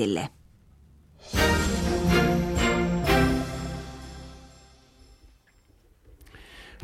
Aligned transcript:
internetille. 0.00 0.30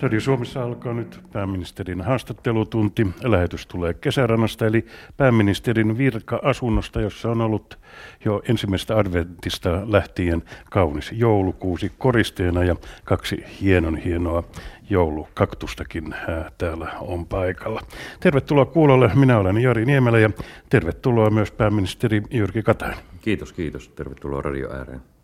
Radio 0.01 0.21
Suomessa 0.21 0.63
alkaa 0.63 0.95
nyt 0.95 1.21
pääministerin 1.33 2.01
haastattelutunti. 2.01 3.07
Lähetys 3.25 3.67
tulee 3.67 3.95
kesärannasta, 3.95 4.67
eli 4.67 4.87
pääministerin 5.17 5.99
virka-asunnosta, 5.99 7.01
jossa 7.01 7.31
on 7.31 7.41
ollut 7.41 7.79
jo 8.25 8.43
ensimmäistä 8.49 8.97
adventista 8.97 9.83
lähtien 9.93 10.43
kaunis 10.71 11.13
joulukuusi 11.13 11.93
koristeena 11.99 12.65
ja 12.65 12.77
kaksi 13.05 13.45
hienon 13.61 13.97
hienoa 13.97 14.43
joulukaktustakin 14.91 16.15
täällä 16.59 16.93
on 17.01 17.27
paikalla. 17.27 17.81
Tervetuloa 18.21 18.65
kuulolle. 18.65 19.11
Minä 19.15 19.39
olen 19.39 19.59
Jari 19.59 19.85
Niemelä 19.85 20.19
ja 20.19 20.31
tervetuloa 20.71 21.31
myös 21.31 21.51
pääministeri 21.51 22.23
Jyrki 22.31 22.63
Katainen. 22.63 22.99
Kiitos, 23.21 23.53
kiitos. 23.53 23.89
Tervetuloa 23.89 24.43
radio 24.43 24.73
ääreen. 24.73 25.16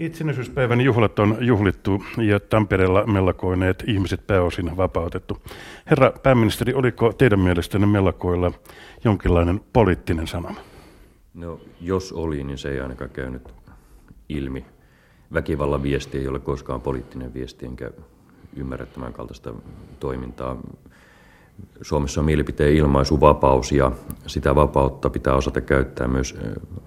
Itsenäisyyspäivän 0.00 0.80
juhlat 0.80 1.18
on 1.18 1.36
juhlittu 1.40 2.04
ja 2.16 2.40
Tampereella 2.40 3.06
mellakoineet 3.06 3.84
ihmiset 3.86 4.26
pääosin 4.26 4.76
vapautettu. 4.76 5.38
Herra 5.90 6.12
pääministeri, 6.22 6.74
oliko 6.74 7.12
teidän 7.12 7.40
mielestänne 7.40 7.86
mellakoilla 7.86 8.52
jonkinlainen 9.04 9.60
poliittinen 9.72 10.26
sanoma? 10.26 10.60
No, 11.34 11.60
jos 11.80 12.12
oli, 12.12 12.44
niin 12.44 12.58
se 12.58 12.70
ei 12.70 12.80
ainakaan 12.80 13.10
käynyt 13.10 13.54
ilmi. 14.28 14.64
Väkivallan 15.32 15.82
viesti 15.82 16.18
ei 16.18 16.28
ole 16.28 16.38
koskaan 16.38 16.80
poliittinen 16.80 17.34
viesti, 17.34 17.66
enkä 17.66 17.90
ymmärrä 18.56 18.86
tämän 18.86 19.12
kaltaista 19.12 19.54
toimintaa. 19.98 20.56
Suomessa 21.82 22.20
on 22.20 22.24
mielipiteen 22.24 22.76
ilmaisuvapaus 22.76 23.72
ja 23.72 23.92
sitä 24.26 24.54
vapautta 24.54 25.10
pitää 25.10 25.34
osata 25.34 25.60
käyttää 25.60 26.08
myös 26.08 26.36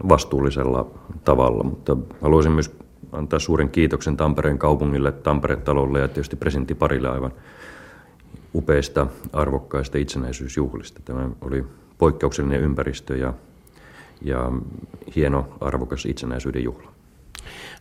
vastuullisella 0.09 0.91
tavalla, 1.23 1.63
mutta 1.63 1.97
haluaisin 2.21 2.51
myös 2.51 2.82
antaa 3.11 3.39
suuren 3.39 3.69
kiitoksen 3.69 4.17
Tampereen 4.17 4.57
kaupungille, 4.57 5.11
Tampere-talolle 5.11 5.99
ja 5.99 6.07
tietysti 6.07 6.35
presidentti 6.35 6.75
Parille 6.75 7.09
aivan 7.09 7.31
upeista, 8.55 9.07
arvokkaista 9.33 9.97
itsenäisyysjuhlista. 9.97 11.01
Tämä 11.05 11.29
oli 11.41 11.63
poikkeuksellinen 11.97 12.61
ympäristö 12.61 13.17
ja, 13.17 13.33
ja 14.21 14.51
hieno, 15.15 15.47
arvokas 15.61 16.05
itsenäisyyden 16.05 16.63
juhla. 16.63 16.93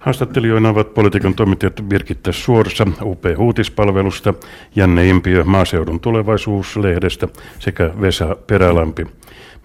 Haastattelijoina 0.00 0.68
ovat 0.68 0.94
politiikan 0.94 1.34
toimittajat 1.34 1.80
Birgitta 1.88 2.32
Suorsa 2.32 2.86
UP 3.02 3.24
Uutispalvelusta, 3.38 4.34
Janne 4.76 5.08
Impiö 5.08 5.44
Maaseudun 5.44 6.00
tulevaisuuslehdestä 6.00 7.28
sekä 7.58 7.90
Vesa 8.00 8.36
Perälampi 8.46 9.06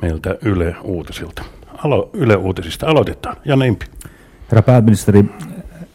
meiltä 0.02 0.38
Yle 0.46 0.76
Uutisilta. 0.84 1.44
Alo, 1.84 2.10
Yle 2.14 2.36
Uutisista 2.36 2.88
aloitetaan. 2.88 3.38
Janne 3.46 3.68
Impiö. 3.68 3.88
Herra 4.52 4.62
pääministeri, 4.62 5.26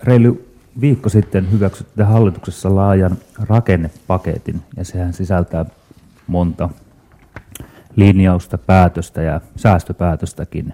reilu 0.03 0.41
viikko 0.81 1.09
sitten 1.09 1.53
hyväksytte 1.53 2.03
hallituksessa 2.03 2.75
laajan 2.75 3.17
rakennepaketin 3.49 4.61
ja 4.77 4.85
sehän 4.85 5.13
sisältää 5.13 5.65
monta 6.27 6.69
linjausta, 7.97 8.59
päätöstä 8.59 9.23
ja 9.23 9.41
säästöpäätöstäkin. 9.57 10.73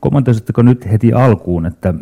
Kommentoisitteko 0.00 0.62
nyt 0.62 0.90
heti 0.90 1.12
alkuun, 1.12 1.66
että 1.66 1.94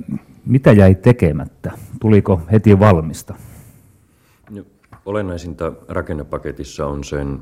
mitä 0.46 0.72
jäi 0.72 0.94
tekemättä? 0.94 1.72
Tuliko 2.00 2.40
heti 2.52 2.78
valmista? 2.78 3.34
No, 4.50 4.62
olennaisinta 5.06 5.72
rakennepaketissa 5.88 6.86
on 6.86 7.04
sen 7.04 7.38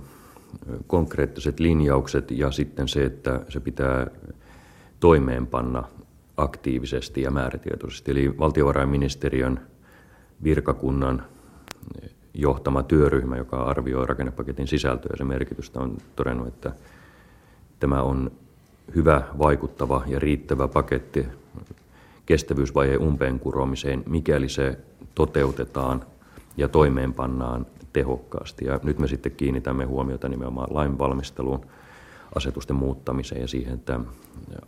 konkreettiset 0.86 1.60
linjaukset 1.60 2.30
ja 2.30 2.50
sitten 2.50 2.88
se, 2.88 3.04
että 3.04 3.40
se 3.48 3.60
pitää 3.60 4.06
toimeenpanna 5.00 5.84
aktiivisesti 6.36 7.22
ja 7.22 7.30
määrätietoisesti. 7.30 8.10
Eli 8.10 8.38
valtiovarainministeriön 8.38 9.60
virkakunnan 10.44 11.22
johtama 12.34 12.82
työryhmä, 12.82 13.36
joka 13.36 13.62
arvioi 13.62 14.06
rakennepaketin 14.06 14.66
sisältöä 14.66 15.10
ja 15.12 15.16
sen 15.16 15.26
merkitystä, 15.26 15.80
on 15.80 15.96
todennut, 16.16 16.48
että 16.48 16.72
tämä 17.80 18.02
on 18.02 18.30
hyvä, 18.94 19.22
vaikuttava 19.38 20.02
ja 20.06 20.18
riittävä 20.18 20.68
paketti 20.68 21.26
kestävyysvajeen 22.26 23.00
umpeen 23.00 23.40
kuromiseen, 23.40 24.02
mikäli 24.06 24.48
se 24.48 24.78
toteutetaan 25.14 26.04
ja 26.56 26.68
toimeenpannaan 26.68 27.66
tehokkaasti. 27.92 28.64
Ja 28.64 28.80
nyt 28.82 28.98
me 28.98 29.08
sitten 29.08 29.32
kiinnitämme 29.32 29.84
huomiota 29.84 30.28
nimenomaan 30.28 30.74
lainvalmisteluun 30.74 31.66
asetusten 32.34 32.76
muuttamiseen 32.76 33.40
ja 33.40 33.48
siihen, 33.48 33.74
että 33.74 34.00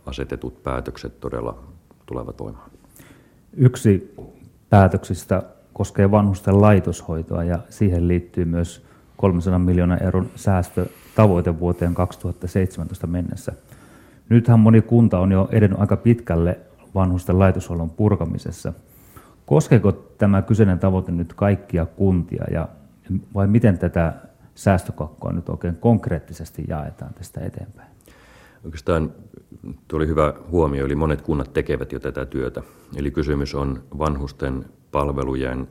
asetetut 0.05 0.63
päätökset 0.63 1.19
todella 1.19 1.63
tulevat 2.05 2.39
voimaan. 2.39 2.71
Yksi 3.53 4.15
päätöksistä 4.69 5.43
koskee 5.73 6.11
vanhusten 6.11 6.61
laitoshoitoa 6.61 7.43
ja 7.43 7.59
siihen 7.69 8.07
liittyy 8.07 8.45
myös 8.45 8.85
300 9.17 9.59
miljoonan 9.59 10.03
euron 10.03 10.29
säästötavoite 10.35 11.59
vuoteen 11.59 11.93
2017 11.93 13.07
mennessä. 13.07 13.51
Nythän 14.29 14.59
moni 14.59 14.81
kunta 14.81 15.19
on 15.19 15.31
jo 15.31 15.49
edennyt 15.51 15.79
aika 15.79 15.97
pitkälle 15.97 16.59
vanhusten 16.95 17.39
laitoshuollon 17.39 17.89
purkamisessa. 17.89 18.73
Koskeeko 19.45 19.91
tämä 19.91 20.41
kyseinen 20.41 20.79
tavoite 20.79 21.11
nyt 21.11 21.33
kaikkia 21.33 21.85
kuntia 21.85 22.45
ja 22.51 22.67
vai 23.33 23.47
miten 23.47 23.77
tätä 23.77 24.13
säästökakkoa 24.55 25.31
nyt 25.31 25.49
oikein 25.49 25.75
konkreettisesti 25.75 26.63
jaetaan 26.67 27.13
tästä 27.13 27.41
eteenpäin? 27.41 27.89
Oikeastaan 28.65 29.11
tuo 29.87 29.97
oli 29.97 30.07
hyvä 30.07 30.33
huomio, 30.51 30.85
eli 30.85 30.95
monet 30.95 31.21
kunnat 31.21 31.53
tekevät 31.53 31.91
jo 31.91 31.99
tätä 31.99 32.25
työtä. 32.25 32.61
Eli 32.95 33.11
kysymys 33.11 33.55
on 33.55 33.83
vanhusten 33.97 34.65
palvelujen 34.91 35.67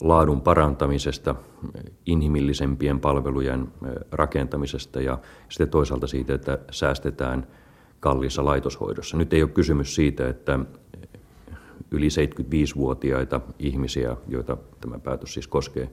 laadun 0.00 0.40
parantamisesta, 0.40 1.34
inhimillisempien 2.06 3.00
palvelujen 3.00 3.68
rakentamisesta 4.12 5.00
ja 5.00 5.18
sitten 5.48 5.70
toisaalta 5.70 6.06
siitä, 6.06 6.34
että 6.34 6.58
säästetään 6.70 7.46
kalliissa 8.00 8.44
laitoshoidossa. 8.44 9.16
Nyt 9.16 9.32
ei 9.32 9.42
ole 9.42 9.50
kysymys 9.50 9.94
siitä, 9.94 10.28
että 10.28 10.58
yli 11.90 12.08
75-vuotiaita 12.08 13.40
ihmisiä, 13.58 14.16
joita 14.28 14.56
tämä 14.80 14.98
päätös 14.98 15.34
siis 15.34 15.48
koskee, 15.48 15.90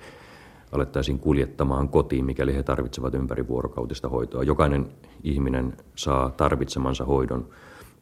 alettaisiin 0.71 1.19
kuljettamaan 1.19 1.89
kotiin, 1.89 2.25
mikäli 2.25 2.55
he 2.55 2.63
tarvitsevat 2.63 3.13
ympärivuorokautista 3.13 4.09
hoitoa. 4.09 4.43
Jokainen 4.43 4.87
ihminen 5.23 5.73
saa 5.95 6.29
tarvitsemansa 6.29 7.05
hoidon. 7.05 7.47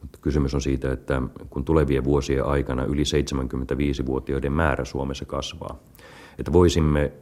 Mutta 0.00 0.18
kysymys 0.22 0.54
on 0.54 0.60
siitä, 0.60 0.92
että 0.92 1.22
kun 1.50 1.64
tulevien 1.64 2.04
vuosien 2.04 2.44
aikana 2.44 2.84
yli 2.84 3.02
75-vuotiaiden 3.02 4.52
määrä 4.52 4.84
Suomessa 4.84 5.24
kasvaa, 5.24 5.76
että 6.38 6.52
voisimme 6.52 7.12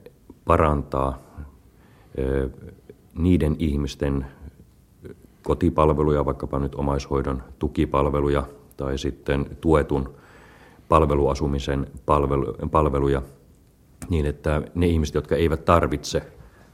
parantaa 0.45 1.19
niiden 3.15 3.57
ihmisten 3.59 4.27
kotipalveluja, 5.43 6.25
vaikkapa 6.25 6.59
nyt 6.59 6.75
omaishoidon 6.75 7.43
tukipalveluja 7.59 8.43
tai 8.77 8.99
sitten 8.99 9.47
tuetun 9.61 10.15
palveluasumisen 10.89 11.87
palveluja, 12.71 13.23
niin 14.11 14.27
että 14.27 14.63
ne 14.75 14.87
ihmiset, 14.87 15.15
jotka 15.15 15.37
eivät 15.37 15.65
tarvitse 15.65 16.23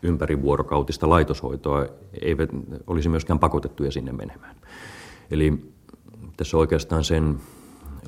ympärivuorokautista 0.02 1.08
laitoshoitoa, 1.08 1.86
eivät 2.22 2.50
olisi 2.86 3.08
myöskään 3.08 3.38
pakotettuja 3.38 3.90
sinne 3.90 4.12
menemään. 4.12 4.56
Eli 5.30 5.72
tässä 6.36 6.56
oikeastaan 6.56 7.04
sen 7.04 7.36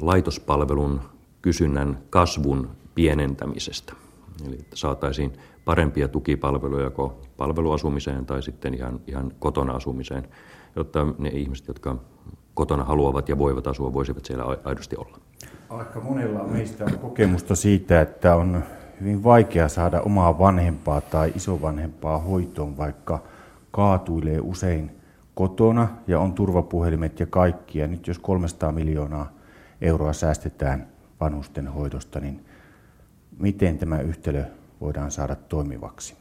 laitospalvelun 0.00 1.00
kysynnän 1.42 1.98
kasvun 2.10 2.70
pienentämisestä. 2.94 3.92
Eli 4.46 4.54
että 4.54 4.76
saataisiin 4.76 5.32
parempia 5.64 6.08
tukipalveluja 6.08 6.84
joko 6.84 7.20
palveluasumiseen 7.36 8.26
tai 8.26 8.42
sitten 8.42 8.74
ihan, 8.74 9.00
ihan 9.06 9.32
kotona 9.38 9.72
asumiseen, 9.72 10.28
jotta 10.76 11.06
ne 11.18 11.28
ihmiset, 11.28 11.68
jotka 11.68 11.96
kotona 12.54 12.84
haluavat 12.84 13.28
ja 13.28 13.38
voivat 13.38 13.66
asua, 13.66 13.92
voisivat 13.92 14.24
siellä 14.24 14.44
aidosti 14.64 14.96
olla. 14.96 15.18
Aika 15.68 16.00
monella 16.00 16.44
meistä 16.44 16.84
on 16.84 16.98
kokemusta 16.98 17.54
siitä, 17.54 18.00
että 18.00 18.36
on 18.36 18.62
hyvin 19.00 19.24
vaikea 19.24 19.68
saada 19.68 20.00
omaa 20.00 20.38
vanhempaa 20.38 21.00
tai 21.00 21.32
isovanhempaa 21.36 22.18
hoitoon, 22.18 22.76
vaikka 22.76 23.22
kaatuilee 23.70 24.40
usein 24.40 24.90
kotona 25.34 25.88
ja 26.06 26.20
on 26.20 26.32
turvapuhelimet 26.32 27.20
ja 27.20 27.26
kaikki. 27.26 27.78
Ja 27.78 27.86
nyt 27.86 28.06
jos 28.06 28.18
300 28.18 28.72
miljoonaa 28.72 29.32
euroa 29.80 30.12
säästetään 30.12 30.86
vanhusten 31.20 31.68
hoidosta, 31.68 32.20
niin 32.20 32.44
miten 33.38 33.78
tämä 33.78 34.00
yhtälö 34.00 34.44
voidaan 34.80 35.10
saada 35.10 35.34
toimivaksi? 35.36 36.14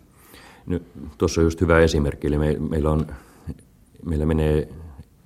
No, 0.66 0.80
tuossa 1.18 1.42
on 1.42 1.46
just 1.46 1.62
hyvä 1.62 1.80
esimerkki. 1.80 2.28
Eli 2.28 2.38
me, 2.38 2.56
meillä, 2.70 2.92
on, 2.92 3.08
meillä 4.06 4.26
menee 4.26 4.70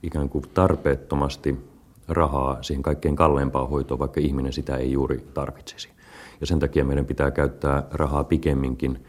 ikään 0.03 0.29
kuin 0.29 0.45
tarpeettomasti 0.53 1.73
rahaa 2.07 2.63
siihen 2.63 2.83
kaikkein 2.83 3.15
kalleimpaan 3.15 3.69
hoitoon, 3.69 3.99
vaikka 3.99 4.19
ihminen 4.19 4.53
sitä 4.53 4.77
ei 4.77 4.91
juuri 4.91 5.27
tarvitsisi. 5.33 5.89
Ja 6.41 6.47
sen 6.47 6.59
takia 6.59 6.85
meidän 6.85 7.05
pitää 7.05 7.31
käyttää 7.31 7.87
rahaa 7.91 8.23
pikemminkin 8.23 9.05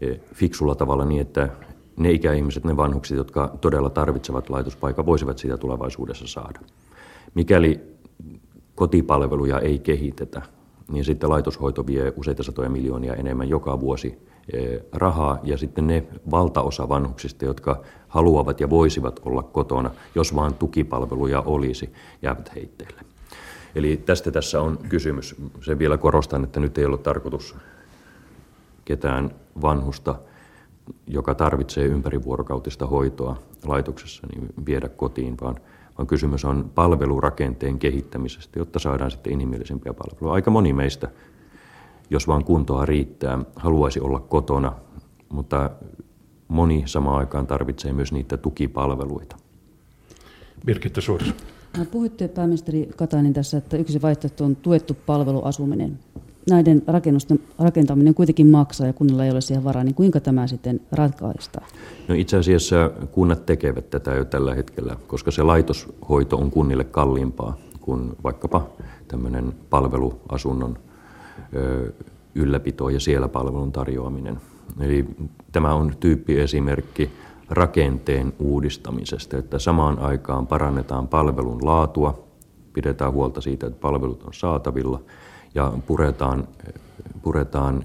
eh, 0.00 0.20
fiksulla 0.34 0.74
tavalla 0.74 1.04
niin, 1.04 1.20
että 1.20 1.48
ne 1.96 2.10
ikäihmiset, 2.10 2.64
ne 2.64 2.76
vanhukset, 2.76 3.16
jotka 3.16 3.54
todella 3.60 3.90
tarvitsevat 3.90 4.50
laitospaikan, 4.50 5.06
voisivat 5.06 5.38
sitä 5.38 5.56
tulevaisuudessa 5.56 6.26
saada. 6.26 6.60
Mikäli 7.34 7.80
kotipalveluja 8.74 9.60
ei 9.60 9.78
kehitetä, 9.78 10.42
niin 10.92 11.04
sitten 11.04 11.30
laitoshoito 11.30 11.86
vie 11.86 12.12
useita 12.16 12.42
satoja 12.42 12.70
miljoonia 12.70 13.14
enemmän 13.14 13.48
joka 13.48 13.80
vuosi 13.80 14.18
eh, 14.52 14.80
rahaa 14.92 15.38
ja 15.42 15.58
sitten 15.58 15.86
ne 15.86 16.04
valtaosa 16.30 16.88
vanhuksista, 16.88 17.44
jotka 17.44 17.82
haluavat 18.08 18.60
ja 18.60 18.70
voisivat 18.70 19.20
olla 19.24 19.42
kotona, 19.42 19.90
jos 20.14 20.34
vaan 20.34 20.54
tukipalveluja 20.54 21.40
olisi, 21.40 21.92
jäävät 22.22 22.54
heitteille. 22.54 23.03
Eli 23.74 23.96
tästä 23.96 24.30
tässä 24.30 24.60
on 24.60 24.78
kysymys. 24.88 25.36
Sen 25.60 25.78
vielä 25.78 25.98
korostan, 25.98 26.44
että 26.44 26.60
nyt 26.60 26.78
ei 26.78 26.84
ole 26.84 26.98
tarkoitus 26.98 27.56
ketään 28.84 29.30
vanhusta, 29.62 30.14
joka 31.06 31.34
tarvitsee 31.34 31.84
ympärivuorokautista 31.84 32.86
hoitoa 32.86 33.36
laitoksessa, 33.64 34.26
niin 34.34 34.48
viedä 34.66 34.88
kotiin, 34.88 35.36
vaan, 35.40 35.56
vaan 35.98 36.06
kysymys 36.06 36.44
on 36.44 36.70
palvelurakenteen 36.74 37.78
kehittämisestä, 37.78 38.58
jotta 38.58 38.78
saadaan 38.78 39.10
sitten 39.10 39.32
inhimillisempiä 39.32 39.94
palveluja. 39.94 40.34
Aika 40.34 40.50
moni 40.50 40.72
meistä, 40.72 41.08
jos 42.10 42.28
vaan 42.28 42.44
kuntoa 42.44 42.86
riittää, 42.86 43.38
haluaisi 43.56 44.00
olla 44.00 44.20
kotona, 44.20 44.72
mutta 45.28 45.70
moni 46.48 46.82
samaan 46.86 47.18
aikaan 47.18 47.46
tarvitsee 47.46 47.92
myös 47.92 48.12
niitä 48.12 48.36
tukipalveluita. 48.36 49.36
Birgitta 50.66 51.00
Suoris. 51.00 51.34
Puhuitte 51.90 52.28
pääministeri 52.28 52.88
Katainen 52.96 53.32
tässä, 53.32 53.58
että 53.58 53.76
yksi 53.76 54.02
vaihtoehto 54.02 54.44
on 54.44 54.56
tuettu 54.56 54.96
palveluasuminen. 55.06 55.98
Näiden 56.50 56.82
rakennusten 56.86 57.40
rakentaminen 57.58 58.14
kuitenkin 58.14 58.46
maksaa 58.46 58.86
ja 58.86 58.92
kunnilla 58.92 59.24
ei 59.24 59.30
ole 59.30 59.40
siihen 59.40 59.64
varaa, 59.64 59.84
niin 59.84 59.94
kuinka 59.94 60.20
tämä 60.20 60.46
sitten 60.46 60.80
ratkaistaan? 60.92 61.66
No 62.08 62.14
itse 62.14 62.36
asiassa 62.36 62.90
kunnat 63.12 63.46
tekevät 63.46 63.90
tätä 63.90 64.14
jo 64.14 64.24
tällä 64.24 64.54
hetkellä, 64.54 64.96
koska 65.06 65.30
se 65.30 65.42
laitoshoito 65.42 66.36
on 66.36 66.50
kunnille 66.50 66.84
kalliimpaa 66.84 67.56
kuin 67.80 68.12
vaikkapa 68.24 68.66
tämmöinen 69.08 69.52
palveluasunnon 69.70 70.78
ylläpito 72.34 72.88
ja 72.88 73.00
siellä 73.00 73.28
palvelun 73.28 73.72
tarjoaminen. 73.72 74.38
Eli 74.80 75.06
tämä 75.52 75.74
on 75.74 75.92
tyyppiesimerkki 76.00 77.10
rakenteen 77.50 78.32
uudistamisesta, 78.38 79.36
että 79.36 79.58
samaan 79.58 79.98
aikaan 79.98 80.46
parannetaan 80.46 81.08
palvelun 81.08 81.64
laatua, 81.64 82.24
pidetään 82.72 83.12
huolta 83.12 83.40
siitä, 83.40 83.66
että 83.66 83.80
palvelut 83.80 84.22
on 84.22 84.34
saatavilla 84.34 85.00
ja 85.54 85.72
puretaan, 85.86 86.48
puretaan 87.22 87.84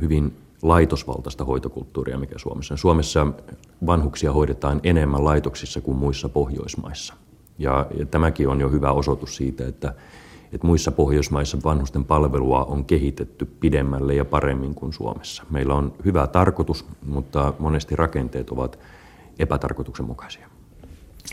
hyvin 0.00 0.36
laitosvaltaista 0.62 1.44
hoitokulttuuria, 1.44 2.18
mikä 2.18 2.38
Suomessa 2.38 2.74
on. 2.74 2.78
Suomessa 2.78 3.26
vanhuksia 3.86 4.32
hoidetaan 4.32 4.80
enemmän 4.82 5.24
laitoksissa 5.24 5.80
kuin 5.80 5.96
muissa 5.96 6.28
Pohjoismaissa. 6.28 7.14
Ja, 7.58 7.86
ja 7.98 8.06
tämäkin 8.06 8.48
on 8.48 8.60
jo 8.60 8.68
hyvä 8.68 8.92
osoitus 8.92 9.36
siitä, 9.36 9.66
että 9.66 9.94
että 10.54 10.66
muissa 10.66 10.92
Pohjoismaissa 10.92 11.58
vanhusten 11.64 12.04
palvelua 12.04 12.64
on 12.64 12.84
kehitetty 12.84 13.44
pidemmälle 13.44 14.14
ja 14.14 14.24
paremmin 14.24 14.74
kuin 14.74 14.92
Suomessa. 14.92 15.42
Meillä 15.50 15.74
on 15.74 15.92
hyvä 16.04 16.26
tarkoitus, 16.26 16.86
mutta 17.06 17.54
monesti 17.58 17.96
rakenteet 17.96 18.50
ovat 18.50 18.78
epätarkoituksenmukaisia. 19.38 20.48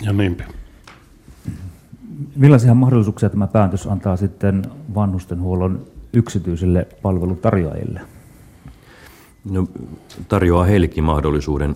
Ja 0.02 0.14
niinpä. 0.14 0.44
Millaisia 2.36 2.74
mahdollisuuksia 2.74 3.30
tämä 3.30 3.48
päätös 3.48 3.88
antaa 3.88 4.18
sitten 4.18 4.62
vanhustenhuollon 4.96 5.86
yksityisille 6.14 6.88
palvelutarjoajille? 7.02 8.02
No, 9.52 9.68
tarjoaa 10.28 10.64
heillekin 10.64 11.04
mahdollisuuden. 11.04 11.76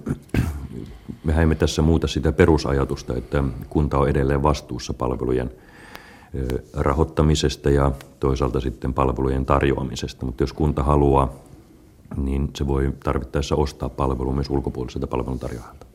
Mehän 1.24 1.44
emme 1.44 1.56
tässä 1.56 1.82
muuta 1.82 2.08
sitä 2.08 2.32
perusajatusta, 2.32 3.16
että 3.18 3.44
kunta 3.70 3.98
on 3.98 4.10
edelleen 4.10 4.44
vastuussa 4.44 4.94
palvelujen– 4.94 5.52
rahoittamisesta 6.74 7.70
ja 7.70 7.92
toisaalta 8.20 8.60
sitten 8.60 8.94
palvelujen 8.94 9.46
tarjoamisesta. 9.46 10.26
Mutta 10.26 10.44
jos 10.44 10.54
kunta 10.54 10.84
haluaa, 10.84 11.34
niin 12.18 12.50
se 12.56 12.68
voi 12.68 12.94
tarvittaessa 13.04 13.56
ostaa 13.56 13.90
palvelu 13.90 14.34
myös 14.34 14.50
ulkopuoliselta 14.50 15.08
palveluntarjoajalta. 15.08 15.86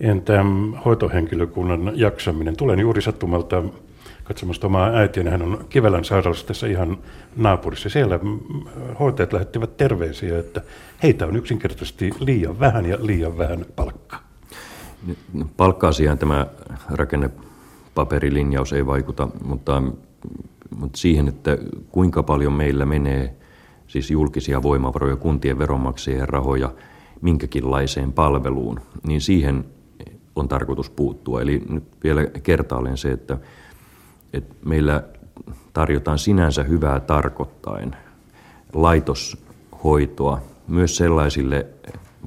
Entä 0.00 0.44
hoitohenkilökunnan 0.84 1.92
jaksaminen? 1.94 2.56
Tulen 2.56 2.78
juuri 2.78 3.02
sattumalta 3.02 3.62
katsomasta 4.24 4.66
omaa 4.66 4.88
äitiä, 4.88 5.30
hän 5.30 5.42
on 5.42 5.64
Kivelän 5.68 6.04
sairaalassa 6.04 6.46
tässä 6.46 6.66
ihan 6.66 6.98
naapurissa. 7.36 7.88
Siellä 7.88 8.20
hoitajat 9.00 9.32
lähettivät 9.32 9.76
terveisiä, 9.76 10.38
että 10.38 10.60
heitä 11.02 11.26
on 11.26 11.36
yksinkertaisesti 11.36 12.10
liian 12.20 12.60
vähän 12.60 12.86
ja 12.86 12.98
liian 13.00 13.38
vähän 13.38 13.66
palkkaa. 13.76 14.20
Palkka-asiaan 15.56 16.18
tämä 16.18 16.46
rakenne 16.90 17.30
paperilinjaus 17.98 18.72
ei 18.72 18.86
vaikuta, 18.86 19.28
mutta, 19.44 19.82
mutta 20.76 20.98
siihen, 20.98 21.28
että 21.28 21.58
kuinka 21.88 22.22
paljon 22.22 22.52
meillä 22.52 22.86
menee 22.86 23.36
siis 23.86 24.10
julkisia 24.10 24.62
voimavaroja, 24.62 25.16
kuntien 25.16 25.58
veronmaksajien 25.58 26.28
rahoja 26.28 26.74
minkäkinlaiseen 27.20 28.12
palveluun, 28.12 28.80
niin 29.06 29.20
siihen 29.20 29.64
on 30.36 30.48
tarkoitus 30.48 30.90
puuttua. 30.90 31.42
Eli 31.42 31.62
nyt 31.68 31.84
vielä 32.04 32.26
kertaalleen 32.26 32.96
se, 32.96 33.12
että, 33.12 33.38
että 34.32 34.54
meillä 34.64 35.04
tarjotaan 35.72 36.18
sinänsä 36.18 36.62
hyvää 36.62 37.00
tarkoittain 37.00 37.96
laitoshoitoa 38.72 40.40
myös 40.68 40.96
sellaisille 40.96 41.66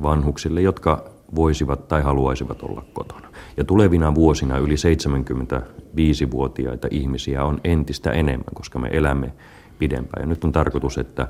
vanhuksille, 0.02 0.62
jotka 0.62 1.11
voisivat 1.36 1.88
tai 1.88 2.02
haluaisivat 2.02 2.64
olla 2.64 2.84
kotona. 2.94 3.28
Ja 3.58 3.64
tulevina 3.64 4.16
vuosina 4.16 4.58
yli 4.58 4.76
75-vuotiaita 4.76 6.88
ihmisiä 6.92 7.44
on 7.44 7.60
entistä 7.64 8.12
enemmän, 8.12 8.54
koska 8.54 8.80
me 8.80 8.90
elämme 8.92 9.34
pidempään. 9.80 10.24
Ja 10.24 10.28
nyt 10.28 10.44
on 10.44 10.52
tarkoitus, 10.52 10.98
että 10.98 11.28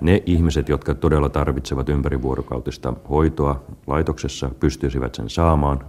ne 0.00 0.22
ihmiset, 0.26 0.68
jotka 0.68 0.94
todella 0.94 1.28
tarvitsevat 1.28 1.88
ympärivuorokautista 1.88 2.94
hoitoa 3.10 3.62
laitoksessa, 3.86 4.50
pystyisivät 4.60 5.14
sen 5.14 5.30
saamaan. 5.30 5.80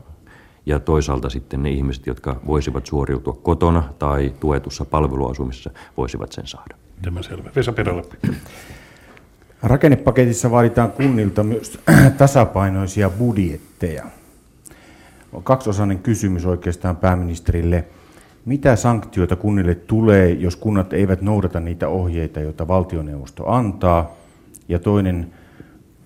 Ja 0.65 0.79
toisaalta 0.79 1.29
sitten 1.29 1.63
ne 1.63 1.69
ihmiset, 1.69 2.07
jotka 2.07 2.39
voisivat 2.47 2.85
suoriutua 2.85 3.37
kotona 3.43 3.83
tai 3.99 4.33
tuetussa 4.39 4.85
palveluasumisessa, 4.85 5.69
voisivat 5.97 6.31
sen 6.31 6.47
saada. 6.47 6.75
Tämä 7.01 7.21
selvä. 7.21 7.49
Vesa 7.55 7.71
Perälappi. 7.71 8.17
Rakennepaketissa 9.65 10.51
vaaditaan 10.51 10.91
kunnilta 10.91 11.43
myös 11.43 11.79
tasapainoisia 12.17 13.09
budjetteja. 13.09 14.05
On 15.33 15.43
kaksiosainen 15.43 15.99
kysymys 15.99 16.45
oikeastaan 16.45 16.95
pääministerille. 16.95 17.85
Mitä 18.45 18.75
sanktioita 18.75 19.35
kunnille 19.35 19.75
tulee, 19.75 20.29
jos 20.29 20.55
kunnat 20.55 20.93
eivät 20.93 21.21
noudata 21.21 21.59
niitä 21.59 21.87
ohjeita, 21.87 22.39
joita 22.39 22.67
valtioneuvosto 22.67 23.49
antaa? 23.49 24.11
Ja 24.69 24.79
toinen, 24.79 25.31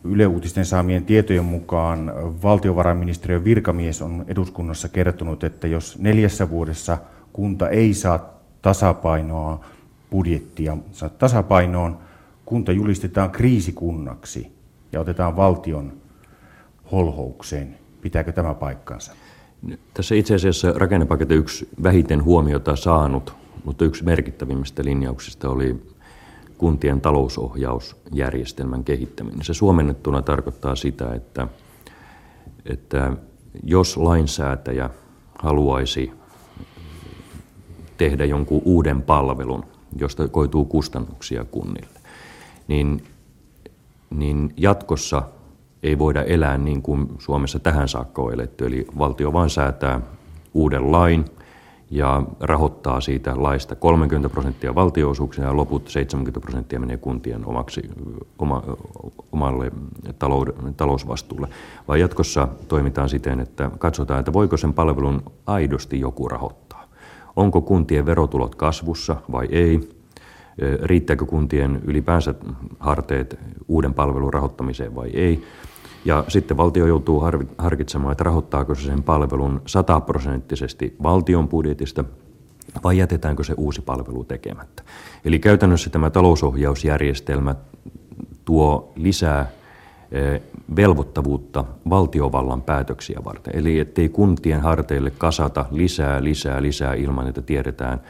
Yle 0.03 0.27
Uutisten 0.27 0.65
saamien 0.65 1.05
tietojen 1.05 1.45
mukaan 1.45 2.13
valtiovarainministeriön 2.43 3.43
virkamies 3.43 4.01
on 4.01 4.25
eduskunnassa 4.27 4.89
kertonut, 4.89 5.43
että 5.43 5.67
jos 5.67 5.97
neljässä 5.99 6.49
vuodessa 6.49 6.97
kunta 7.33 7.69
ei 7.69 7.93
saa 7.93 8.39
tasapainoa 8.61 9.65
budjettia 10.11 10.77
saa 10.91 11.09
tasapainoon, 11.09 11.97
kunta 12.49 12.71
julistetaan 12.71 13.31
kriisikunnaksi 13.31 14.51
ja 14.91 14.99
otetaan 14.99 15.35
valtion 15.35 15.93
holhoukseen. 16.91 17.77
Pitääkö 18.01 18.31
tämä 18.31 18.53
paikkansa? 18.53 19.13
Tässä 19.93 20.15
itse 20.15 20.35
asiassa 20.35 20.73
rakennepaketin 20.75 21.37
yksi 21.37 21.69
vähiten 21.83 22.23
huomiota 22.23 22.75
saanut, 22.75 23.35
mutta 23.65 23.85
yksi 23.85 24.03
merkittävimmistä 24.03 24.83
linjauksista 24.85 25.49
oli 25.49 25.81
kuntien 26.57 27.01
talousohjausjärjestelmän 27.01 28.83
kehittäminen. 28.83 29.43
Se 29.43 29.53
suomennettuna 29.53 30.21
tarkoittaa 30.21 30.75
sitä, 30.75 31.13
että, 31.13 31.47
että 32.65 33.13
jos 33.63 33.97
lainsäätäjä 33.97 34.89
haluaisi 35.39 36.11
tehdä 37.97 38.25
jonkun 38.25 38.61
uuden 38.65 39.01
palvelun, 39.01 39.65
josta 39.97 40.27
koituu 40.27 40.65
kustannuksia 40.65 41.45
kunnille, 41.45 41.98
niin, 42.69 43.03
niin 44.09 44.53
jatkossa 44.57 45.23
ei 45.83 45.99
voida 45.99 46.23
elää 46.23 46.57
niin 46.57 46.81
kuin 46.81 47.07
Suomessa 47.19 47.59
tähän 47.59 47.87
saakka 47.87 48.21
on 48.21 48.33
eletty. 48.33 48.65
Eli 48.65 48.87
valtio 48.97 49.33
vain 49.33 49.49
säätää 49.49 50.01
uuden 50.53 50.91
lain 50.91 51.25
ja 51.91 52.23
rahoittaa 52.39 53.01
siitä 53.01 53.33
laista 53.43 53.75
30 53.75 54.29
prosenttia 54.29 54.75
valtioosuuksina 54.75 55.47
ja 55.47 55.57
loput 55.57 55.87
70 55.87 56.39
prosenttia 56.39 56.79
menee 56.79 56.97
kuntien 56.97 57.45
omaksi, 57.45 57.81
oma, 58.39 58.63
omalle 59.31 59.71
talousvastuulle. 60.77 61.47
Vai 61.87 61.99
jatkossa 61.99 62.47
toimitaan 62.67 63.09
siten, 63.09 63.39
että 63.39 63.71
katsotaan, 63.77 64.19
että 64.19 64.33
voiko 64.33 64.57
sen 64.57 64.73
palvelun 64.73 65.23
aidosti 65.45 65.99
joku 65.99 66.27
rahoittaa. 66.27 66.83
Onko 67.35 67.61
kuntien 67.61 68.05
verotulot 68.05 68.55
kasvussa 68.55 69.15
vai 69.31 69.47
ei? 69.51 69.98
Riittääkö 70.81 71.25
kuntien 71.25 71.81
ylipäänsä 71.85 72.33
harteet 72.79 73.39
uuden 73.67 73.93
palvelun 73.93 74.33
rahoittamiseen 74.33 74.95
vai 74.95 75.09
ei? 75.13 75.43
Ja 76.05 76.23
sitten 76.27 76.57
valtio 76.57 76.85
joutuu 76.85 77.23
harkitsemaan, 77.57 78.11
että 78.11 78.23
rahoittaako 78.23 78.75
se 78.75 78.81
sen 78.81 79.03
palvelun 79.03 79.61
sataprosenttisesti 79.65 80.95
valtion 81.03 81.47
budjetista 81.47 82.03
vai 82.83 82.97
jätetäänkö 82.97 83.43
se 83.43 83.53
uusi 83.57 83.81
palvelu 83.81 84.23
tekemättä. 84.23 84.83
Eli 85.25 85.39
käytännössä 85.39 85.89
tämä 85.89 86.09
talousohjausjärjestelmä 86.09 87.55
tuo 88.45 88.93
lisää 88.95 89.51
velvoittavuutta 90.75 91.65
valtiovallan 91.89 92.61
päätöksiä 92.61 93.19
varten. 93.25 93.55
Eli 93.55 93.79
ettei 93.79 94.09
kuntien 94.09 94.61
harteille 94.61 95.11
kasata 95.11 95.65
lisää, 95.71 96.23
lisää, 96.23 96.61
lisää 96.61 96.93
ilman, 96.93 97.27
että 97.27 97.41
tiedetään, 97.41 98.01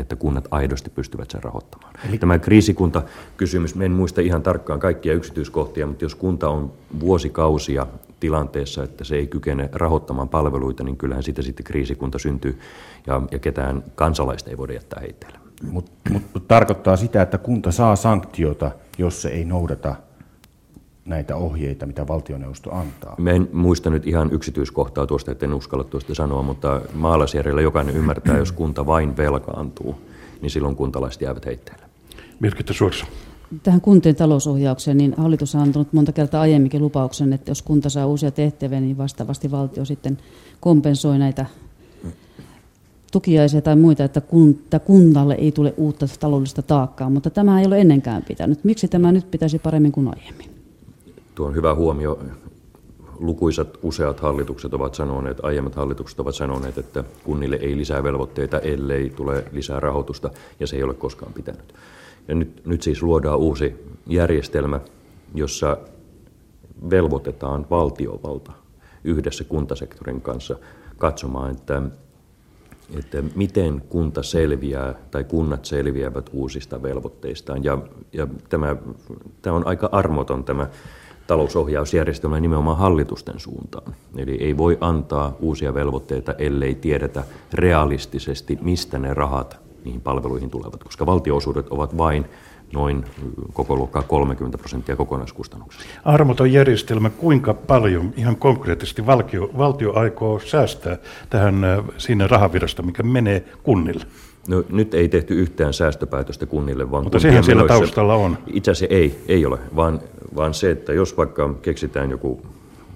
että 0.00 0.16
kunnat 0.16 0.48
aidosti 0.50 0.90
pystyvät 0.90 1.30
sen 1.30 1.42
rahoittamaan. 1.42 1.94
Eli 2.08 2.18
tämä 2.18 2.38
kriisikuntakysymys, 2.38 3.74
en 3.80 3.92
muista 3.92 4.20
ihan 4.20 4.42
tarkkaan 4.42 4.80
kaikkia 4.80 5.14
yksityiskohtia, 5.14 5.86
mutta 5.86 6.04
jos 6.04 6.14
kunta 6.14 6.48
on 6.48 6.72
vuosikausia 7.00 7.86
tilanteessa, 8.20 8.84
että 8.84 9.04
se 9.04 9.16
ei 9.16 9.26
kykene 9.26 9.68
rahoittamaan 9.72 10.28
palveluita, 10.28 10.84
niin 10.84 10.96
kyllähän 10.96 11.22
siitä 11.22 11.42
sitten 11.42 11.64
kriisikunta 11.64 12.18
syntyy 12.18 12.58
ja, 13.06 13.22
ja 13.30 13.38
ketään 13.38 13.84
kansalaista 13.94 14.50
ei 14.50 14.58
voida 14.58 14.72
jättää 14.72 15.00
heitteille. 15.00 15.38
Mutta 15.70 15.92
mut, 16.10 16.48
tarkoittaa 16.48 16.96
sitä, 16.96 17.22
että 17.22 17.38
kunta 17.38 17.72
saa 17.72 17.96
sanktiota, 17.96 18.70
jos 18.98 19.22
se 19.22 19.28
ei 19.28 19.44
noudata 19.44 19.94
näitä 21.08 21.36
ohjeita, 21.36 21.86
mitä 21.86 22.08
valtioneuvosto 22.08 22.74
antaa. 22.74 23.14
Mä 23.18 23.30
en 23.30 23.48
muista 23.52 23.90
nyt 23.90 24.06
ihan 24.06 24.32
yksityiskohtaa 24.32 25.06
tuosta, 25.06 25.32
että 25.32 25.46
en 25.46 25.54
uskalla 25.54 25.84
tuosta 25.84 26.14
sanoa, 26.14 26.42
mutta 26.42 26.80
maalaisjärjellä 26.94 27.60
jokainen 27.60 27.96
ymmärtää, 27.96 28.38
jos 28.38 28.52
kunta 28.52 28.86
vain 28.86 29.16
velkaantuu, 29.16 29.94
niin 30.42 30.50
silloin 30.50 30.76
kuntalaiset 30.76 31.22
jäävät 31.22 31.46
heitteille. 31.46 31.82
Mirkitta 32.40 32.72
Suorsa. 32.72 33.06
Tähän 33.62 33.80
kuntien 33.80 34.16
talousohjaukseen, 34.16 34.98
niin 34.98 35.14
hallitus 35.16 35.54
on 35.54 35.60
antanut 35.60 35.92
monta 35.92 36.12
kertaa 36.12 36.40
aiemminkin 36.40 36.82
lupauksen, 36.82 37.32
että 37.32 37.50
jos 37.50 37.62
kunta 37.62 37.88
saa 37.88 38.06
uusia 38.06 38.30
tehtäviä, 38.30 38.80
niin 38.80 38.98
vastaavasti 38.98 39.50
valtio 39.50 39.84
sitten 39.84 40.18
kompensoi 40.60 41.18
näitä 41.18 41.46
tukiaisia 43.12 43.62
tai 43.62 43.76
muita, 43.76 44.04
että 44.04 44.22
kunnalle 44.84 45.34
ei 45.34 45.52
tule 45.52 45.74
uutta 45.76 46.06
taloudellista 46.20 46.62
taakkaa, 46.62 47.10
mutta 47.10 47.30
tämä 47.30 47.60
ei 47.60 47.66
ole 47.66 47.80
ennenkään 47.80 48.22
pitänyt. 48.28 48.64
Miksi 48.64 48.88
tämä 48.88 49.12
nyt 49.12 49.30
pitäisi 49.30 49.58
paremmin 49.58 49.92
kuin 49.92 50.08
aiemmin? 50.08 50.57
Tuo 51.38 51.46
on 51.46 51.54
hyvä 51.54 51.74
huomio. 51.74 52.18
Lukuisat 53.18 53.78
useat 53.82 54.20
hallitukset 54.20 54.74
ovat 54.74 54.94
sanoneet, 54.94 55.44
aiemmat 55.44 55.74
hallitukset 55.74 56.20
ovat 56.20 56.34
sanoneet, 56.34 56.78
että 56.78 57.04
kunnille 57.24 57.56
ei 57.56 57.76
lisää 57.76 58.02
velvoitteita, 58.02 58.58
ellei 58.58 59.10
tule 59.10 59.44
lisää 59.52 59.80
rahoitusta, 59.80 60.30
ja 60.60 60.66
se 60.66 60.76
ei 60.76 60.82
ole 60.82 60.94
koskaan 60.94 61.32
pitänyt. 61.32 61.74
Ja 62.28 62.34
nyt, 62.34 62.66
nyt 62.66 62.82
siis 62.82 63.02
luodaan 63.02 63.38
uusi 63.38 63.74
järjestelmä, 64.06 64.80
jossa 65.34 65.76
velvoitetaan 66.90 67.66
valtiovalta 67.70 68.52
yhdessä 69.04 69.44
kuntasektorin 69.44 70.20
kanssa 70.20 70.56
katsomaan, 70.96 71.50
että, 71.50 71.82
että 72.98 73.22
miten 73.34 73.82
kunta 73.88 74.22
selviää 74.22 74.94
tai 75.10 75.24
kunnat 75.24 75.64
selviävät 75.64 76.30
uusista 76.32 76.82
velvoitteistaan. 76.82 77.64
Ja, 77.64 77.78
ja 78.12 78.26
tämä, 78.48 78.76
tämä 79.42 79.56
on 79.56 79.66
aika 79.66 79.88
armoton 79.92 80.44
tämä 80.44 80.68
talousohjausjärjestelmä 81.28 82.40
nimenomaan 82.40 82.78
hallitusten 82.78 83.40
suuntaan. 83.40 83.94
Eli 84.16 84.36
ei 84.40 84.56
voi 84.56 84.78
antaa 84.80 85.36
uusia 85.40 85.74
velvoitteita, 85.74 86.34
ellei 86.38 86.74
tiedetä 86.74 87.24
realistisesti, 87.52 88.58
mistä 88.60 88.98
ne 88.98 89.14
rahat 89.14 89.60
niihin 89.84 90.00
palveluihin 90.00 90.50
tulevat, 90.50 90.84
koska 90.84 91.06
valtioosuudet 91.06 91.68
ovat 91.68 91.96
vain 91.96 92.24
noin 92.72 93.04
koko 93.52 93.76
luokkaa 93.76 94.02
30 94.02 94.58
prosenttia 94.58 94.96
kokonaiskustannuksista. 94.96 95.86
Armoton 96.04 96.52
järjestelmä, 96.52 97.10
kuinka 97.10 97.54
paljon 97.54 98.12
ihan 98.16 98.36
konkreettisesti 98.36 99.06
valtio, 99.06 99.50
valtio 99.58 99.92
aikoo 99.94 100.40
säästää 100.40 100.98
tähän 101.30 101.64
äh, 101.64 101.84
siinä 101.98 102.26
rahavirasta, 102.26 102.82
mikä 102.82 103.02
menee 103.02 103.44
kunnille? 103.62 104.04
No, 104.48 104.64
nyt 104.68 104.94
ei 104.94 105.08
tehty 105.08 105.34
yhtään 105.34 105.72
säästöpäätöstä 105.72 106.46
kunnille, 106.46 106.90
vaan 106.90 107.02
Mutta 107.04 107.18
sehän 107.18 107.44
siellä 107.44 107.66
taustalla 107.66 108.14
on. 108.14 108.38
Itse 108.46 108.70
asiassa 108.70 108.94
ei, 108.94 109.20
ei 109.28 109.46
ole, 109.46 109.58
vaan, 109.76 110.00
vaan 110.36 110.54
se, 110.54 110.70
että 110.70 110.92
jos 110.92 111.16
vaikka 111.16 111.54
keksitään 111.62 112.10
joku 112.10 112.42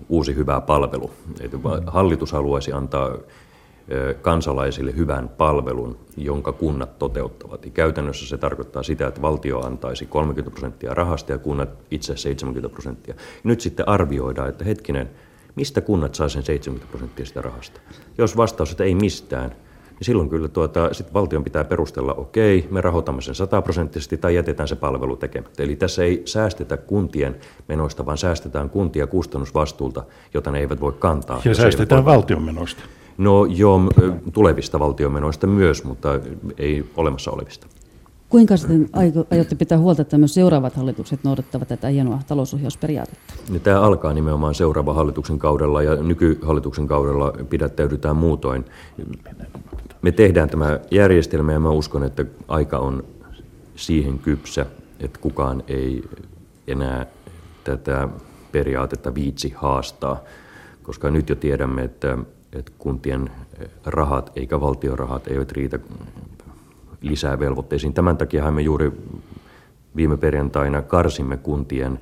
uusi 0.09 0.35
hyvä 0.35 0.61
palvelu, 0.61 1.11
että 1.41 1.59
hallitus 1.87 2.33
haluaisi 2.33 2.73
antaa 2.73 3.17
kansalaisille 4.23 4.97
hyvän 4.97 5.29
palvelun, 5.29 5.99
jonka 6.17 6.53
kunnat 6.53 6.99
toteuttavat. 6.99 7.65
Ja 7.65 7.71
käytännössä 7.71 8.27
se 8.27 8.39
tarkoittaa 8.39 8.83
sitä, 8.83 9.07
että 9.07 9.23
valtio 9.23 9.61
antaisi 9.61 10.07
30 10.07 10.51
prosenttia 10.51 10.95
rahasta 10.95 11.33
ja 11.33 11.39
kunnat 11.39 11.69
itse 11.91 12.17
70 12.17 12.73
prosenttia. 12.73 13.15
Nyt 13.45 13.61
sitten 13.61 13.89
arvioidaan, 13.89 14.49
että 14.49 14.65
hetkinen, 14.65 15.11
mistä 15.55 15.81
kunnat 15.81 16.15
saa 16.15 16.29
sen 16.29 16.43
70 16.43 16.91
prosenttia 16.91 17.27
sitä 17.27 17.43
rahasta? 17.43 17.81
Jos 18.19 18.37
vastaus, 18.37 18.71
että 18.71 18.85
ei 18.85 18.95
mistään, 18.95 19.57
niin 20.03 20.07
silloin 20.07 20.29
kyllä 20.29 20.49
tuota, 20.49 20.95
sit 20.95 21.15
valtion 21.15 21.45
pitää 21.45 21.65
perustella, 21.65 22.15
okei, 22.15 22.69
me 22.71 22.81
rahoitamme 22.81 23.23
sen 23.23 23.35
sataprosenttisesti 23.35 24.17
tai 24.17 24.35
jätetään 24.35 24.69
se 24.69 24.77
palvelu 24.77 25.17
tekemättä. 25.17 25.63
Eli 25.63 25.77
tässä 25.77 26.03
ei 26.05 26.23
säästetä 26.25 26.77
kuntien 26.77 27.37
menoista, 27.69 28.07
vaan 28.07 28.19
säästetään 28.19 28.71
kuntia 28.71 29.07
kustannusvastuulta, 29.07 30.05
jota 30.35 30.51
ne 30.51 30.59
eivät 30.59 30.81
voi 30.81 30.93
kantaa. 30.93 31.41
Ja 31.45 31.55
säästetään 31.55 32.05
valtion 32.05 32.43
menoista. 32.43 32.83
No 33.19 33.45
joo, 33.45 33.81
tulevista 34.33 34.79
valtiomenoista 34.79 35.47
myös, 35.47 35.85
mutta 35.85 36.21
ei 36.59 36.85
olemassa 36.97 37.31
olevista. 37.31 37.67
Kuinka 38.29 38.57
sitten 38.57 38.89
aiotte 39.31 39.55
pitää 39.55 39.79
huolta, 39.79 40.03
että 40.03 40.19
myös 40.19 40.35
seuraavat 40.35 40.75
hallitukset 40.75 41.25
noudattavat 41.25 41.69
tätä 41.69 41.89
hienoa 41.89 42.19
talousohjausperiaatetta? 42.27 43.35
No, 43.51 43.59
tämä 43.59 43.81
alkaa 43.81 44.13
nimenomaan 44.13 44.55
seuraavan 44.55 44.95
hallituksen 44.95 45.39
kaudella 45.39 45.83
ja 45.83 45.95
nykyhallituksen 45.95 46.87
kaudella 46.87 47.33
pidättäydytään 47.51 48.17
muutoin. 48.17 48.65
Me 50.03 50.13
tehdään 50.13 50.51
tämä 50.51 50.81
järjestelmä 50.91 51.53
ja 51.53 51.61
mä 51.61 51.71
uskon, 51.71 52.05
että 52.05 52.25
aika 52.49 52.79
on 52.79 53.05
siihen 53.77 54.19
kypsä, 54.19 54.67
että 55.01 55.19
kukaan 55.19 55.65
ei 55.69 56.05
enää 56.67 57.07
tätä 57.65 58.09
periaatetta 58.53 59.15
viitsi 59.15 59.53
haastaa, 59.57 60.21
koska 60.83 61.11
nyt 61.11 61.29
jo 61.29 61.37
tiedämme, 61.37 61.85
että 61.85 62.19
että 62.53 62.73
kuntien 62.79 63.31
rahat 63.87 64.33
eikä 64.37 64.61
valtion 64.61 64.99
rahat 64.99 65.29
eivät 65.29 65.53
riitä 65.53 65.79
lisää 67.01 67.39
velvoitteisiin. 67.39 67.95
Tämän 67.95 68.17
takia 68.17 68.51
me 68.51 68.63
juuri 68.63 68.93
viime 69.97 70.17
perjantaina 70.17 70.83
karsimme 70.83 71.37
kuntien 71.37 72.01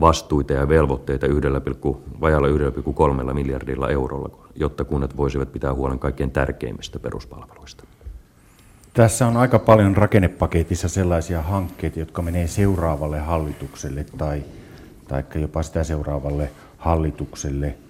vastuita 0.00 0.52
ja 0.52 0.68
velvoitteita 0.68 1.26
1, 1.26 1.48
vajalla 2.20 2.48
1,3 3.28 3.34
miljardilla 3.34 3.88
eurolla, 3.88 4.48
jotta 4.54 4.84
kunnat 4.84 5.16
voisivat 5.16 5.52
pitää 5.52 5.74
huolen 5.74 5.98
kaikkein 5.98 6.30
tärkeimmistä 6.30 6.98
peruspalveluista. 6.98 7.84
Tässä 8.94 9.26
on 9.26 9.36
aika 9.36 9.58
paljon 9.58 9.96
rakennepaketissa 9.96 10.88
sellaisia 10.88 11.42
hankkeita, 11.42 11.98
jotka 11.98 12.22
menee 12.22 12.46
seuraavalle 12.46 13.18
hallitukselle 13.18 14.06
tai, 14.18 14.42
tai 15.08 15.24
jopa 15.34 15.62
sitä 15.62 15.84
seuraavalle 15.84 16.50
hallitukselle– 16.78 17.74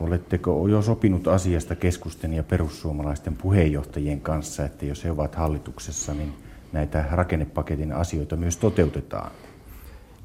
Oletteko 0.00 0.68
jo 0.68 0.82
sopinut 0.82 1.28
asiasta 1.28 1.76
keskusten 1.76 2.32
ja 2.32 2.42
perussuomalaisten 2.42 3.36
puheenjohtajien 3.36 4.20
kanssa, 4.20 4.64
että 4.64 4.86
jos 4.86 5.04
he 5.04 5.10
ovat 5.10 5.34
hallituksessa, 5.34 6.14
niin 6.14 6.32
näitä 6.72 7.04
rakennepaketin 7.10 7.92
asioita 7.92 8.36
myös 8.36 8.56
toteutetaan? 8.56 9.30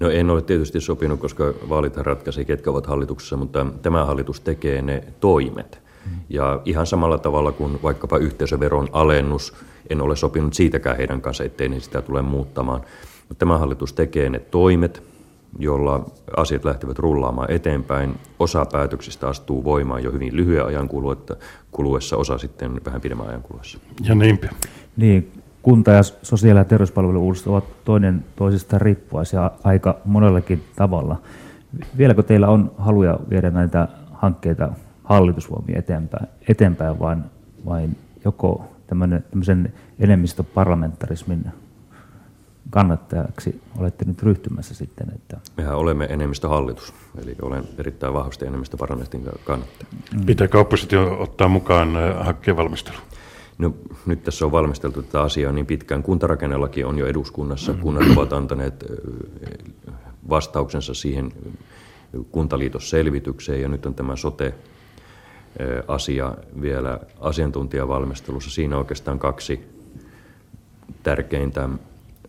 No 0.01 0.09
en 0.09 0.29
ole 0.29 0.41
tietysti 0.41 0.81
sopinut, 0.81 1.19
koska 1.19 1.53
vaalit 1.69 1.97
ratkaisee, 1.97 2.45
ketkä 2.45 2.69
ovat 2.71 2.87
hallituksessa, 2.87 3.37
mutta 3.37 3.65
tämä 3.81 4.05
hallitus 4.05 4.39
tekee 4.39 4.81
ne 4.81 5.03
toimet. 5.19 5.79
Ja 6.29 6.61
ihan 6.65 6.85
samalla 6.85 7.17
tavalla 7.17 7.51
kuin 7.51 7.79
vaikkapa 7.83 8.17
yhteisöveron 8.17 8.87
alennus, 8.91 9.53
en 9.89 10.01
ole 10.01 10.15
sopinut 10.15 10.53
siitäkään 10.53 10.97
heidän 10.97 11.21
kanssa, 11.21 11.43
ettei 11.43 11.69
ne 11.69 11.79
sitä 11.79 12.01
tule 12.01 12.21
muuttamaan. 12.21 12.81
Mutta 13.29 13.39
tämä 13.39 13.57
hallitus 13.57 13.93
tekee 13.93 14.29
ne 14.29 14.39
toimet, 14.39 15.03
jolla 15.59 16.05
asiat 16.37 16.65
lähtevät 16.65 16.99
rullaamaan 16.99 17.51
eteenpäin. 17.51 18.15
Osa 18.39 18.65
päätöksistä 18.71 19.27
astuu 19.27 19.63
voimaan 19.63 20.03
jo 20.03 20.11
hyvin 20.11 20.35
lyhyen 20.35 20.65
ajan 20.65 20.89
kuluessa, 21.71 22.17
osa 22.17 22.37
sitten 22.37 22.81
vähän 22.85 23.01
pidemmän 23.01 23.27
ajan 23.27 23.43
kuluessa. 23.43 23.79
Ja 24.03 24.15
niinpä. 24.15 24.49
Niin, 24.97 25.31
kunta- 25.61 25.91
ja 25.91 26.03
sosiaali- 26.03 26.59
ja 26.59 26.65
terveyspalvelu 26.65 27.33
ovat 27.45 27.83
toinen 27.85 28.25
toisistaan 28.35 28.81
riippuvaisia 28.81 29.51
aika 29.63 29.97
monellakin 30.05 30.63
tavalla. 30.75 31.21
Vieläkö 31.97 32.23
teillä 32.23 32.47
on 32.47 32.71
haluja 32.77 33.19
viedä 33.29 33.49
näitä 33.49 33.87
hankkeita 34.11 34.69
hallitusvoimia 35.03 35.79
eteenpäin, 35.79 36.27
eteenpäin 36.49 36.99
vain, 36.99 37.23
vain 37.65 37.97
joko 38.25 38.65
tämmöisen 38.87 39.73
enemmistöparlamentarismin 39.99 41.45
kannattajaksi 42.69 43.61
olette 43.77 44.05
nyt 44.05 44.23
ryhtymässä 44.23 44.73
sitten? 44.73 45.07
Että... 45.15 45.37
Mehän 45.57 45.77
olemme 45.77 46.05
enemmistöhallitus, 46.05 46.93
eli 47.23 47.35
olen 47.41 47.63
erittäin 47.77 48.13
vahvasti 48.13 48.45
enemmistöparlamentin 48.45 49.23
kannattaja. 49.45 49.89
Mm. 50.13 50.25
Pitääkö 50.25 50.59
oppositio 50.59 51.21
ottaa 51.21 51.47
mukaan 51.47 51.95
äh, 51.95 52.25
hankkeen 52.25 52.57
valmisteluun? 52.57 53.03
No, 53.61 53.73
nyt 54.05 54.23
tässä 54.23 54.45
on 54.45 54.51
valmisteltu 54.51 55.01
tätä 55.01 55.21
asiaa 55.21 55.51
niin 55.51 55.65
pitkään. 55.65 56.03
Kuntarakennelaki 56.03 56.83
on 56.83 56.97
jo 56.97 57.07
eduskunnassa. 57.07 57.73
Kunnat 57.73 58.17
ovat 58.17 58.33
antaneet 58.33 58.85
vastauksensa 60.29 60.93
siihen 60.93 61.33
kuntaliitosselvitykseen 62.31 63.61
ja 63.61 63.67
nyt 63.67 63.85
on 63.85 63.95
tämä 63.95 64.15
sote 64.15 64.53
asia 65.87 66.35
vielä 66.61 66.99
asiantuntijavalmistelussa. 67.19 68.51
Siinä 68.51 68.77
oikeastaan 68.77 69.19
kaksi 69.19 69.59
tärkeintä 71.03 71.69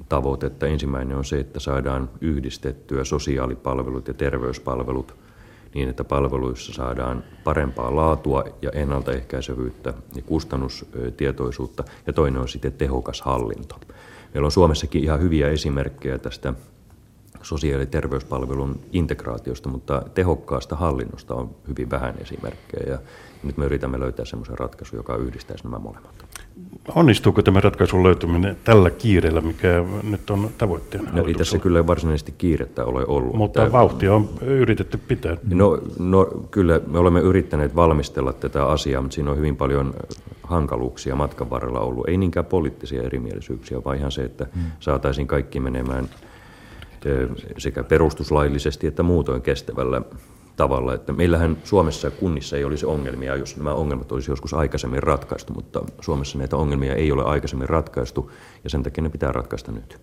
tavoitetta. 0.09 0.67
Ensimmäinen 0.67 1.17
on 1.17 1.25
se, 1.25 1.41
että 1.41 1.61
saadaan 1.61 2.11
yhdistettyä 2.21 3.05
sosiaalipalvelut 3.05 4.09
ja 4.09 4.15
terveyspalvelut 4.15 5.22
niin, 5.75 5.88
että 5.88 6.05
palveluissa 6.05 6.73
saadaan 6.73 7.25
parempaa 7.45 7.97
laatua 7.97 8.45
ja 8.62 8.71
ennaltaehkäisevyyttä 8.71 9.95
ja 10.14 10.23
kustannustietoisuutta. 10.23 11.85
Ja 12.07 12.12
toinen 12.12 12.41
on 12.41 12.49
sitten 12.49 12.73
tehokas 12.73 13.23
hallinto. 13.23 13.81
Meillä 14.35 14.47
on 14.47 14.52
Suomessakin 14.52 15.05
ihan 15.05 15.21
hyviä 15.21 15.49
esimerkkejä 15.49 16.19
tästä 16.19 16.55
sosiaali- 17.43 17.83
ja 17.83 17.87
terveyspalvelun 17.87 18.81
integraatiosta, 18.93 19.69
mutta 19.69 20.02
tehokkaasta 20.14 20.76
hallinnosta 20.76 21.35
on 21.35 21.55
hyvin 21.69 21.91
vähän 21.91 22.14
esimerkkejä. 22.19 22.93
Ja 22.93 22.99
nyt 23.43 23.57
me 23.57 23.64
yritämme 23.64 24.00
löytää 24.00 24.25
semmoisen 24.25 24.59
ratkaisun, 24.59 24.97
joka 24.97 25.17
yhdistäisi 25.17 25.64
nämä 25.64 25.79
molemmat. 25.79 26.25
Onnistuuko 26.94 27.42
tämä 27.42 27.61
ratkaisun 27.61 28.02
löytyminen 28.02 28.56
tällä 28.64 28.90
kiireellä, 28.90 29.40
mikä 29.40 29.85
nyt 30.02 30.30
on 30.30 30.50
tavoitteena? 30.59 31.11
No 31.12 31.26
ei 31.26 31.35
tässä 31.35 31.59
kyllä 31.59 31.87
varsinaisesti 31.87 32.35
kiirettä 32.38 32.85
ole 32.85 33.04
ollut. 33.06 33.35
Mutta 33.35 33.61
tämä... 33.61 33.73
vauhtia 33.73 34.14
on 34.14 34.28
yritetty 34.40 34.97
pitää. 35.09 35.37
No, 35.54 35.78
no 35.99 36.25
kyllä 36.50 36.80
me 36.87 36.99
olemme 36.99 37.21
yrittäneet 37.21 37.76
valmistella 37.76 38.32
tätä 38.32 38.66
asiaa, 38.66 39.02
mutta 39.02 39.14
siinä 39.14 39.30
on 39.30 39.37
hyvin 39.37 39.56
paljon 39.56 39.94
hankaluuksia 40.42 41.16
matkan 41.16 41.50
varrella 41.50 41.80
ollut. 41.80 42.09
Ei 42.09 42.16
niinkään 42.16 42.47
poliittisia 42.47 43.02
erimielisyyksiä, 43.02 43.85
vaan 43.85 43.97
ihan 43.97 44.12
se, 44.12 44.23
että 44.23 44.47
hmm. 44.54 44.62
saataisiin 44.80 45.26
kaikki 45.26 45.61
menemään 45.61 46.09
sekä 47.59 47.85
perustuslaillisesti 47.85 48.87
että 48.87 49.02
muutoin 49.02 49.42
kestävällä 49.42 50.02
tavalla. 50.62 50.95
Että 50.95 51.12
meillähän 51.12 51.57
Suomessa 51.64 52.07
ja 52.07 52.11
kunnissa 52.11 52.57
ei 52.57 52.64
olisi 52.64 52.87
ongelmia, 52.87 53.37
jos 53.37 53.57
nämä 53.57 53.75
ongelmat 53.75 54.12
olisi 54.12 54.31
joskus 54.31 54.54
aikaisemmin 54.54 55.02
ratkaistu, 55.02 55.52
mutta 55.52 55.85
Suomessa 56.00 56.38
näitä 56.38 56.57
ongelmia 56.57 56.95
ei 56.95 57.12
ole 57.12 57.25
aikaisemmin 57.25 57.69
ratkaistu 57.69 58.31
ja 58.64 58.71
sen 58.71 58.83
takia 58.83 59.02
ne 59.02 59.09
pitää 59.09 59.33
ratkaista 59.33 59.73
nyt. 59.73 59.99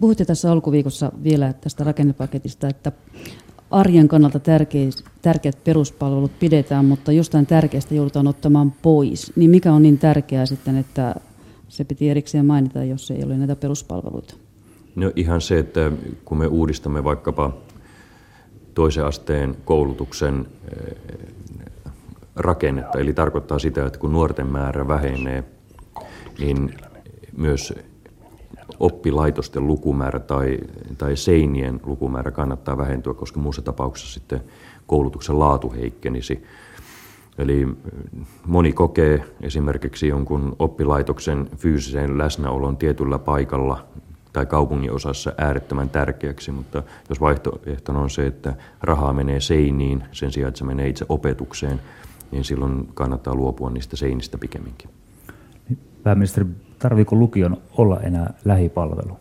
Puhutte 0.00 0.24
tässä 0.24 0.52
alkuviikossa 0.52 1.12
vielä 1.24 1.52
tästä 1.52 1.84
rakennepaketista, 1.84 2.68
että 2.68 2.92
arjen 3.70 4.08
kannalta 4.08 4.40
tärkeät 5.22 5.64
peruspalvelut 5.64 6.38
pidetään, 6.38 6.84
mutta 6.84 7.12
jostain 7.12 7.46
tärkeästä 7.46 7.94
joudutaan 7.94 8.26
ottamaan 8.26 8.72
pois. 8.82 9.32
Niin 9.36 9.50
mikä 9.50 9.72
on 9.72 9.82
niin 9.82 9.98
tärkeää 9.98 10.46
sitten, 10.46 10.76
että 10.76 11.14
se 11.68 11.84
piti 11.84 12.10
erikseen 12.10 12.46
mainita, 12.46 12.84
jos 12.84 13.10
ei 13.10 13.24
ole 13.24 13.36
näitä 13.36 13.56
peruspalveluita? 13.56 14.34
No 14.96 15.12
ihan 15.16 15.40
se, 15.40 15.58
että 15.58 15.92
kun 16.24 16.38
me 16.38 16.46
uudistamme 16.46 17.04
vaikkapa 17.04 17.52
toisen 18.74 19.04
asteen 19.06 19.56
koulutuksen 19.64 20.46
eh, 20.76 20.96
rakennetta, 22.36 22.98
eli 22.98 23.12
tarkoittaa 23.12 23.58
sitä, 23.58 23.86
että 23.86 23.98
kun 23.98 24.12
nuorten 24.12 24.46
määrä 24.46 24.88
vähenee, 24.88 25.44
niin 26.38 26.74
myös 27.36 27.74
oppilaitosten 28.80 29.66
lukumäärä 29.66 30.18
tai, 30.18 30.58
tai 30.98 31.16
seinien 31.16 31.80
lukumäärä 31.84 32.30
kannattaa 32.30 32.78
vähentyä, 32.78 33.14
koska 33.14 33.40
muussa 33.40 33.62
tapauksessa 33.62 34.14
sitten 34.14 34.40
koulutuksen 34.86 35.38
laatu 35.38 35.72
heikkenisi. 35.72 36.44
Eli 37.38 37.68
moni 38.46 38.72
kokee 38.72 39.24
esimerkiksi 39.42 40.08
jonkun 40.08 40.56
oppilaitoksen 40.58 41.48
fyysisen 41.56 42.18
läsnäolon 42.18 42.76
tietyllä 42.76 43.18
paikalla 43.18 43.86
tai 44.32 44.46
kaupungin 44.46 44.92
osassa 44.92 45.32
äärettömän 45.38 45.90
tärkeäksi, 45.90 46.52
mutta 46.52 46.82
jos 47.08 47.20
vaihtoehtona 47.20 48.00
on 48.00 48.10
se, 48.10 48.26
että 48.26 48.54
rahaa 48.80 49.12
menee 49.12 49.40
seiniin 49.40 50.04
sen 50.12 50.32
sijaan, 50.32 50.48
että 50.48 50.58
se 50.58 50.64
menee 50.64 50.88
itse 50.88 51.06
opetukseen, 51.08 51.80
niin 52.30 52.44
silloin 52.44 52.88
kannattaa 52.94 53.34
luopua 53.34 53.70
niistä 53.70 53.96
seinistä 53.96 54.38
pikemminkin. 54.38 54.90
Pääministeri, 56.02 56.46
tarviiko 56.78 57.16
lukion 57.16 57.56
olla 57.76 58.00
enää 58.00 58.34
lähipalvelu? 58.44 59.18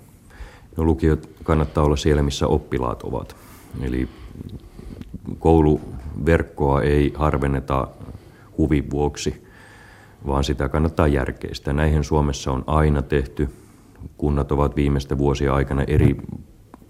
No, 0.77 0.83
lukiot 0.83 1.29
kannattaa 1.43 1.83
olla 1.83 1.95
siellä, 1.95 2.23
missä 2.23 2.47
oppilaat 2.47 3.03
ovat. 3.03 3.35
Eli 3.81 4.09
kouluverkkoa 5.39 6.81
ei 6.81 7.13
harvenneta 7.15 7.87
huvin 8.57 8.91
vuoksi, 8.91 9.45
vaan 10.27 10.43
sitä 10.43 10.69
kannattaa 10.69 11.07
järkeistä. 11.07 11.73
Näihin 11.73 12.03
Suomessa 12.03 12.51
on 12.51 12.63
aina 12.67 13.01
tehty 13.01 13.49
kunnat 14.17 14.51
ovat 14.51 14.75
viimeisten 14.75 15.17
vuosien 15.17 15.53
aikana 15.53 15.83
eri 15.87 16.15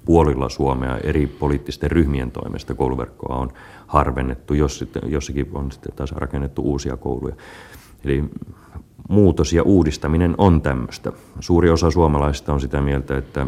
puolilla 0.05 0.49
Suomea 0.49 0.97
eri 0.97 1.27
poliittisten 1.27 1.91
ryhmien 1.91 2.31
toimesta 2.31 2.73
kouluverkkoa 2.73 3.35
on 3.35 3.49
harvennettu, 3.87 4.53
jos 4.53 4.79
sitten, 4.79 5.01
jossakin 5.05 5.49
on 5.53 5.71
sitten 5.71 5.93
taas 5.95 6.11
rakennettu 6.11 6.61
uusia 6.61 6.97
kouluja. 6.97 7.35
Eli 8.05 8.23
muutos 9.09 9.53
ja 9.53 9.63
uudistaminen 9.63 10.35
on 10.37 10.61
tämmöistä. 10.61 11.11
Suuri 11.39 11.69
osa 11.69 11.91
suomalaisista 11.91 12.53
on 12.53 12.61
sitä 12.61 12.81
mieltä, 12.81 13.17
että, 13.17 13.47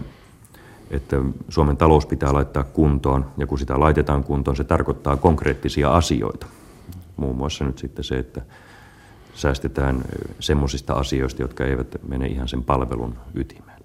että 0.91 1.17
Suomen 1.50 1.78
talous 1.78 2.06
pitää 2.06 2.34
laittaa 2.34 2.63
kuntoon, 2.63 3.26
ja 3.38 3.47
kun 3.47 3.60
sitä 3.60 3.80
laitetaan 3.80 4.24
kuntoon, 4.24 4.58
se 4.58 4.63
tarkoittaa 4.63 5.17
konkreettisia 5.17 5.91
asioita. 5.91 6.45
Muun 7.17 7.38
muassa 7.38 7.65
nyt 7.65 7.78
sitten 7.78 8.04
se, 8.04 8.17
että 8.17 8.41
säästetään 9.41 10.01
semmoisista 10.39 10.93
asioista, 10.93 11.41
jotka 11.41 11.65
eivät 11.65 11.95
mene 12.08 12.25
ihan 12.25 12.47
sen 12.47 12.63
palvelun 12.63 13.17
ytimeen. 13.36 13.82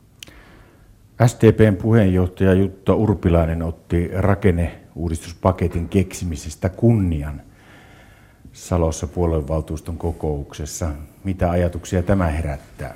STPn 1.26 1.76
puheenjohtaja 1.82 2.54
Jutta 2.54 2.94
Urpilainen 2.94 3.62
otti 3.62 4.10
rakenneuudistuspaketin 4.14 5.88
keksimisestä 5.88 6.68
kunnian 6.68 7.42
Salossa 8.52 9.06
puoluevaltuuston 9.06 9.98
kokouksessa. 9.98 10.90
Mitä 11.24 11.50
ajatuksia 11.50 12.02
tämä 12.02 12.26
herättää? 12.26 12.94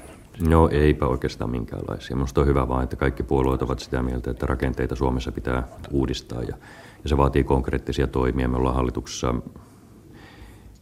No 0.48 0.68
eipä 0.68 1.06
oikeastaan 1.06 1.50
minkäänlaisia. 1.50 2.16
Minusta 2.16 2.40
on 2.40 2.46
hyvä 2.46 2.68
vaan, 2.68 2.84
että 2.84 2.96
kaikki 2.96 3.22
puolueet 3.22 3.62
ovat 3.62 3.78
sitä 3.78 4.02
mieltä, 4.02 4.30
että 4.30 4.46
rakenteita 4.46 4.96
Suomessa 4.96 5.32
pitää 5.32 5.62
uudistaa 5.90 6.42
ja, 6.42 6.56
ja 7.02 7.08
se 7.08 7.16
vaatii 7.16 7.44
konkreettisia 7.44 8.06
toimia. 8.06 8.48
Me 8.48 8.56
ollaan 8.56 8.74
hallituksessa 8.74 9.34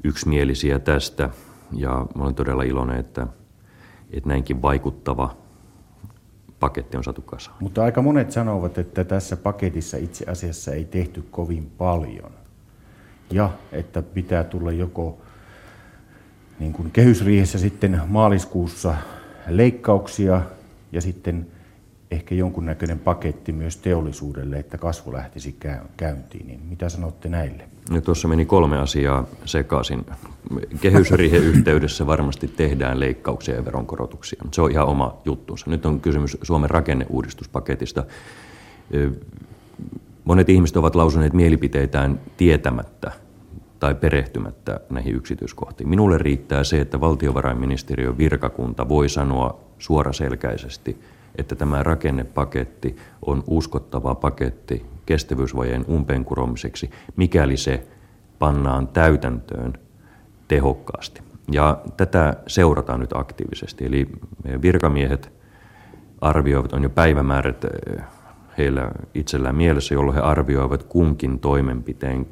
yksimielisiä 0.04 0.78
tästä 0.78 1.30
ja 1.72 2.06
mä 2.14 2.22
olen 2.22 2.34
todella 2.34 2.62
iloinen, 2.62 2.96
että, 2.96 3.26
että 4.10 4.28
näinkin 4.28 4.62
vaikuttava 4.62 5.36
paketti 6.60 6.96
on 6.96 7.04
saatu 7.04 7.22
kasaan. 7.22 7.56
Mutta 7.60 7.84
aika 7.84 8.02
monet 8.02 8.32
sanovat, 8.32 8.78
että 8.78 9.04
tässä 9.04 9.36
paketissa 9.36 9.96
itse 9.96 10.24
asiassa 10.30 10.72
ei 10.72 10.84
tehty 10.84 11.22
kovin 11.30 11.70
paljon. 11.78 12.30
Ja 13.30 13.50
että 13.72 14.02
pitää 14.02 14.44
tulla 14.44 14.72
joko 14.72 15.18
niin 16.58 16.72
kuin 16.72 16.90
kehysriihessä 16.90 17.58
sitten 17.58 18.00
maaliskuussa 18.06 18.94
leikkauksia 19.48 20.42
ja 20.92 21.00
sitten 21.00 21.46
ehkä 22.10 22.34
jonkunnäköinen 22.34 22.98
paketti 22.98 23.52
myös 23.52 23.76
teollisuudelle, 23.76 24.58
että 24.58 24.78
kasvu 24.78 25.12
lähtisi 25.12 25.56
käyntiin. 25.96 26.46
Niin 26.46 26.60
mitä 26.68 26.88
sanotte 26.88 27.28
näille? 27.28 27.68
No, 27.90 28.00
tuossa 28.00 28.28
meni 28.28 28.44
kolme 28.44 28.78
asiaa 28.78 29.26
sekaisin. 29.44 30.06
Kehysriihen 30.80 31.42
yhteydessä 31.42 32.06
varmasti 32.06 32.48
tehdään 32.48 33.00
leikkauksia 33.00 33.54
ja 33.54 33.64
veronkorotuksia. 33.64 34.42
Se 34.52 34.62
on 34.62 34.70
ihan 34.70 34.86
oma 34.86 35.16
juttunsa. 35.24 35.70
Nyt 35.70 35.86
on 35.86 36.00
kysymys 36.00 36.38
Suomen 36.42 36.70
rakenneuudistuspaketista. 36.70 38.04
Monet 40.24 40.48
ihmiset 40.48 40.76
ovat 40.76 40.94
lausuneet 40.94 41.32
mielipiteitään 41.32 42.20
tietämättä 42.36 43.12
tai 43.80 43.94
perehtymättä 43.94 44.80
näihin 44.90 45.14
yksityiskohtiin. 45.14 45.88
Minulle 45.88 46.18
riittää 46.18 46.64
se, 46.64 46.80
että 46.80 47.00
valtiovarainministeriön 47.00 48.18
virkakunta 48.18 48.88
voi 48.88 49.08
sanoa 49.08 49.60
suoraselkäisesti, 49.78 51.00
että 51.36 51.54
tämä 51.54 51.82
rakennepaketti 51.82 52.96
on 53.26 53.44
uskottava 53.46 54.14
paketti 54.14 54.86
kestävyysvajeen 55.08 55.84
umpeen 55.88 56.24
kuromiseksi, 56.24 56.90
mikäli 57.16 57.56
se 57.56 57.86
pannaan 58.38 58.88
täytäntöön 58.88 59.72
tehokkaasti. 60.48 61.22
Ja 61.52 61.80
tätä 61.96 62.36
seurataan 62.46 63.00
nyt 63.00 63.12
aktiivisesti. 63.12 63.86
Eli 63.86 64.08
virkamiehet 64.62 65.32
arvioivat, 66.20 66.72
on 66.72 66.82
jo 66.82 66.90
päivämäärät 66.90 67.64
eh, 67.64 68.04
heillä 68.58 68.90
itsellään 69.14 69.54
mielessä, 69.54 69.94
jolloin 69.94 70.14
he 70.14 70.20
arvioivat 70.20 70.82
kunkin 70.82 71.38
toimenpiteen 71.38 72.26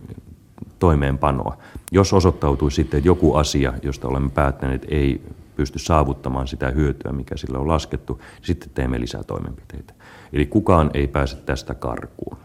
toimeenpanoa. 0.78 1.56
Jos 1.92 2.12
osoittautuu 2.12 2.70
sitten, 2.70 3.04
joku 3.04 3.34
asia, 3.34 3.72
josta 3.82 4.08
olemme 4.08 4.30
päättäneet, 4.30 4.86
ei 4.88 5.22
pysty 5.56 5.78
saavuttamaan 5.78 6.48
sitä 6.48 6.70
hyötyä, 6.70 7.12
mikä 7.12 7.36
sillä 7.36 7.58
on 7.58 7.68
laskettu, 7.68 8.20
sitten 8.42 8.70
teemme 8.74 9.00
lisää 9.00 9.22
toimenpiteitä. 9.22 9.94
Eli 10.32 10.46
kukaan 10.46 10.90
ei 10.94 11.06
pääse 11.06 11.36
tästä 11.36 11.74
karkuun. 11.74 12.35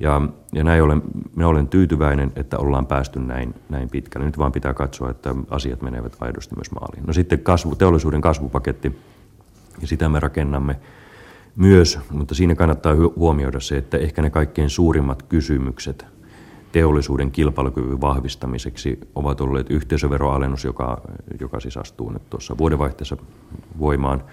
Ja, 0.00 0.22
ja 0.52 0.64
näin 0.64 0.82
olen, 0.82 1.02
minä 1.36 1.48
olen 1.48 1.68
tyytyväinen, 1.68 2.32
että 2.36 2.58
ollaan 2.58 2.86
päästy 2.86 3.20
näin, 3.20 3.54
näin 3.68 3.90
pitkälle. 3.90 4.26
Nyt 4.26 4.38
vaan 4.38 4.52
pitää 4.52 4.74
katsoa, 4.74 5.10
että 5.10 5.34
asiat 5.50 5.82
menevät 5.82 6.16
aidosti 6.20 6.54
myös 6.56 6.70
maaliin. 6.70 7.06
No 7.06 7.12
sitten 7.12 7.38
kasvu, 7.38 7.74
teollisuuden 7.74 8.20
kasvupaketti, 8.20 8.98
ja 9.80 9.86
sitä 9.86 10.08
me 10.08 10.20
rakennamme 10.20 10.76
myös, 11.56 11.98
mutta 12.10 12.34
siinä 12.34 12.54
kannattaa 12.54 12.94
huomioida 13.16 13.60
se, 13.60 13.76
että 13.76 13.98
ehkä 13.98 14.22
ne 14.22 14.30
kaikkein 14.30 14.70
suurimmat 14.70 15.22
kysymykset 15.22 16.06
teollisuuden 16.72 17.30
kilpailukyvyn 17.30 18.00
vahvistamiseksi 18.00 18.98
ovat 19.14 19.40
olleet 19.40 19.70
yhteisöveroalennus, 19.70 20.64
joka, 20.64 21.00
joka 21.40 21.60
siis 21.60 21.76
astuu 21.76 22.10
nyt 22.10 22.30
tuossa 22.30 22.58
vuodenvaihteessa 22.58 23.16
voimaan, 23.78 24.24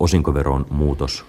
osinkoveron 0.00 0.66
muutos 0.70 1.24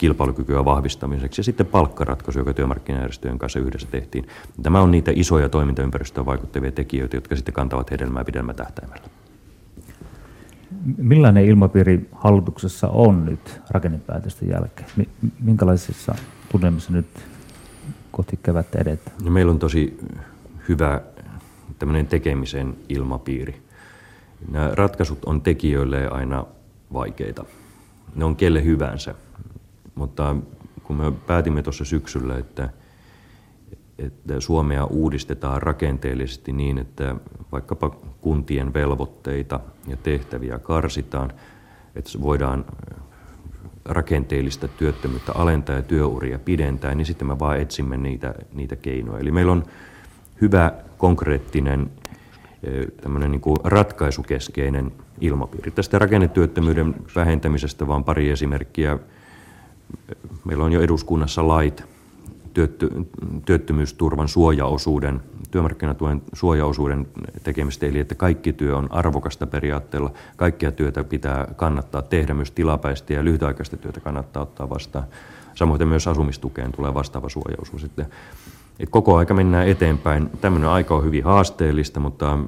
kilpailukykyä 0.00 0.64
vahvistamiseksi 0.64 1.40
ja 1.40 1.44
sitten 1.44 1.66
palkkaratkaisu, 1.66 2.38
joka 2.38 2.54
työmarkkinajärjestöjen 2.54 3.38
kanssa 3.38 3.58
yhdessä 3.58 3.88
tehtiin. 3.90 4.26
Tämä 4.62 4.80
on 4.80 4.90
niitä 4.90 5.12
isoja 5.14 5.48
toimintaympäristöön 5.48 6.26
vaikuttavia 6.26 6.72
tekijöitä, 6.72 7.16
jotka 7.16 7.36
sitten 7.36 7.54
kantavat 7.54 7.90
hedelmää 7.90 8.24
pidemmällä 8.24 8.56
tähtäimellä. 8.56 9.04
Millainen 10.96 11.44
ilmapiiri 11.44 12.08
hallituksessa 12.12 12.88
on 12.88 13.24
nyt 13.24 13.60
rakennepäätösten 13.70 14.48
jälkeen? 14.48 14.88
Minkälaisissa 15.40 16.14
tunnelmissa 16.52 16.92
nyt 16.92 17.06
kohti 18.10 18.38
kevättä 18.42 18.78
edetään? 18.78 19.16
No 19.24 19.30
meillä 19.30 19.52
on 19.52 19.58
tosi 19.58 19.98
hyvä 20.68 21.00
tämmöinen 21.78 22.06
tekemisen 22.06 22.76
ilmapiiri. 22.88 23.62
Nämä 24.50 24.70
ratkaisut 24.72 25.24
on 25.24 25.40
tekijöille 25.40 26.08
aina 26.08 26.44
vaikeita. 26.92 27.44
Ne 28.14 28.24
on 28.24 28.36
kelle 28.36 28.64
hyvänsä. 28.64 29.14
Mutta 30.00 30.36
kun 30.84 30.96
me 30.96 31.12
päätimme 31.26 31.62
tuossa 31.62 31.84
syksyllä, 31.84 32.38
että, 32.38 32.68
että 33.98 34.40
Suomea 34.40 34.84
uudistetaan 34.84 35.62
rakenteellisesti 35.62 36.52
niin, 36.52 36.78
että 36.78 37.14
vaikkapa 37.52 37.90
kuntien 38.20 38.74
velvoitteita 38.74 39.60
ja 39.86 39.96
tehtäviä 39.96 40.58
karsitaan, 40.58 41.32
että 41.94 42.10
voidaan 42.20 42.64
rakenteellista 43.84 44.68
työttömyyttä 44.68 45.32
alentaa 45.32 45.76
ja 45.76 45.82
työuria 45.82 46.38
pidentää, 46.38 46.94
niin 46.94 47.06
sitten 47.06 47.28
me 47.28 47.38
vaan 47.38 47.60
etsimme 47.60 47.96
niitä, 47.96 48.34
niitä 48.52 48.76
keinoja. 48.76 49.18
Eli 49.18 49.30
meillä 49.30 49.52
on 49.52 49.64
hyvä, 50.40 50.72
konkreettinen, 50.98 51.90
tämmöinen 53.02 53.30
niin 53.30 53.40
kuin 53.40 53.56
ratkaisukeskeinen 53.64 54.92
ilmapiiri. 55.20 55.70
Tästä 55.70 55.98
rakennetyöttömyyden 55.98 56.94
vähentämisestä 57.16 57.88
vaan 57.88 58.04
pari 58.04 58.30
esimerkkiä. 58.30 58.98
Meillä 60.44 60.64
on 60.64 60.72
jo 60.72 60.80
eduskunnassa 60.80 61.48
lait 61.48 61.84
työtty, 62.54 62.90
työttömyysturvan 63.44 64.28
suojaosuuden, 64.28 65.20
työmarkkinatuen 65.50 66.22
suojaosuuden 66.32 67.06
tekemistä, 67.42 67.86
eli 67.86 67.98
että 67.98 68.14
kaikki 68.14 68.52
työ 68.52 68.76
on 68.76 68.88
arvokasta 68.90 69.46
periaatteella. 69.46 70.10
Kaikkia 70.36 70.72
työtä 70.72 71.04
pitää 71.04 71.46
kannattaa 71.56 72.02
tehdä, 72.02 72.34
myös 72.34 72.50
tilapäistä 72.50 73.12
ja 73.12 73.24
lyhytaikaista 73.24 73.76
työtä 73.76 74.00
kannattaa 74.00 74.42
ottaa 74.42 74.70
vastaan. 74.70 75.04
Samoin 75.54 75.88
myös 75.88 76.06
asumistukeen 76.06 76.72
tulee 76.72 76.94
vastaava 76.94 77.28
suojaosuus. 77.28 77.84
Että, 77.84 78.02
että 78.80 78.90
koko 78.90 79.16
aika 79.16 79.34
mennään 79.34 79.68
eteenpäin. 79.68 80.30
Tämmöinen 80.40 80.70
aika 80.70 80.94
on 80.94 81.04
hyvin 81.04 81.24
haasteellista, 81.24 82.00
mutta, 82.00 82.38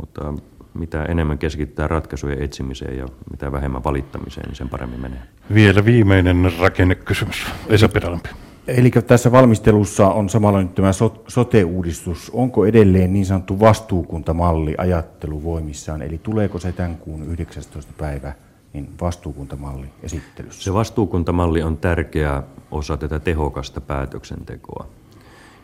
mutta 0.00 0.34
mitä 0.78 1.04
enemmän 1.04 1.38
keskittää 1.38 1.88
ratkaisujen 1.88 2.42
etsimiseen 2.42 2.98
ja 2.98 3.06
mitä 3.30 3.52
vähemmän 3.52 3.84
valittamiseen, 3.84 4.46
niin 4.46 4.56
sen 4.56 4.68
paremmin 4.68 5.00
menee. 5.00 5.22
Vielä 5.54 5.84
viimeinen 5.84 6.52
rakennekysymys. 6.60 7.46
Esa 7.68 7.88
Pedalampi. 7.88 8.28
Eli 8.68 8.90
tässä 8.90 9.32
valmistelussa 9.32 10.08
on 10.08 10.28
samalla 10.28 10.62
nyt 10.62 10.74
tämä 10.74 10.90
sote-uudistus. 11.28 12.30
Onko 12.34 12.66
edelleen 12.66 13.12
niin 13.12 13.26
sanottu 13.26 13.60
vastuukuntamalli 13.60 14.74
ajattelu 14.78 15.42
voimissaan? 15.42 16.02
Eli 16.02 16.18
tuleeko 16.18 16.58
se 16.58 16.72
tämän 16.72 16.96
kuun 16.96 17.22
19. 17.22 17.92
päivä 17.98 18.32
niin 18.72 18.88
vastuukuntamalli 19.00 19.86
esittelyssä? 20.02 20.62
Se 20.62 20.74
vastuukuntamalli 20.74 21.62
on 21.62 21.76
tärkeä 21.76 22.42
osa 22.70 22.96
tätä 22.96 23.20
tehokasta 23.20 23.80
päätöksentekoa. 23.80 24.86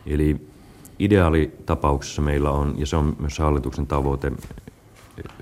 Eli 0.05 0.47
ideaalitapauksessa 0.99 2.21
meillä 2.21 2.51
on, 2.51 2.75
ja 2.77 2.85
se 2.85 2.95
on 2.95 3.15
myös 3.19 3.39
hallituksen 3.39 3.87
tavoite, 3.87 4.31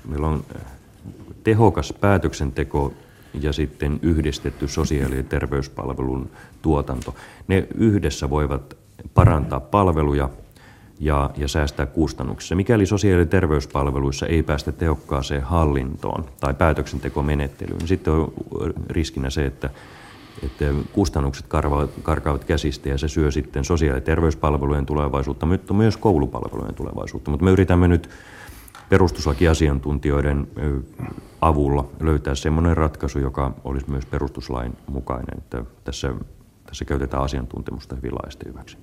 meillä 0.07 0.27
on 0.27 0.43
tehokas 1.43 1.93
päätöksenteko 2.01 2.93
ja 3.41 3.53
sitten 3.53 3.99
yhdistetty 4.01 4.67
sosiaali- 4.67 5.17
ja 5.17 5.23
terveyspalvelun 5.23 6.29
tuotanto. 6.62 7.15
Ne 7.47 7.67
yhdessä 7.75 8.29
voivat 8.29 8.77
parantaa 9.13 9.59
palveluja 9.59 10.29
ja, 10.99 11.29
ja 11.38 11.47
säästää 11.47 11.86
kustannuksissa. 11.86 12.55
Mikäli 12.55 12.86
sosiaali- 12.86 13.21
ja 13.21 13.25
terveyspalveluissa 13.25 14.27
ei 14.27 14.43
päästä 14.43 14.71
tehokkaaseen 14.71 15.41
hallintoon 15.41 16.25
tai 16.39 16.53
päätöksentekomenettelyyn, 16.53 17.77
niin 17.77 17.88
sitten 17.88 18.13
on 18.13 18.33
riskinä 18.89 19.29
se, 19.29 19.45
että, 19.45 19.69
että 20.43 20.65
kustannukset 20.91 21.45
karkaavat 22.03 22.43
käsistä 22.43 22.89
ja 22.89 22.97
se 22.97 23.07
syö 23.07 23.31
sitten 23.31 23.63
sosiaali- 23.63 23.97
ja 23.97 24.01
terveyspalvelujen 24.01 24.86
tulevaisuutta, 24.86 25.45
mutta 25.45 25.73
myös 25.73 25.97
koulupalvelujen 25.97 26.75
tulevaisuutta. 26.75 27.31
Mutta 27.31 27.43
me 27.45 27.51
yritämme 27.51 27.88
nyt 27.88 28.09
perustuslakiasiantuntijoiden 28.93 30.47
avulla 31.41 31.86
löytää 31.99 32.36
sellainen 32.36 32.77
ratkaisu, 32.77 33.19
joka 33.19 33.53
olisi 33.63 33.89
myös 33.89 34.06
perustuslain 34.06 34.77
mukainen. 34.88 35.38
Että 35.38 35.63
tässä, 35.84 36.13
tässä 36.65 36.86
käytetään 36.86 37.23
asiantuntemusta 37.23 37.95
hyvin 37.95 38.13
laajasti 38.13 38.45
hyväksi. 38.45 38.77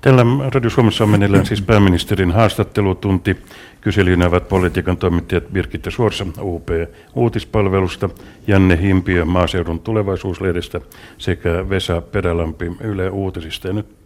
Tällä 0.00 0.24
Radio 0.54 0.70
Suomessa 0.70 1.04
on 1.04 1.10
meneillään 1.10 1.46
siis 1.46 1.62
pääministerin 1.62 2.30
haastattelutunti. 2.30 3.36
Kyselijänä 3.80 4.26
ovat 4.26 4.48
politiikan 4.48 4.96
toimittajat 4.96 5.44
Birgitta 5.52 5.90
Suorsa 5.90 6.26
UP 6.40 6.68
Uutispalvelusta, 7.14 8.08
Janne 8.46 8.78
Himpiö 8.82 9.24
Maaseudun 9.24 9.80
tulevaisuuslehdestä 9.80 10.80
sekä 11.18 11.68
Vesa 11.68 12.00
Perälampi 12.00 12.72
Yle 12.80 13.10
Uutisista. 13.10 13.68
Ja 13.68 13.74
nyt 13.74 14.01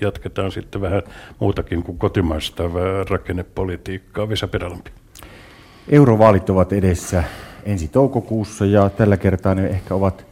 jatketaan 0.00 0.52
sitten 0.52 0.80
vähän 0.80 1.02
muutakin 1.38 1.82
kuin 1.82 1.98
kotimaista 1.98 2.62
rakennepolitiikkaa. 3.10 4.28
Vesa 4.28 4.48
Perälampi. 4.48 4.90
Eurovaalit 5.88 6.50
ovat 6.50 6.72
edessä 6.72 7.24
ensi 7.64 7.88
toukokuussa 7.88 8.66
ja 8.66 8.90
tällä 8.90 9.16
kertaa 9.16 9.54
ne 9.54 9.66
ehkä 9.66 9.94
ovat 9.94 10.26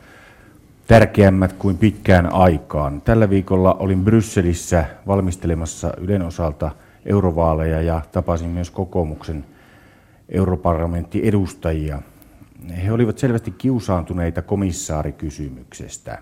tärkeämmät 0.86 1.52
kuin 1.52 1.78
pitkään 1.78 2.32
aikaan. 2.32 3.00
Tällä 3.00 3.30
viikolla 3.30 3.74
olin 3.74 4.04
Brysselissä 4.04 4.84
valmistelemassa 5.06 5.94
Ylen 5.98 6.22
osalta 6.22 6.70
eurovaaleja 7.06 7.82
ja 7.82 8.00
tapasin 8.12 8.50
myös 8.50 8.70
kokoomuksen 8.70 9.44
europarlamentti-edustajia. 10.28 12.02
He 12.84 12.92
olivat 12.92 13.18
selvästi 13.18 13.50
kiusaantuneita 13.50 14.42
komissaarikysymyksestä 14.42 16.18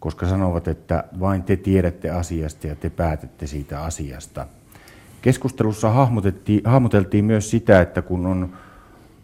koska 0.00 0.26
sanovat, 0.26 0.68
että 0.68 1.04
vain 1.20 1.42
te 1.42 1.56
tiedätte 1.56 2.10
asiasta 2.10 2.66
ja 2.66 2.76
te 2.76 2.90
päätätte 2.90 3.46
siitä 3.46 3.82
asiasta. 3.82 4.46
Keskustelussa 5.22 5.90
hahmoteltiin 6.64 7.24
myös 7.24 7.50
sitä, 7.50 7.80
että 7.80 8.02
kun 8.02 8.26
on 8.26 8.52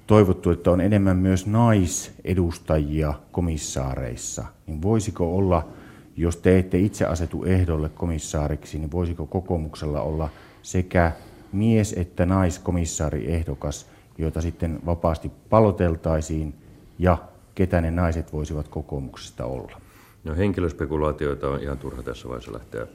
toivottu, 0.07 0.51
että 0.51 0.71
on 0.71 0.81
enemmän 0.81 1.17
myös 1.17 1.47
naisedustajia 1.47 3.15
komissaareissa, 3.33 4.45
niin 4.67 4.83
voisiko 4.83 5.37
olla, 5.37 5.69
jos 6.17 6.37
te 6.37 6.59
ette 6.59 6.79
itse 6.79 7.05
asetu 7.05 7.45
ehdolle 7.45 7.89
komissaariksi, 7.89 8.79
niin 8.79 8.93
voisiko 8.93 9.27
kokoomuksella 9.27 10.01
olla 10.01 10.29
sekä 10.63 11.13
mies- 11.53 11.93
että 11.93 12.27
naiskomissaari 12.27 13.33
ehdokas, 13.33 13.87
joita 14.19 14.41
sitten 14.41 14.81
vapaasti 14.87 15.33
paloteltaisiin 15.51 16.55
ja 16.99 17.19
ketä 17.55 17.81
ne 17.81 17.91
naiset 17.91 18.33
voisivat 18.33 18.69
kokoomuksesta 18.69 19.45
olla? 19.45 19.86
No 20.27 20.35
henkilöspekulaatioita 20.37 21.49
on 21.49 21.61
ihan 21.61 21.79
turha 21.79 22.03
tässä 22.03 22.29
vaiheessa 22.29 22.53
lähteä 22.53 22.87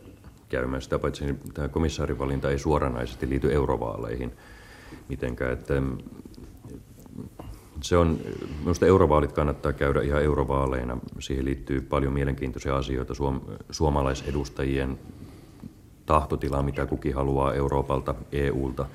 käymään. 0.50 0.82
Sitä 0.82 1.00
paitsi 1.00 1.26
tämä 1.54 1.68
komissaarivalinta 1.68 2.50
ei 2.50 2.60
suoranaisesti 2.60 3.30
liity 3.30 3.54
eurovaaleihin 3.54 4.32
mitenkään. 5.10 5.54
Että 5.54 5.82
mm, 5.82 5.98
se 7.82 7.98
on, 7.98 8.20
minusta 8.60 8.86
eurovaalit 8.86 9.32
kannattaa 9.32 9.74
käydä 9.74 10.02
ihan 10.02 10.24
eurovaaleina. 10.24 10.98
Siihen 11.20 11.46
liittyy 11.46 11.82
paljon 11.82 12.14
mielenkiintoisia 12.14 12.78
asioita 12.78 13.14
suom, 13.14 13.42
suomalaisedustajien 13.70 15.00
tahtotilaa, 16.06 16.64
mitä 16.64 16.86
kukin 16.86 17.16
haluaa 17.16 17.54
Euroopalta, 17.54 18.16
EUlta, 18.32 18.86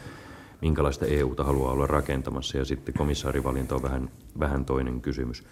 minkälaista 0.63 1.07
EUta 1.07 1.45
haluaa 1.45 1.73
olla 1.73 1.87
rakentamassa. 1.87 2.59
Ja 2.59 2.65
sitten 2.65 2.95
komissaarivalinta 2.95 3.75
on 3.75 3.83
vähän, 3.83 4.11
vähän 4.41 4.65
toinen 4.65 5.01
kysymys. 5.01 5.45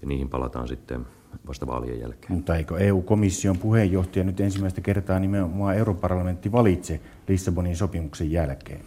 Ja 0.00 0.06
niihin 0.06 0.28
palataan 0.28 0.68
sitten 0.68 1.06
vasta 1.48 1.66
vaalien 1.66 2.00
jälkeen. 2.00 2.32
Mutta 2.32 2.56
eikö 2.56 2.78
EU-komission 2.78 3.58
puheenjohtaja 3.58 4.24
nyt 4.24 4.40
ensimmäistä 4.40 4.80
kertaa 4.80 5.18
nimenomaan 5.18 5.76
europarlamentti 5.76 6.52
valitse 6.52 7.00
Lissabonin 7.28 7.76
sopimuksen 7.76 8.30
jälkeen? 8.30 8.80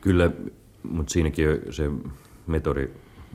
Kyllä, 0.00 0.30
mutta 0.82 1.12
siinäkin 1.12 1.46
se 1.70 1.90
metodi 2.46 2.88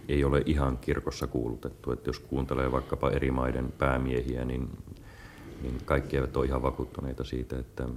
ei 0.08 0.24
ole 0.24 0.44
ihan 0.46 0.78
kirkossa 0.78 1.28
kuulutettu. 1.28 1.92
Että 1.92 2.10
jos 2.10 2.20
kuuntelee 2.20 2.72
vaikkapa 2.72 3.10
eri 3.10 3.32
maiden 3.32 3.74
päämiehiä, 3.78 4.46
niin, 4.46 4.70
niin 5.62 5.78
kaikki 5.86 6.16
eivät 6.16 6.38
ole 6.38 6.46
ihan 6.46 6.62
vakuuttuneita 6.62 7.24
siitä, 7.24 7.60
että 7.60 7.88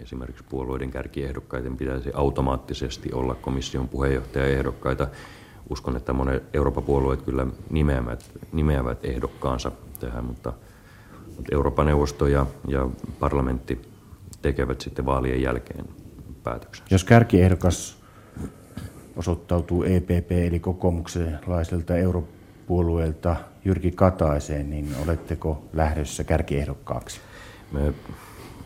esimerkiksi 0.00 0.44
puolueiden 0.48 0.90
kärkiehdokkaiden 0.90 1.76
pitäisi 1.76 2.10
automaattisesti 2.14 3.12
olla 3.12 3.34
komission 3.34 3.88
puheenjohtajaehdokkaita. 3.88 5.08
Uskon, 5.70 5.96
että 5.96 6.12
monet 6.12 6.42
Euroopan 6.54 6.84
puolueet 6.84 7.22
kyllä 7.22 7.46
nimeävät, 7.70 8.30
nimeävät 8.52 9.04
ehdokkaansa 9.04 9.72
tähän, 10.00 10.24
mutta, 10.24 10.52
mutta 11.26 11.54
Euroopan 11.54 11.86
neuvosto 11.86 12.26
ja, 12.26 12.46
ja 12.68 12.88
parlamentti 13.20 13.82
tekevät 14.42 14.80
sitten 14.80 15.06
vaalien 15.06 15.42
jälkeen 15.42 15.84
päätöksen. 16.42 16.86
Jos 16.90 17.04
kärkiehdokas 17.04 18.02
osoittautuu 19.16 19.82
EPP 19.82 20.32
eli 20.32 20.60
kokoomuksenlaiselta 20.60 21.96
europuolueelta 21.96 23.36
Jyrki 23.64 23.90
Kataiseen, 23.90 24.70
niin 24.70 24.88
oletteko 25.04 25.64
lähdössä 25.72 26.24
kärkiehdokkaaksi? 26.24 27.20
Me 27.72 27.94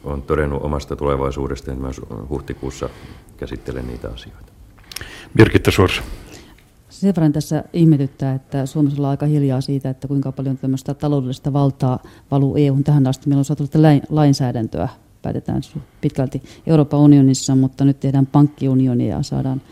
on 0.04 0.22
todennut 0.22 0.62
omasta 0.62 0.96
tulevaisuudesta, 0.96 1.70
että 1.70 1.82
myös 1.82 2.00
huhtikuussa 2.28 2.88
käsittelen 3.36 3.86
niitä 3.86 4.08
asioita. 4.08 4.52
Birgitta 5.36 5.70
Suorsa. 5.70 6.02
Sen 7.00 7.14
verran 7.16 7.32
tässä 7.32 7.64
ihmetyttää, 7.72 8.34
että 8.34 8.66
Suomessa 8.66 8.98
ollaan 8.98 9.10
aika 9.10 9.26
hiljaa 9.26 9.60
siitä, 9.60 9.90
että 9.90 10.08
kuinka 10.08 10.32
paljon 10.32 10.58
tämmöistä 10.58 10.94
taloudellista 10.94 11.52
valtaa 11.52 12.02
valuu 12.30 12.56
EU:hun 12.56 12.84
tähän 12.84 13.06
asti. 13.06 13.28
Meillä 13.28 13.40
on 13.40 13.44
saatu 13.44 13.64
lainsäädäntöä, 14.08 14.88
päätetään 15.22 15.62
pitkälti 16.00 16.42
Euroopan 16.66 17.00
unionissa, 17.00 17.54
mutta 17.54 17.84
nyt 17.84 18.00
tehdään 18.00 18.26
pankkiunionia 18.26 19.16
ja 19.16 19.22
saadaan 19.22 19.62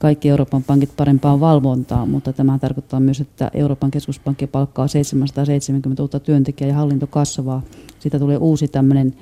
kaikki 0.00 0.28
Euroopan 0.28 0.62
pankit 0.62 0.96
parempaan 0.96 1.40
valvontaan, 1.40 2.08
mutta 2.08 2.32
tämä 2.32 2.58
tarkoittaa 2.58 3.00
myös, 3.00 3.20
että 3.20 3.50
Euroopan 3.54 3.90
keskuspankki 3.90 4.46
palkkaa 4.46 4.88
770 4.88 6.02
uutta 6.02 6.20
työntekijää 6.20 6.68
ja 6.68 6.74
hallinto 6.74 7.06
kasvaa. 7.06 7.62
Siitä 7.98 8.18
tulee 8.18 8.36
uusi 8.36 8.68
tämmöinen 8.68 9.14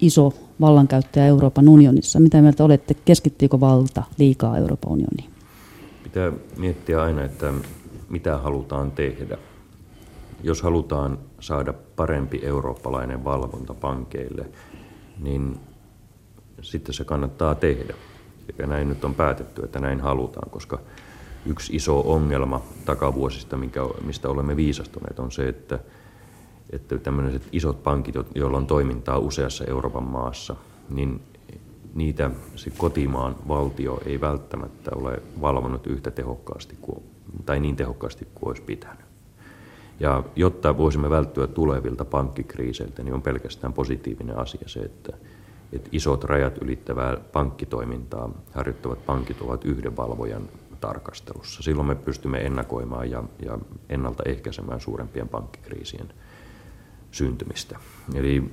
iso 0.00 0.34
vallankäyttäjä 0.60 1.26
Euroopan 1.26 1.68
unionissa. 1.68 2.20
Mitä 2.20 2.42
mieltä 2.42 2.64
olette, 2.64 2.94
keskittyykö 2.94 3.60
valta 3.60 4.02
liikaa 4.18 4.58
Euroopan 4.58 4.92
unioniin? 4.92 5.37
Pitää 6.08 6.32
miettiä 6.56 7.02
aina, 7.02 7.24
että 7.24 7.52
mitä 8.08 8.38
halutaan 8.38 8.90
tehdä. 8.90 9.38
Jos 10.42 10.62
halutaan 10.62 11.18
saada 11.40 11.72
parempi 11.96 12.40
eurooppalainen 12.42 13.24
valvonta 13.24 13.74
pankeille, 13.74 14.46
niin 15.18 15.60
sitten 16.62 16.94
se 16.94 17.04
kannattaa 17.04 17.54
tehdä. 17.54 17.94
Ja 18.58 18.66
näin 18.66 18.88
nyt 18.88 19.04
on 19.04 19.14
päätetty, 19.14 19.62
että 19.64 19.80
näin 19.80 20.00
halutaan, 20.00 20.50
koska 20.50 20.78
yksi 21.46 21.76
iso 21.76 22.00
ongelma 22.12 22.62
takavuosista, 22.84 23.58
mistä 24.04 24.28
olemme 24.28 24.56
viisastuneet, 24.56 25.18
on 25.18 25.32
se, 25.32 25.48
että, 25.48 25.78
että 26.70 26.98
tämmöiset 26.98 27.48
isot 27.52 27.82
pankit, 27.82 28.14
joilla 28.34 28.58
on 28.58 28.66
toimintaa 28.66 29.18
useassa 29.18 29.64
Euroopan 29.64 30.04
maassa, 30.04 30.56
niin 30.88 31.20
niitä 31.98 32.30
se 32.56 32.70
kotimaan 32.70 33.36
valtio 33.48 34.00
ei 34.06 34.20
välttämättä 34.20 34.90
ole 34.94 35.22
valvonnut 35.40 35.86
yhtä 35.86 36.10
tehokkaasti 36.10 36.76
kuin, 36.80 37.02
tai 37.46 37.60
niin 37.60 37.76
tehokkaasti 37.76 38.28
kuin 38.34 38.48
olisi 38.48 38.62
pitänyt. 38.62 39.08
Ja 40.00 40.22
jotta 40.36 40.76
voisimme 40.76 41.10
välttyä 41.10 41.46
tulevilta 41.46 42.04
pankkikriiseiltä, 42.04 43.02
niin 43.02 43.14
on 43.14 43.22
pelkästään 43.22 43.72
positiivinen 43.72 44.38
asia 44.38 44.62
se, 44.66 44.80
että, 44.80 45.16
että 45.72 45.88
isot 45.92 46.24
rajat 46.24 46.58
ylittävää 46.62 47.16
pankkitoimintaa 47.32 48.30
harjoittavat 48.54 49.06
pankit 49.06 49.40
ovat 49.40 49.64
yhden 49.64 49.96
valvojan 49.96 50.48
tarkastelussa. 50.80 51.62
Silloin 51.62 51.88
me 51.88 51.94
pystymme 51.94 52.38
ennakoimaan 52.38 53.10
ja, 53.10 53.22
ja 53.44 53.58
ennaltaehkäisemään 53.88 54.80
suurempien 54.80 55.28
pankkikriisien 55.28 56.12
syntymistä. 57.10 57.78
Eli 58.14 58.50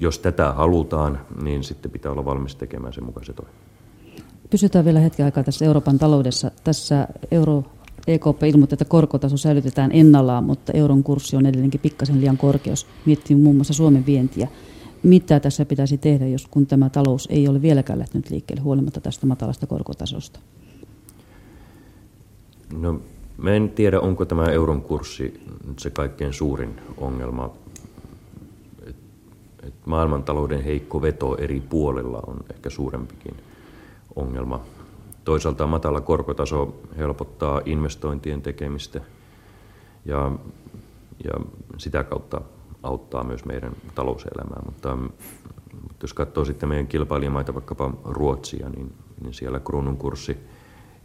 jos 0.00 0.18
tätä 0.18 0.52
halutaan, 0.52 1.20
niin 1.42 1.64
sitten 1.64 1.90
pitää 1.90 2.12
olla 2.12 2.24
valmis 2.24 2.56
tekemään 2.56 2.92
sen 2.92 3.04
mukaisen 3.04 3.34
toimi. 3.34 3.52
Pysytään 4.50 4.84
vielä 4.84 5.00
hetken 5.00 5.24
aikaa 5.24 5.44
tässä 5.44 5.64
Euroopan 5.64 5.98
taloudessa. 5.98 6.50
Tässä 6.64 7.08
euro 7.30 7.64
EKP 8.06 8.42
ilmoitti, 8.46 8.74
että 8.74 8.84
korkotaso 8.84 9.36
säilytetään 9.36 9.92
ennallaan, 9.92 10.44
mutta 10.44 10.72
euron 10.72 11.02
kurssi 11.02 11.36
on 11.36 11.46
edelleenkin 11.46 11.80
pikkasen 11.80 12.20
liian 12.20 12.36
korkeus. 12.36 12.86
Miettii 13.06 13.36
muun 13.36 13.56
muassa 13.56 13.74
Suomen 13.74 14.06
vientiä. 14.06 14.48
Mitä 15.02 15.40
tässä 15.40 15.64
pitäisi 15.64 15.98
tehdä, 15.98 16.26
jos 16.26 16.46
kun 16.46 16.66
tämä 16.66 16.90
talous 16.90 17.28
ei 17.30 17.48
ole 17.48 17.62
vieläkään 17.62 17.98
lähtenyt 17.98 18.30
liikkeelle 18.30 18.62
huolimatta 18.62 19.00
tästä 19.00 19.26
matalasta 19.26 19.66
korkotasosta? 19.66 20.40
No, 22.72 23.00
mä 23.36 23.50
en 23.50 23.70
tiedä, 23.70 24.00
onko 24.00 24.24
tämä 24.24 24.44
euron 24.44 24.82
kurssi 24.82 25.40
se 25.78 25.90
kaikkein 25.90 26.32
suurin 26.32 26.80
ongelma 26.96 27.50
maailmantalouden 29.86 30.64
heikko 30.64 31.02
veto 31.02 31.36
eri 31.36 31.60
puolilla 31.60 32.22
on 32.26 32.36
ehkä 32.54 32.70
suurempikin 32.70 33.34
ongelma. 34.16 34.60
Toisaalta 35.24 35.66
matala 35.66 36.00
korkotaso 36.00 36.80
helpottaa 36.96 37.60
investointien 37.64 38.42
tekemistä 38.42 39.00
ja, 40.04 40.32
ja 41.24 41.32
sitä 41.76 42.04
kautta 42.04 42.40
auttaa 42.82 43.24
myös 43.24 43.44
meidän 43.44 43.72
talouselämää. 43.94 44.62
Mutta, 44.64 44.96
mutta 44.96 46.02
jos 46.02 46.14
katsoo 46.14 46.44
sitten 46.44 46.68
meidän 46.68 46.86
kilpailijamaita, 46.86 47.54
vaikkapa 47.54 47.90
Ruotsia, 48.04 48.68
niin, 48.68 48.92
niin 49.22 49.34
siellä 49.34 49.60
kruunun 49.60 49.96
kurssi 49.96 50.36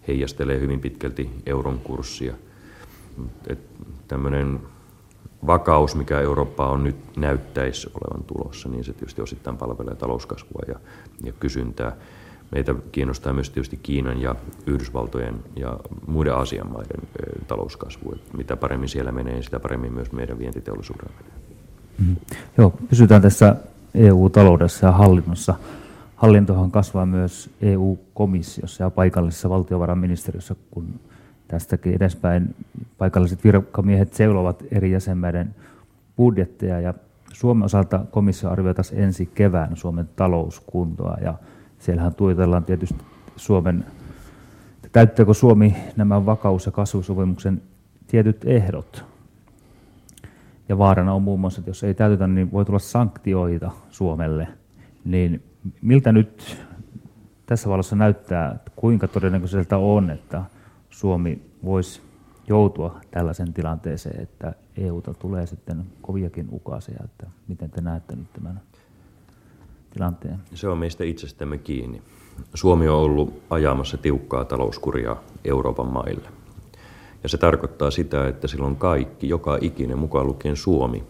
heijastelee 0.08 0.60
hyvin 0.60 0.80
pitkälti 0.80 1.30
euron 1.46 1.80
kurssia. 1.80 2.34
Et 3.48 3.60
tämmöinen 4.08 4.60
vakaus, 5.48 5.96
mikä 5.96 6.20
Eurooppa 6.20 6.70
on 6.70 6.84
nyt 6.84 6.96
näyttäisi 7.18 7.90
olevan 7.94 8.24
tulossa, 8.24 8.70
niin 8.70 8.84
se 8.84 8.94
tietysti 8.94 9.22
osittain 9.22 9.58
palvelee 9.58 9.96
talouskasvua 9.96 10.62
ja, 10.68 10.76
ja 11.24 11.34
kysyntää. 11.40 11.92
Meitä 12.52 12.76
kiinnostaa 12.92 13.34
myös 13.34 13.50
tietysti 13.50 13.80
Kiinan 13.84 14.22
ja 14.22 14.36
Yhdysvaltojen 14.66 15.36
ja 15.56 15.80
muiden 16.08 16.34
Aasian 16.34 16.72
maiden 16.72 17.02
talouskasvu. 17.48 18.12
Että 18.16 18.38
mitä 18.38 18.58
paremmin 18.58 18.90
siellä 18.90 19.12
menee, 19.12 19.42
sitä 19.42 19.60
paremmin 19.60 19.94
myös 19.94 20.12
meidän 20.12 20.40
vientiteollisuudella 20.40 21.14
menee. 21.16 21.46
Mm. 22.00 22.16
Joo, 22.58 22.74
pysytään 22.90 23.22
tässä 23.22 23.56
EU-taloudessa 23.96 24.86
ja 24.86 24.92
hallinnossa. 24.92 25.56
Hallintohan 26.16 26.72
kasvaa 26.72 27.06
myös 27.06 27.50
EU-komissiossa 27.62 28.84
ja 28.84 28.90
paikallisessa 28.90 29.50
valtiovarainministeriössä, 29.50 30.56
kun 30.72 31.00
tästäkin 31.48 31.94
edespäin 31.94 32.56
paikalliset 32.98 33.44
virkamiehet 33.44 34.14
seulovat 34.14 34.64
eri 34.72 34.92
jäsenmaiden 34.92 35.56
budjetteja 36.18 36.80
ja 36.80 36.94
Suomen 37.34 37.66
osalta 37.66 38.06
komissio 38.12 38.50
arvioi 38.50 38.74
taas 38.74 38.92
ensi 38.96 39.26
kevään 39.26 39.78
Suomen 39.78 40.10
talouskuntoa 40.16 41.18
ja 41.22 41.34
siellähän 41.80 42.16
tuotellaan 42.16 42.64
tietysti 42.66 43.04
Suomen, 43.36 43.86
täyttääkö 44.92 45.34
Suomi 45.34 45.76
nämä 45.96 46.26
vakaus- 46.26 46.66
ja 46.66 46.72
kasvusopimuksen 46.72 47.62
tietyt 48.08 48.46
ehdot. 48.46 49.06
Ja 50.70 50.78
vaarana 50.78 51.14
on 51.14 51.22
muun 51.22 51.40
muassa, 51.40 51.60
että 51.60 51.70
jos 51.70 51.84
ei 51.84 51.94
täytetä, 51.94 52.28
niin 52.28 52.52
voi 52.52 52.66
tulla 52.66 52.80
sanktioita 52.80 53.72
Suomelle. 53.90 54.48
Niin 55.06 55.44
miltä 55.82 56.12
nyt 56.12 56.58
tässä 57.46 57.70
valossa 57.70 57.96
näyttää, 57.96 58.60
kuinka 58.76 59.08
todennäköiseltä 59.08 59.78
on, 59.78 60.10
että 60.10 60.44
Suomi 60.96 61.42
voisi 61.66 62.02
joutua 62.48 63.00
tällaisen 63.12 63.54
tilanteeseen, 63.54 64.22
että 64.22 64.54
EUta 64.78 65.14
tulee 65.14 65.48
sitten 65.48 65.86
koviakin 66.02 66.48
ukaseja, 66.52 67.00
että 67.04 67.28
miten 67.48 67.72
te 67.72 67.82
näette 67.82 68.16
nyt 68.16 68.34
tämän 68.34 68.62
tilanteen? 69.94 70.40
Se 70.54 70.68
on 70.68 70.78
meistä 70.78 71.04
itsestämme 71.04 71.58
kiinni. 71.58 72.02
Suomi 72.54 72.88
on 72.88 72.98
ollut 72.98 73.42
ajamassa 73.50 73.98
tiukkaa 73.98 74.46
talouskuria 74.46 75.16
Euroopan 75.46 75.88
maille. 75.88 76.30
Ja 77.24 77.30
se 77.30 77.38
tarkoittaa 77.38 77.92
sitä, 77.92 78.28
että 78.28 78.48
silloin 78.48 78.76
kaikki, 78.76 79.30
joka 79.30 79.58
ikinen 79.62 80.00
mukaan 80.00 80.28
lukien 80.28 80.56
Suomi, 80.56 81.04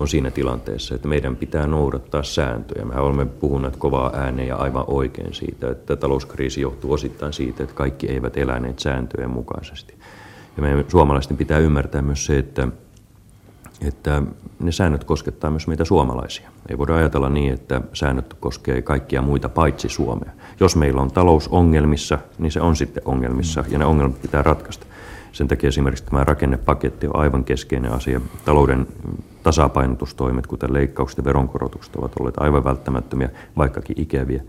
on 0.00 0.08
siinä 0.08 0.30
tilanteessa, 0.30 0.94
että 0.94 1.08
meidän 1.08 1.36
pitää 1.36 1.66
noudattaa 1.66 2.22
sääntöjä. 2.22 2.84
Me 2.84 3.00
olemme 3.00 3.26
puhuneet 3.26 3.76
kovaa 3.76 4.12
ääneen 4.14 4.48
ja 4.48 4.56
aivan 4.56 4.84
oikein 4.86 5.34
siitä, 5.34 5.70
että 5.70 5.96
talouskriisi 5.96 6.60
johtuu 6.60 6.92
osittain 6.92 7.32
siitä, 7.32 7.62
että 7.62 7.74
kaikki 7.74 8.06
eivät 8.06 8.36
eläneet 8.36 8.78
sääntöjen 8.78 9.30
mukaisesti. 9.30 9.94
Ja 10.56 10.62
meidän 10.62 10.84
suomalaisten 10.88 11.36
pitää 11.36 11.58
ymmärtää 11.58 12.02
myös 12.02 12.26
se, 12.26 12.38
että, 12.38 12.68
että 13.86 14.22
ne 14.60 14.72
säännöt 14.72 15.04
koskettaa 15.04 15.50
myös 15.50 15.66
meitä 15.66 15.84
suomalaisia. 15.84 16.50
Ei 16.68 16.78
voida 16.78 16.96
ajatella 16.96 17.28
niin, 17.28 17.52
että 17.52 17.80
säännöt 17.92 18.34
koskee 18.40 18.82
kaikkia 18.82 19.22
muita 19.22 19.48
paitsi 19.48 19.88
Suomea. 19.88 20.30
Jos 20.60 20.76
meillä 20.76 21.02
on 21.02 21.10
talous 21.10 21.48
ongelmissa, 21.48 22.18
niin 22.38 22.52
se 22.52 22.60
on 22.60 22.76
sitten 22.76 23.02
ongelmissa 23.06 23.64
ja 23.68 23.78
ne 23.78 23.84
ongelmat 23.84 24.22
pitää 24.22 24.42
ratkaista. 24.42 24.86
Sen 25.32 25.48
takia 25.48 25.68
esimerkiksi 25.68 26.04
tämä 26.04 26.24
rakennepaketti 26.24 27.06
on 27.06 27.16
aivan 27.16 27.44
keskeinen 27.44 27.92
asia. 27.92 28.20
Talouden 28.44 28.86
tasapainotustoimet, 29.42 30.46
kuten 30.46 30.72
leikkaukset 30.72 31.18
ja 31.18 31.24
veronkorotukset, 31.24 31.96
ovat 31.96 32.12
olleet 32.20 32.34
aivan 32.38 32.64
välttämättömiä, 32.64 33.28
vaikkakin 33.56 34.00
ikäviä. 34.00 34.42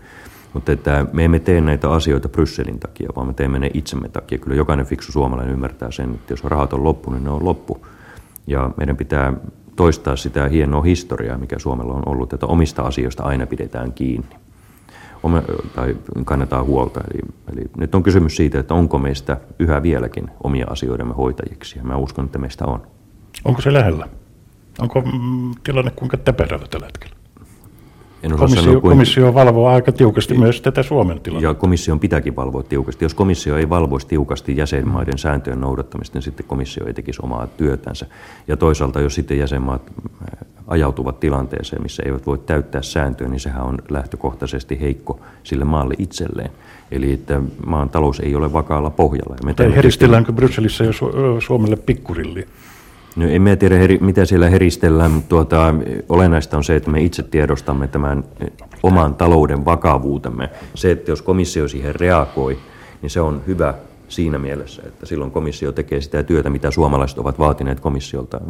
Mutta 0.52 0.72
että 0.72 1.06
me 1.12 1.24
emme 1.24 1.38
tee 1.38 1.60
näitä 1.60 1.90
asioita 1.90 2.28
Brysselin 2.28 2.80
takia, 2.80 3.08
vaan 3.16 3.26
me 3.26 3.32
teemme 3.32 3.58
ne 3.58 3.70
itsemme 3.74 4.08
takia. 4.08 4.38
Kyllä 4.38 4.56
jokainen 4.56 4.86
fiksu 4.86 5.12
suomalainen 5.12 5.54
ymmärtää 5.54 5.90
sen, 5.90 6.14
että 6.14 6.32
jos 6.32 6.44
rahat 6.44 6.72
on 6.72 6.84
loppu, 6.84 7.10
niin 7.10 7.24
ne 7.24 7.30
on 7.30 7.44
loppu. 7.44 7.86
Ja 8.46 8.70
meidän 8.76 8.96
pitää 8.96 9.32
toistaa 9.76 10.16
sitä 10.16 10.48
hienoa 10.48 10.82
historiaa, 10.82 11.38
mikä 11.38 11.58
Suomella 11.58 11.94
on 11.94 12.08
ollut, 12.08 12.32
että 12.32 12.46
omista 12.46 12.82
asioista 12.82 13.22
aina 13.22 13.46
pidetään 13.46 13.92
kiinni 13.92 14.41
tai 15.74 15.96
kannetaan 16.24 16.66
huolta. 16.66 17.00
Eli, 17.14 17.20
eli 17.52 17.64
nyt 17.76 17.94
on 17.94 18.02
kysymys 18.02 18.36
siitä, 18.36 18.58
että 18.58 18.74
onko 18.74 18.98
meistä 18.98 19.40
yhä 19.58 19.82
vieläkin 19.82 20.30
omia 20.44 20.66
asioidemme 20.70 21.14
hoitajiksi. 21.14 21.78
Ja 21.78 21.84
mä 21.84 21.96
uskon, 21.96 22.24
että 22.24 22.38
meistä 22.38 22.66
on. 22.66 22.86
Onko 23.44 23.60
se 23.60 23.72
lähellä? 23.72 24.08
Onko 24.78 25.00
mm, 25.00 25.50
tilanne 25.64 25.90
kuinka 25.90 26.16
täpärällä 26.16 26.66
tällä 26.70 26.86
hetkellä? 26.86 27.21
En 28.22 28.30
komissio, 28.30 28.62
sanoa, 28.62 28.80
kuin... 28.80 28.90
komissio 28.90 29.34
valvoo 29.34 29.68
aika 29.68 29.92
tiukasti 29.92 30.34
myös 30.34 30.60
tätä 30.60 30.82
Suomen 30.82 31.20
tilannetta. 31.20 31.50
Ja 31.50 31.54
komission 31.54 32.00
pitääkin 32.00 32.36
valvoa 32.36 32.62
tiukasti. 32.62 33.04
Jos 33.04 33.14
komissio 33.14 33.56
ei 33.56 33.68
valvoisi 33.68 34.06
tiukasti 34.06 34.56
jäsenmaiden 34.56 35.18
sääntöjen 35.18 35.60
noudattamista, 35.60 36.16
niin 36.16 36.22
sitten 36.22 36.46
komissio 36.46 36.86
ei 36.86 36.94
tekisi 36.94 37.20
omaa 37.22 37.46
työtänsä. 37.46 38.06
Ja 38.48 38.56
toisaalta, 38.56 39.00
jos 39.00 39.14
sitten 39.14 39.38
jäsenmaat 39.38 39.82
äh, 39.88 40.48
ajautuvat 40.66 41.20
tilanteeseen, 41.20 41.82
missä 41.82 42.02
eivät 42.06 42.26
voi 42.26 42.38
täyttää 42.38 42.82
sääntöjä, 42.82 43.30
niin 43.30 43.40
sehän 43.40 43.62
on 43.62 43.78
lähtökohtaisesti 43.88 44.80
heikko 44.80 45.20
sille 45.42 45.64
maalle 45.64 45.94
itselleen. 45.98 46.50
Eli 46.90 47.12
että 47.12 47.40
maan 47.66 47.88
talous 47.88 48.20
ei 48.20 48.34
ole 48.34 48.52
vakaalla 48.52 48.90
pohjalla. 48.90 49.36
Ja 49.40 49.66
me 49.66 49.76
heristelläänkö 49.76 50.32
Brysselissä 50.32 50.84
jo 50.84 50.92
Suomelle 51.40 51.76
pikkurilli? 51.76 52.46
No 53.16 53.28
en 53.28 53.42
mä 53.42 53.56
tiedä, 53.56 53.74
mitä 54.00 54.24
siellä 54.24 54.50
heristellään, 54.50 55.10
mutta 55.10 55.28
tuota, 55.28 55.74
olennaista 56.08 56.56
on 56.56 56.64
se, 56.64 56.76
että 56.76 56.90
me 56.90 57.00
itse 57.00 57.22
tiedostamme 57.22 57.88
tämän 57.88 58.24
oman 58.82 59.14
talouden 59.14 59.64
vakavuutemme. 59.64 60.50
Se, 60.74 60.90
että 60.90 61.10
jos 61.10 61.22
komissio 61.22 61.68
siihen 61.68 61.94
reagoi, 61.94 62.58
niin 63.02 63.10
se 63.10 63.20
on 63.20 63.42
hyvä 63.46 63.74
siinä 64.08 64.38
mielessä, 64.38 64.82
että 64.86 65.06
silloin 65.06 65.30
komissio 65.30 65.72
tekee 65.72 66.00
sitä 66.00 66.22
työtä, 66.22 66.50
mitä 66.50 66.70
suomalaiset 66.70 67.18
ovat 67.18 67.38
vaatineet 67.38 67.80
komissiolta 67.80 68.40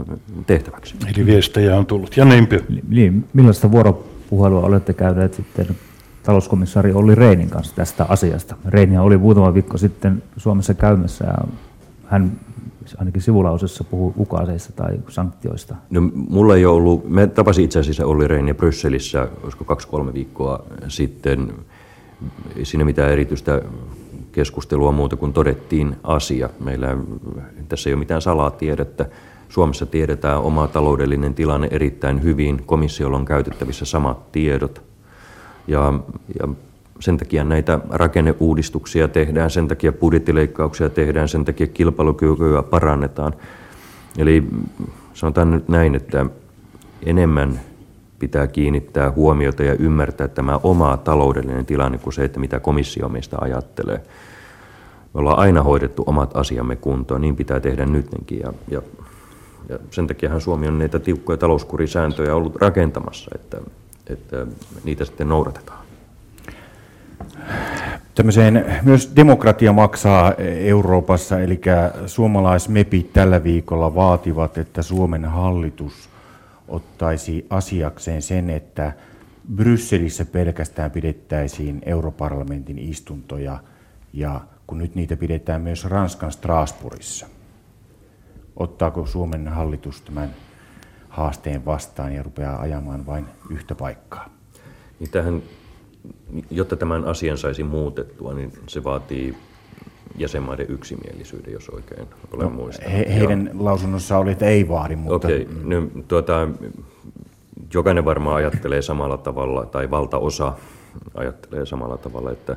tehtäväksi. 0.46 0.94
Eli 1.16 1.26
viestejä 1.26 1.76
on 1.76 1.86
tullut. 1.86 2.16
Ja 2.16 2.24
niinpä. 2.24 2.56
Niin, 2.88 3.24
millaista 3.32 3.70
vuoropuhelua 3.70 4.60
olette 4.60 4.92
käyneet 4.92 5.34
sitten 5.34 5.66
talouskomissaari 6.22 6.92
Olli 6.92 7.14
Reinin 7.14 7.50
kanssa 7.50 7.76
tästä 7.76 8.06
asiasta? 8.08 8.56
Reiniä 8.68 9.02
oli 9.02 9.16
muutama 9.16 9.54
viikko 9.54 9.78
sitten 9.78 10.22
Suomessa 10.36 10.74
käymässä 10.74 11.24
ja 11.24 11.48
hän 12.04 12.32
ainakin 12.98 13.22
sivulausessa 13.22 13.84
puhuu 13.84 14.14
ukaaseista 14.18 14.72
tai 14.72 14.98
sanktioista? 15.08 15.74
No, 15.90 16.00
mulla 16.14 16.56
ei 16.56 16.66
ollut, 16.66 17.08
me 17.08 17.26
tapasin 17.26 17.64
itse 17.64 17.78
asiassa 17.78 18.06
Olli 18.06 18.28
Reiniä 18.28 18.54
Brysselissä, 18.54 19.28
olisiko 19.42 19.64
kaksi-kolme 19.64 20.14
viikkoa 20.14 20.64
sitten, 20.88 21.52
ei 22.56 22.64
siinä 22.64 22.84
mitään 22.84 23.12
erityistä 23.12 23.62
keskustelua 24.32 24.92
muuta 24.92 25.16
kuin 25.16 25.32
todettiin 25.32 25.96
asia. 26.02 26.48
Meillä 26.60 26.96
tässä 27.68 27.90
ei 27.90 27.94
ole 27.94 27.98
mitään 27.98 28.22
salatiedettä. 28.22 29.06
Suomessa 29.48 29.86
tiedetään 29.86 30.40
oma 30.40 30.68
taloudellinen 30.68 31.34
tilanne 31.34 31.68
erittäin 31.70 32.22
hyvin. 32.22 32.62
Komissiolla 32.66 33.16
on 33.16 33.24
käytettävissä 33.24 33.84
samat 33.84 34.32
tiedot. 34.32 34.82
Ja, 35.68 35.92
ja 36.40 36.48
sen 37.02 37.16
takia 37.16 37.44
näitä 37.44 37.80
rakenneuudistuksia 37.90 39.08
tehdään, 39.08 39.50
sen 39.50 39.68
takia 39.68 39.92
budjettileikkauksia 39.92 40.90
tehdään, 40.90 41.28
sen 41.28 41.44
takia 41.44 41.66
kilpailukykyä 41.66 42.62
parannetaan. 42.62 43.32
Eli 44.18 44.44
sanotaan 45.14 45.50
nyt 45.50 45.68
näin, 45.68 45.94
että 45.94 46.26
enemmän 47.06 47.60
pitää 48.18 48.46
kiinnittää 48.46 49.10
huomiota 49.10 49.62
ja 49.62 49.74
ymmärtää 49.74 50.28
tämä 50.28 50.60
oma 50.62 50.96
taloudellinen 50.96 51.66
tilanne 51.66 51.98
kuin 51.98 52.12
se, 52.12 52.24
että 52.24 52.40
mitä 52.40 52.60
komissio 52.60 53.08
meistä 53.08 53.36
ajattelee. 53.40 54.00
Me 55.14 55.20
ollaan 55.20 55.38
aina 55.38 55.62
hoidettu 55.62 56.04
omat 56.06 56.36
asiamme 56.36 56.76
kuntoon, 56.76 57.20
niin 57.20 57.36
pitää 57.36 57.60
tehdä 57.60 57.86
nytkin. 57.86 58.40
Ja, 58.40 58.52
ja, 58.70 58.82
ja 59.68 59.78
sen 59.90 60.06
takiahan 60.06 60.40
Suomi 60.40 60.68
on 60.68 60.78
näitä 60.78 60.98
tiukkoja 60.98 61.36
talouskurisääntöjä 61.36 62.34
ollut 62.34 62.56
rakentamassa, 62.56 63.30
että, 63.34 63.58
että 64.06 64.46
niitä 64.84 65.04
sitten 65.04 65.28
noudatetaan. 65.28 65.81
Tämmöiseen 68.14 68.80
myös 68.82 69.12
demokratia 69.16 69.72
maksaa 69.72 70.32
Euroopassa, 70.58 71.40
eli 71.40 71.60
suomalaismepit 72.06 73.12
tällä 73.12 73.44
viikolla 73.44 73.94
vaativat, 73.94 74.58
että 74.58 74.82
Suomen 74.82 75.24
hallitus 75.24 76.08
ottaisi 76.68 77.46
asiakseen 77.50 78.22
sen, 78.22 78.50
että 78.50 78.92
Brysselissä 79.54 80.24
pelkästään 80.24 80.90
pidettäisiin 80.90 81.82
europarlamentin 81.86 82.78
istuntoja, 82.78 83.58
ja 84.12 84.40
kun 84.66 84.78
nyt 84.78 84.94
niitä 84.94 85.16
pidetään 85.16 85.62
myös 85.62 85.84
Ranskan 85.84 86.32
Strasbourgissa. 86.32 87.26
Ottaako 88.56 89.06
Suomen 89.06 89.48
hallitus 89.48 90.00
tämän 90.00 90.30
haasteen 91.08 91.64
vastaan 91.64 92.12
ja 92.14 92.22
rupeaa 92.22 92.60
ajamaan 92.60 93.06
vain 93.06 93.24
yhtä 93.50 93.74
paikkaa? 93.74 94.28
Niin 95.00 95.10
tähän 95.10 95.42
jotta 96.50 96.76
tämän 96.76 97.04
asian 97.04 97.38
saisi 97.38 97.62
muutettua, 97.62 98.34
niin 98.34 98.52
se 98.68 98.84
vaatii 98.84 99.36
jäsenmaiden 100.18 100.66
yksimielisyyden, 100.68 101.52
jos 101.52 101.68
oikein 101.68 102.08
olen 102.32 102.46
no, 102.46 102.50
muistanut. 102.50 102.92
He, 102.92 103.14
heidän 103.14 103.46
ja, 103.46 103.64
lausunnossa 103.64 104.18
oli, 104.18 104.30
että 104.30 104.46
ei 104.46 104.68
vaadi, 104.68 104.96
mutta... 104.96 105.14
Okei, 105.14 105.42
okay, 105.42 105.80
no, 105.80 105.88
tuota, 106.08 106.48
jokainen 107.74 108.04
varmaan 108.04 108.36
ajattelee 108.36 108.82
samalla 108.82 109.18
tavalla, 109.18 109.66
tai 109.66 109.90
valtaosa 109.90 110.52
ajattelee 111.14 111.66
samalla 111.66 111.98
tavalla, 111.98 112.30
että, 112.30 112.56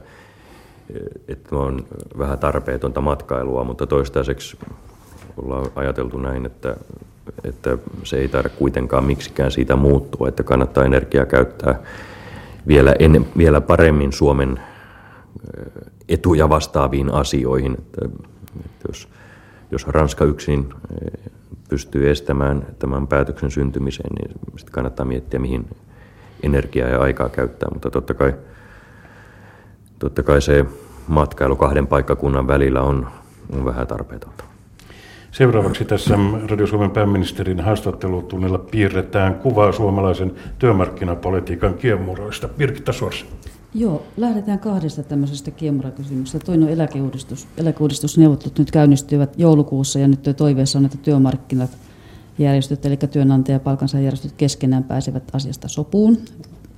että 1.28 1.56
on 1.56 1.86
vähän 2.18 2.40
tarpeetonta 2.40 3.02
matkailua, 3.02 3.64
mutta 3.64 3.88
toistaiseksi 3.88 4.58
ollaan 5.38 5.72
ajateltu 5.76 6.18
näin, 6.18 6.46
että, 6.46 6.76
että 7.44 7.78
se 8.04 8.18
ei 8.18 8.28
taida 8.28 8.50
kuitenkaan 8.50 9.04
miksikään 9.04 9.52
siitä 9.52 9.76
muuttua, 9.76 10.28
että 10.28 10.44
kannattaa 10.44 10.86
energiaa 10.86 11.26
käyttää 11.26 11.80
vielä, 12.68 12.96
en, 13.00 13.28
vielä 13.38 13.62
paremmin 13.62 14.14
Suomen 14.14 14.60
etuja 16.10 16.50
vastaaviin 16.50 17.14
asioihin. 17.14 17.74
Että, 17.78 18.06
että 18.66 18.86
jos, 18.88 19.10
jos 19.72 19.88
Ranska 19.88 20.26
yksin 20.26 20.70
pystyy 21.70 22.10
estämään 22.10 22.66
tämän 22.80 23.08
päätöksen 23.08 23.52
syntymisen, 23.52 24.12
niin 24.20 24.32
sitten 24.58 24.74
kannattaa 24.74 25.06
miettiä, 25.06 25.40
mihin 25.40 25.68
energiaa 26.44 26.90
ja 26.90 27.02
aikaa 27.02 27.30
käyttää. 27.30 27.70
Mutta 27.74 27.92
totta 27.92 28.14
kai, 28.14 28.34
totta 30.00 30.24
kai 30.24 30.42
se 30.42 30.66
matkailu 31.08 31.56
kahden 31.56 31.88
paikkakunnan 31.88 32.48
välillä 32.48 32.82
on, 32.82 33.08
on 33.54 33.66
vähän 33.66 33.88
tarpeetonta. 33.88 34.55
Seuraavaksi 35.38 35.86
tässä 35.86 36.16
Radio 36.50 36.68
Suomen 36.68 36.92
pääministerin 36.92 37.60
haastattelutunnilla 37.60 38.58
piirretään 38.58 39.36
kuvaa 39.36 39.72
suomalaisen 39.72 40.32
työmarkkinapolitiikan 40.60 41.74
kiemuroista. 41.74 42.48
Birgitta 42.48 42.94
Sors. 42.94 43.26
Joo, 43.74 44.04
lähdetään 44.18 44.60
kahdesta 44.60 45.04
tämmöisestä 45.04 45.52
kiemurakysymyksestä. 45.52 46.46
Toinen 46.46 46.68
on 46.68 46.74
eläkeuudistus. 46.74 47.48
Eläkeuudistusneuvottelut 47.58 48.60
nyt 48.60 48.72
käynnistyvät 48.72 49.34
joulukuussa 49.38 50.00
ja 50.00 50.08
nyt 50.08 50.30
toiveessa 50.38 50.80
on, 50.80 50.86
että 50.86 50.98
työmarkkinat 50.98 51.72
järjestöt, 52.38 52.86
eli 52.86 52.98
työnantaja- 52.98 53.56
ja 53.56 53.60
palkansaajärjestöt 53.60 54.32
keskenään 54.38 54.84
pääsevät 54.84 55.24
asiasta 55.34 55.68
sopuun. 55.68 56.18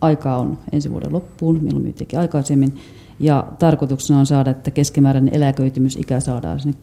Aikaa 0.02 0.38
on 0.38 0.58
ensi 0.72 0.91
vuoden 0.91 1.13
loppuun, 1.13 1.63
milloin 1.63 1.84
myytiinkin 1.84 2.20
aikaisemmin. 2.20 2.74
Ja 3.19 3.47
tarkoituksena 3.60 4.19
on 4.19 4.25
saada, 4.25 4.51
että 4.51 4.71
keskimääräinen 4.71 5.36
eläköitymisikä 5.36 6.19
saadaan 6.19 6.60
sinne 6.60 6.77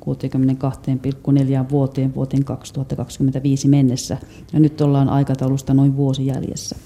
62,4 1.64 1.70
vuoteen 1.70 2.14
vuoteen 2.14 2.44
2025 2.44 3.68
mennessä. 3.68 4.16
Ja 4.52 4.60
nyt 4.60 4.80
ollaan 4.80 5.08
aikataulusta 5.08 5.74
noin 5.74 5.96
vuosi 5.96 6.26
jäljessä. 6.26 6.76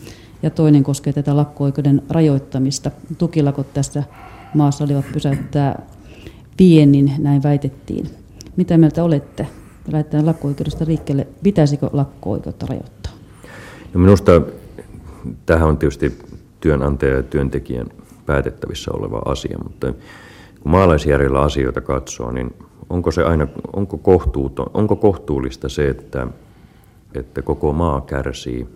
Ja 0.42 0.50
toinen 0.50 0.82
koskee 0.82 1.12
tätä 1.12 1.36
lakko-oikeuden 1.36 2.02
rajoittamista. 2.10 2.90
Tukilakot 3.18 3.74
tässä 3.74 4.02
maassa 4.54 4.84
olivat 4.84 5.04
pysäyttää 5.12 5.82
viennin, 6.58 7.12
näin 7.18 7.42
väitettiin. 7.42 8.06
Mitä 8.56 8.78
mieltä 8.78 9.04
olette? 9.04 9.46
Lähdetään 9.92 10.26
lakko-oikeudesta 10.26 10.84
liikkeelle. 10.86 11.26
Pitäisikö 11.42 11.90
lakko-oikeutta 11.92 12.66
rajoittaa? 12.66 13.12
No 13.94 14.00
minusta 14.00 14.32
tähän 15.46 15.68
on 15.68 15.78
tietysti 15.78 16.18
työnantaja 16.60 17.16
ja 17.16 17.22
työntekijän 17.22 17.86
päätettävissä 18.28 18.90
oleva 18.94 19.22
asia, 19.24 19.58
mutta 19.62 19.92
kun 20.60 20.72
maalaisjärjellä 20.72 21.40
asioita 21.40 21.80
katsoo, 21.80 22.32
niin 22.32 22.54
onko, 22.90 23.10
se 23.10 23.22
aina, 23.22 23.46
onko, 23.72 23.98
kohtuuton, 23.98 24.66
onko 24.74 24.96
kohtuullista 24.96 25.68
se, 25.68 25.88
että, 25.88 26.26
että 27.14 27.42
koko 27.42 27.72
maa 27.72 28.00
kärsii 28.00 28.66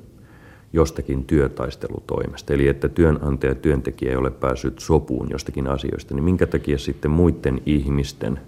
jostakin 0.73 1.25
työtaistelutoimesta, 1.25 2.55
eli 2.55 2.69
että 2.69 2.89
työnantaja 2.89 3.51
ja 3.51 3.55
työntekijä 3.55 4.11
ei 4.11 4.17
ole 4.17 4.31
päässyt 4.31 4.79
sopuun 4.79 5.31
jostakin 5.31 5.67
asioista, 5.67 6.15
niin 6.15 6.25
minkä 6.25 6.47
takia 6.47 6.79
sitten 6.79 7.11
muiden 7.11 7.63
ihmisten 7.67 8.41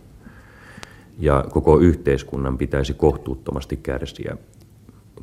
ja 1.18 1.44
koko 1.50 1.78
yhteiskunnan 1.78 2.58
pitäisi 2.58 2.94
kohtuuttomasti 2.94 3.76
kärsiä, 3.76 4.36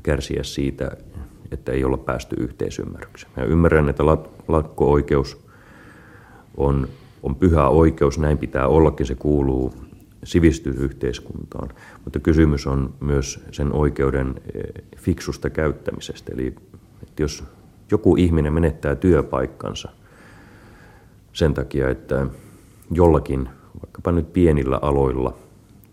kärsiä 0.03 0.43
siitä, 0.43 0.91
että 1.51 1.71
ei 1.71 1.83
olla 1.83 1.97
päästy 1.97 2.35
yhteisymmärrykseen. 2.39 3.31
Mä 3.37 3.43
ymmärrän, 3.43 3.89
että 3.89 4.05
lakko-oikeus 4.47 5.50
on, 6.57 6.87
on 7.23 7.35
pyhä 7.35 7.67
oikeus, 7.67 8.19
näin 8.19 8.37
pitää 8.37 8.67
ollakin, 8.67 9.05
se 9.05 9.15
kuuluu 9.15 9.73
sivistysyhteiskuntaan. 10.23 11.69
Mutta 12.03 12.19
kysymys 12.19 12.67
on 12.67 12.93
myös 12.99 13.43
sen 13.51 13.73
oikeuden 13.73 14.35
eh, 14.55 14.83
fiksusta 14.97 15.49
käyttämisestä. 15.49 16.31
Eli 16.33 16.55
että 17.03 17.23
jos 17.23 17.43
joku 17.91 18.15
ihminen 18.15 18.53
menettää 18.53 18.95
työpaikkansa 18.95 19.89
sen 21.33 21.53
takia, 21.53 21.89
että 21.89 22.27
jollakin, 22.91 23.49
vaikkapa 23.85 24.11
nyt 24.11 24.33
pienillä 24.33 24.79
aloilla, 24.81 25.33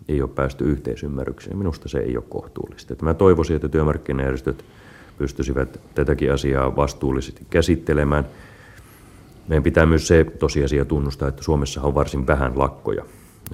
ei 0.07 0.21
ole 0.21 0.29
päästy 0.29 0.63
yhteisymmärrykseen, 0.63 1.57
minusta 1.57 1.89
se 1.89 1.99
ei 1.99 2.17
ole 2.17 2.25
kohtuullista. 2.29 2.93
Että 2.93 3.05
mä 3.05 3.13
toivoisin, 3.13 3.55
että 3.55 3.69
työmarkkinajärjestöt 3.69 4.65
pystyisivät 5.17 5.79
tätäkin 5.95 6.33
asiaa 6.33 6.75
vastuullisesti 6.75 7.45
käsittelemään. 7.49 8.25
Meidän 9.49 9.63
pitää 9.63 9.85
myös 9.85 10.07
se 10.07 10.23
tosiasia 10.23 10.85
tunnustaa, 10.85 11.27
että 11.27 11.43
Suomessa 11.43 11.81
on 11.81 11.95
varsin 11.95 12.27
vähän 12.27 12.59
lakkoja. 12.59 13.05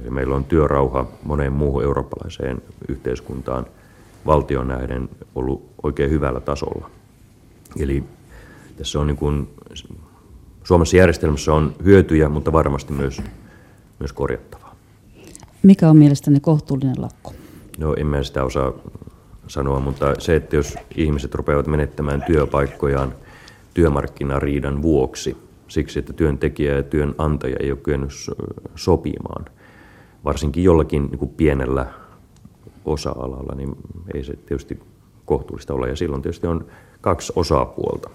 Eli 0.02 0.10
meillä 0.10 0.36
on 0.36 0.44
työrauha 0.44 1.08
moneen 1.24 1.54
muuhun 1.54 1.84
eurooppalaiseen 1.84 2.62
yhteiskuntaan 2.88 3.66
valtion 4.26 4.68
nähden 4.68 5.10
ollut 5.36 5.70
oikein 5.84 6.10
hyvällä 6.10 6.40
tasolla. 6.40 6.90
Eli 7.80 8.04
tässä 8.78 9.00
on 9.00 9.08
niin 9.08 9.18
kuin, 9.18 9.50
Suomessa 10.64 10.98
järjestelmässä 10.98 11.54
on 11.54 11.76
hyötyjä, 11.84 12.30
mutta 12.30 12.52
varmasti 12.52 12.94
myös, 12.94 13.22
myös 14.00 14.14
korjattavaa. 14.14 14.76
Mikä 15.64 15.90
on 15.90 15.98
mielestäni 15.98 16.40
kohtuullinen 16.40 17.02
lakko? 17.02 17.34
No 17.78 17.94
en 17.98 18.08
mä 18.08 18.24
sitä 18.24 18.44
osaa 18.44 18.74
sanoa, 19.48 19.80
mutta 19.80 20.14
se, 20.20 20.36
että 20.36 20.56
jos 20.56 20.76
ihmiset 20.96 21.36
rupeavat 21.36 21.68
menettämään 21.68 22.24
työpaikkojaan 22.28 23.14
työmarkkinariidan 23.74 24.82
vuoksi, 24.82 25.45
siksi 25.68 26.00
että 26.00 26.14
työntekijä 26.14 26.76
ja 26.76 26.84
työnantaja 26.84 27.56
ei 27.60 27.72
ole 27.72 27.80
kyennyt 27.84 28.12
sopimaan, 28.76 29.46
varsinkin 30.24 30.64
jollakin 30.64 31.06
niin 31.06 31.20
kuin 31.20 31.32
pienellä 31.38 31.86
osa-alalla, 32.86 33.56
niin 33.56 33.76
ei 34.14 34.24
se 34.24 34.34
tietysti 34.34 34.80
kohtuullista 35.26 35.74
ole. 35.74 35.90
Ja 35.90 35.96
silloin 35.96 36.22
tietysti 36.22 36.48
on 36.48 36.66
kaksi 37.02 37.34
osapuolta, 37.36 38.10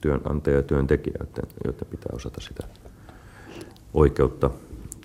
työnantaja 0.00 0.56
ja 0.56 0.62
työntekijä, 0.62 1.16
joiden 1.64 1.86
pitää 1.90 2.12
osata 2.12 2.40
sitä 2.40 2.66
oikeutta, 3.94 4.50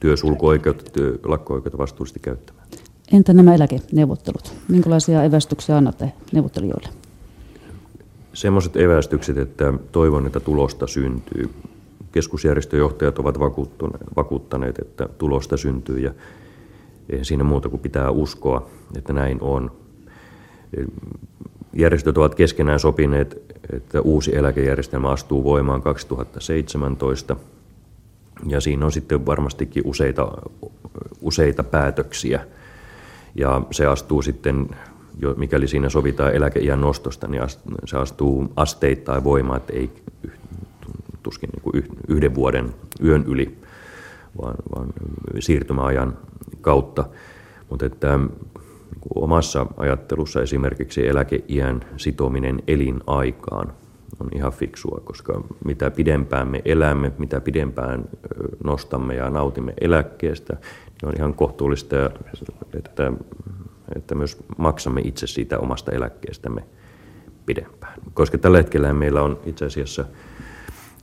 työsulkuoikeutta, 0.01 0.91
työ, 0.91 1.19
lakko-oikeutta 1.23 1.77
vastuullisesti 1.77 2.19
käyttämään. 2.19 2.67
Entä 3.11 3.33
nämä 3.33 3.55
eläkeneuvottelut? 3.55 4.53
Minkälaisia 4.67 5.23
evästyksiä 5.23 5.77
annatte 5.77 6.13
neuvottelijoille? 6.31 6.89
Semmoiset 8.33 8.75
evästykset, 8.75 9.37
että 9.37 9.73
toivon, 9.91 10.27
että 10.27 10.39
tulosta 10.39 10.87
syntyy. 10.87 11.49
Keskusjärjestöjohtajat 12.11 13.19
ovat 13.19 13.39
vakuuttaneet, 14.15 14.79
että 14.79 15.09
tulosta 15.17 15.57
syntyy 15.57 15.99
ja 15.99 16.11
ei 17.09 17.25
siinä 17.25 17.43
muuta 17.43 17.69
kuin 17.69 17.79
pitää 17.79 18.09
uskoa, 18.09 18.69
että 18.97 19.13
näin 19.13 19.37
on. 19.41 19.71
Järjestöt 21.73 22.17
ovat 22.17 22.35
keskenään 22.35 22.79
sopineet, 22.79 23.55
että 23.73 24.01
uusi 24.01 24.35
eläkejärjestelmä 24.35 25.09
astuu 25.09 25.43
voimaan 25.43 25.81
2017 25.81 27.35
ja 28.47 28.61
siinä 28.61 28.85
on 28.85 28.91
sitten 28.91 29.25
varmastikin 29.25 29.83
useita, 29.85 30.31
useita 31.21 31.63
päätöksiä– 31.63 32.45
ja 33.35 33.61
se 33.71 33.85
astuu 33.85 34.21
sitten, 34.21 34.69
mikäli 35.37 35.67
siinä 35.67 35.89
sovitaan 35.89 36.35
eläkeiän 36.35 36.81
nostosta, 36.81 37.27
niin 37.27 37.43
se 37.85 37.97
astuu 37.97 38.53
asteittain 38.55 39.23
voimaan, 39.23 39.57
että 39.57 39.73
ei 39.73 39.89
tuskin 41.23 41.49
niin 41.49 41.61
kuin 41.61 41.83
yhden 42.07 42.35
vuoden 42.35 42.73
yön 43.03 43.23
yli, 43.27 43.57
vaan, 44.41 44.55
vaan 44.75 44.93
siirtymäajan 45.39 46.17
kautta. 46.61 47.05
Mutta 47.69 47.85
että 47.85 48.17
niin 48.17 48.29
omassa 49.15 49.65
ajattelussa 49.77 50.41
esimerkiksi 50.41 51.07
eläkeiän 51.07 51.81
sitominen 51.97 52.63
elinaikaan 52.67 53.73
on 54.19 54.29
ihan 54.35 54.51
fiksua, 54.51 55.01
koska 55.03 55.41
mitä 55.65 55.91
pidempään 55.91 56.47
me 56.47 56.61
elämme, 56.65 57.11
mitä 57.17 57.41
pidempään 57.41 58.05
nostamme 58.63 59.15
ja 59.15 59.29
nautimme 59.29 59.73
eläkkeestä, 59.81 60.53
niin 60.53 61.09
on 61.09 61.13
ihan 61.17 61.33
kohtuullista, 61.33 61.95
että, 62.77 63.13
että 63.95 64.15
myös 64.15 64.37
maksamme 64.57 65.01
itse 65.03 65.27
siitä 65.27 65.59
omasta 65.59 65.91
eläkkeestämme 65.91 66.63
pidempään. 67.45 67.93
Koska 68.13 68.37
tällä 68.37 68.57
hetkellä 68.57 68.93
meillä 68.93 69.21
on 69.21 69.39
itse 69.45 69.65
asiassa 69.65 70.05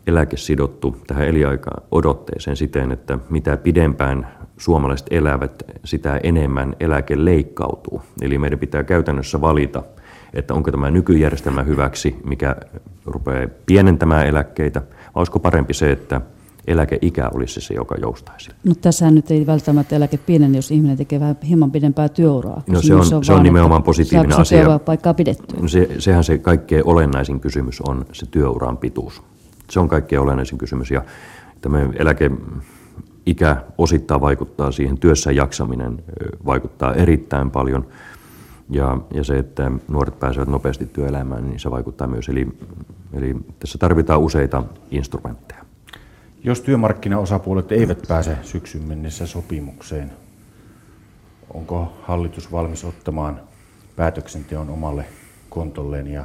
eläke 0.07 0.37
sidottu 0.37 0.97
tähän 1.07 1.29
eliaikaan 1.29 1.83
odotteeseen 1.91 2.57
siten, 2.57 2.93
että 2.93 3.19
mitä 3.31 3.57
pidempään 3.57 4.29
suomalaiset 4.59 5.07
elävät, 5.11 5.63
sitä 5.85 6.21
enemmän 6.23 6.77
eläke 6.81 7.25
leikkautuu. 7.25 8.03
Eli 8.23 8.39
meidän 8.39 8.59
pitää 8.59 8.85
käytännössä 8.85 9.41
valita, 9.41 9.83
että 10.35 10.55
onko 10.55 10.71
tämä 10.71 10.91
nykyjärjestelmä 10.91 11.63
hyväksi, 11.63 12.17
mikä 12.25 12.57
rupeaa 13.07 13.49
pienentämään 13.67 14.27
eläkkeitä, 14.27 14.81
vai 14.81 15.11
olisiko 15.15 15.39
parempi 15.39 15.75
se, 15.75 15.93
että 15.93 16.21
eläkeikä 16.67 17.31
olisi 17.35 17.61
se, 17.61 17.75
joka 17.75 17.95
joustaisi. 18.01 18.51
No 18.65 18.75
tässä 18.75 19.11
nyt 19.11 19.31
ei 19.31 19.47
välttämättä 19.47 19.97
eläke 19.97 20.17
pienen, 20.17 20.55
jos 20.55 20.71
ihminen 20.71 20.97
tekee 20.97 21.21
vähän 21.21 21.37
hieman 21.49 21.71
pidempää 21.71 22.09
työuraa. 22.09 22.63
No 22.67 22.83
se 22.83 22.95
on, 22.95 23.07
se 23.07 23.15
on, 23.15 23.25
se 23.25 23.33
on 23.33 23.43
nimenomaan 23.43 23.83
positiivinen 23.83 24.39
asia. 24.39 24.79
paikkaa 24.79 25.15
pidettyä? 25.15 25.61
No 25.61 25.69
se, 25.69 25.89
sehän 25.99 26.25
se 26.25 26.39
kaikkein 26.39 26.87
olennaisin 26.87 27.41
kysymys 27.41 27.81
on 27.81 28.05
se 28.13 28.27
työuran 28.27 28.77
pituus. 28.77 29.23
Se 29.71 29.81
on 29.81 29.89
kaikkein 29.89 30.23
olennaisin 30.23 30.59
kysymys 30.59 30.91
ja 30.91 31.05
tämä 31.61 31.89
eläkeikä 31.99 33.57
osittain 33.79 34.21
vaikuttaa 34.21 34.73
siihen, 34.73 34.99
työssä 34.99 35.33
jaksaminen 35.33 36.03
vaikuttaa 36.47 36.95
erittäin 36.95 37.51
paljon– 37.51 37.87
ja, 38.71 38.99
ja 39.15 39.25
se, 39.25 39.39
että 39.39 39.73
nuoret 39.89 40.19
pääsevät 40.19 40.49
nopeasti 40.49 40.87
työelämään, 40.87 41.45
niin 41.45 41.61
se 41.61 41.71
vaikuttaa 41.71 42.07
myös. 42.07 42.29
Eli, 42.29 42.49
eli 43.13 43.37
tässä 43.59 43.79
tarvitaan 43.79 44.21
useita 44.21 44.63
instrumentteja. 44.91 45.65
Jos 46.45 46.61
työmarkkinaosapuolet 46.61 47.73
eivät 47.73 48.03
pääse 48.09 48.37
syksyn 48.43 48.83
mennessä 48.83 49.27
sopimukseen, 49.27 50.13
onko 51.55 51.93
hallitus 52.03 52.53
valmis 52.53 52.85
ottamaan 52.85 53.41
päätöksenteon 53.97 54.71
omalle 54.71 55.05
kontolleen 55.49 56.07
ja 56.07 56.25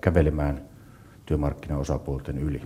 kävelemään 0.00 0.60
työmarkkinaosapuolten 1.26 2.38
yli? 2.38 2.62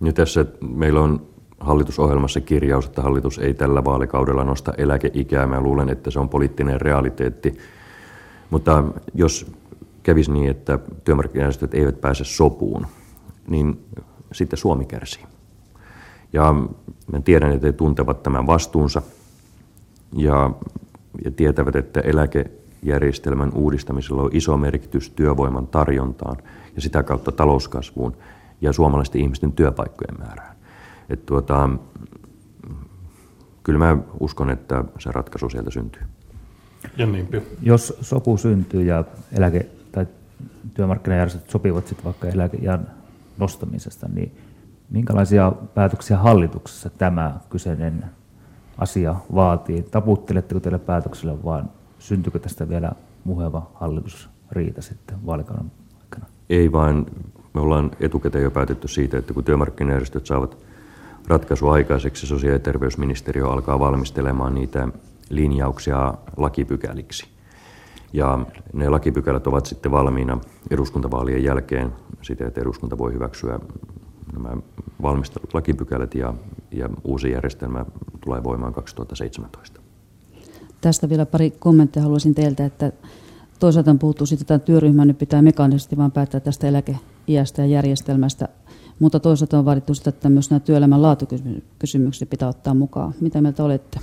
Nyt 0.00 0.14
tässä 0.14 0.44
meillä 0.60 1.00
on 1.00 1.26
hallitusohjelmassa 1.60 2.40
kirjaus, 2.40 2.86
että 2.86 3.02
hallitus 3.02 3.38
ei 3.38 3.54
tällä 3.54 3.84
vaalikaudella 3.84 4.44
nosta 4.44 4.72
eläkeikää. 4.78 5.46
Mä 5.46 5.60
luulen, 5.60 5.88
että 5.88 6.10
se 6.10 6.20
on 6.20 6.28
poliittinen 6.28 6.80
realiteetti 6.80 7.58
mutta 8.52 8.84
jos 9.14 9.52
kävisi 10.02 10.32
niin, 10.32 10.50
että 10.50 10.78
työmarkkinajärjestöt 11.04 11.74
eivät 11.74 12.00
pääse 12.00 12.24
sopuun, 12.24 12.86
niin 13.48 13.84
sitten 14.32 14.58
Suomi 14.58 14.84
kärsii. 14.84 15.24
Ja 16.32 16.54
mä 17.12 17.20
tiedän, 17.20 17.52
että 17.52 17.66
he 17.66 17.72
tuntevat 17.72 18.22
tämän 18.22 18.46
vastuunsa 18.46 19.02
ja, 20.16 20.50
ja 21.24 21.30
tietävät, 21.30 21.76
että 21.76 22.00
eläkejärjestelmän 22.00 23.52
uudistamisella 23.54 24.22
on 24.22 24.30
iso 24.32 24.56
merkitys 24.56 25.10
työvoiman 25.10 25.66
tarjontaan 25.66 26.36
ja 26.76 26.82
sitä 26.82 27.02
kautta 27.02 27.32
talouskasvuun 27.32 28.16
ja 28.60 28.72
suomalaisten 28.72 29.20
ihmisten 29.20 29.52
työpaikkojen 29.52 30.18
määrään. 30.18 30.56
Et 31.08 31.26
tuota, 31.26 31.70
kyllä 33.62 33.78
mä 33.78 33.98
uskon, 34.20 34.50
että 34.50 34.84
se 34.98 35.12
ratkaisu 35.12 35.48
sieltä 35.48 35.70
syntyy. 35.70 36.02
Ja 36.96 37.06
niinpä. 37.06 37.40
Jos 37.62 37.96
sopu 38.00 38.36
syntyy 38.36 38.82
ja 38.82 39.04
eläke- 39.32 39.66
tai 39.92 40.06
työmarkkinajärjestöt 40.74 41.50
sopivat 41.50 41.86
sitten 41.86 42.04
vaikka 42.04 42.28
eläkeiän 42.28 42.90
nostamisesta, 43.38 44.08
niin 44.14 44.32
minkälaisia 44.92 45.52
päätöksiä 45.74 46.18
hallituksessa 46.18 46.90
tämä 46.90 47.40
kyseinen 47.50 48.04
asia 48.78 49.14
vaatii? 49.34 49.82
Taputteletteko 49.82 50.60
teille 50.60 50.78
päätökselle, 50.78 51.44
vaan 51.44 51.70
syntyykö 51.98 52.38
tästä 52.38 52.68
vielä 52.68 52.92
muheva 53.24 53.70
hallitusriita 53.74 54.82
sitten 54.82 55.26
vaalikauden 55.26 55.72
aikana? 56.00 56.26
Ei 56.50 56.72
vaan, 56.72 57.06
me 57.54 57.60
ollaan 57.60 57.90
etukäteen 58.00 58.44
jo 58.44 58.50
päätetty 58.50 58.88
siitä, 58.88 59.18
että 59.18 59.34
kun 59.34 59.44
työmarkkinajärjestöt 59.44 60.26
saavat 60.26 60.56
ratkaisu 61.28 61.68
aikaiseksi, 61.68 62.26
sosiaali- 62.26 62.54
ja 62.54 62.58
terveysministeriö 62.58 63.48
alkaa 63.48 63.78
valmistelemaan 63.78 64.54
niitä 64.54 64.88
linjauksia 65.30 66.14
lakipykäliksi. 66.36 67.26
Ja 68.12 68.38
ne 68.72 68.88
lakipykälät 68.88 69.46
ovat 69.46 69.66
sitten 69.66 69.92
valmiina 69.92 70.38
eduskuntavaalien 70.70 71.44
jälkeen 71.44 71.92
siten, 72.22 72.46
että 72.46 72.60
eduskunta 72.60 72.98
voi 72.98 73.12
hyväksyä 73.12 73.58
nämä 74.32 74.56
valmistelut 75.02 75.54
lakipykälät 75.54 76.14
ja, 76.14 76.34
ja 76.70 76.88
uusi 77.04 77.30
järjestelmä 77.30 77.86
tulee 78.20 78.44
voimaan 78.44 78.72
2017. 78.72 79.80
Tästä 80.80 81.08
vielä 81.08 81.26
pari 81.26 81.50
kommenttia 81.50 82.02
haluaisin 82.02 82.34
teiltä, 82.34 82.64
että 82.64 82.92
toisaalta 83.58 83.90
on 83.90 83.98
puhuttu 83.98 84.26
siitä, 84.26 84.42
että 84.42 84.58
työryhmä 84.58 85.04
nyt 85.04 85.18
pitää 85.18 85.42
mekaanisesti 85.42 85.96
vaan 85.96 86.12
päättää 86.12 86.40
tästä 86.40 86.68
eläkeiästä 86.68 87.62
ja 87.62 87.66
järjestelmästä, 87.66 88.48
mutta 88.98 89.20
toisaalta 89.20 89.58
on 89.58 89.64
vaadittu 89.64 89.94
sitä, 89.94 90.10
että 90.10 90.28
myös 90.28 90.50
nämä 90.50 90.60
työelämän 90.60 91.02
laatukysymykset 91.02 92.30
pitää 92.30 92.48
ottaa 92.48 92.74
mukaan. 92.74 93.14
Mitä 93.20 93.40
mieltä 93.40 93.64
olette? 93.64 94.00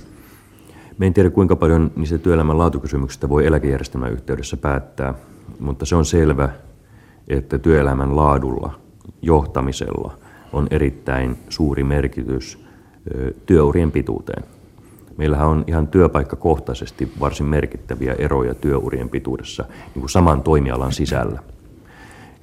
Me 0.98 1.06
en 1.06 1.14
tiedä, 1.14 1.30
kuinka 1.30 1.56
paljon 1.56 1.90
niistä 1.96 2.18
työelämän 2.18 2.58
laatukysymyksistä 2.58 3.28
voi 3.28 3.46
eläkejärjestelmän 3.46 4.12
yhteydessä 4.12 4.56
päättää, 4.56 5.14
mutta 5.60 5.86
se 5.86 5.96
on 5.96 6.04
selvä, 6.04 6.48
että 7.28 7.58
työelämän 7.58 8.16
laadulla, 8.16 8.80
johtamisella 9.22 10.18
on 10.52 10.66
erittäin 10.70 11.36
suuri 11.48 11.84
merkitys 11.84 12.64
työurien 13.46 13.92
pituuteen. 13.92 14.44
Meillähän 15.16 15.48
on 15.48 15.64
ihan 15.66 15.88
työpaikkakohtaisesti 15.88 17.12
varsin 17.20 17.46
merkittäviä 17.46 18.14
eroja 18.18 18.54
työurien 18.54 19.08
pituudessa 19.08 19.64
niin 19.94 20.00
kuin 20.00 20.10
saman 20.10 20.42
toimialan 20.42 20.92
sisällä. 20.92 21.42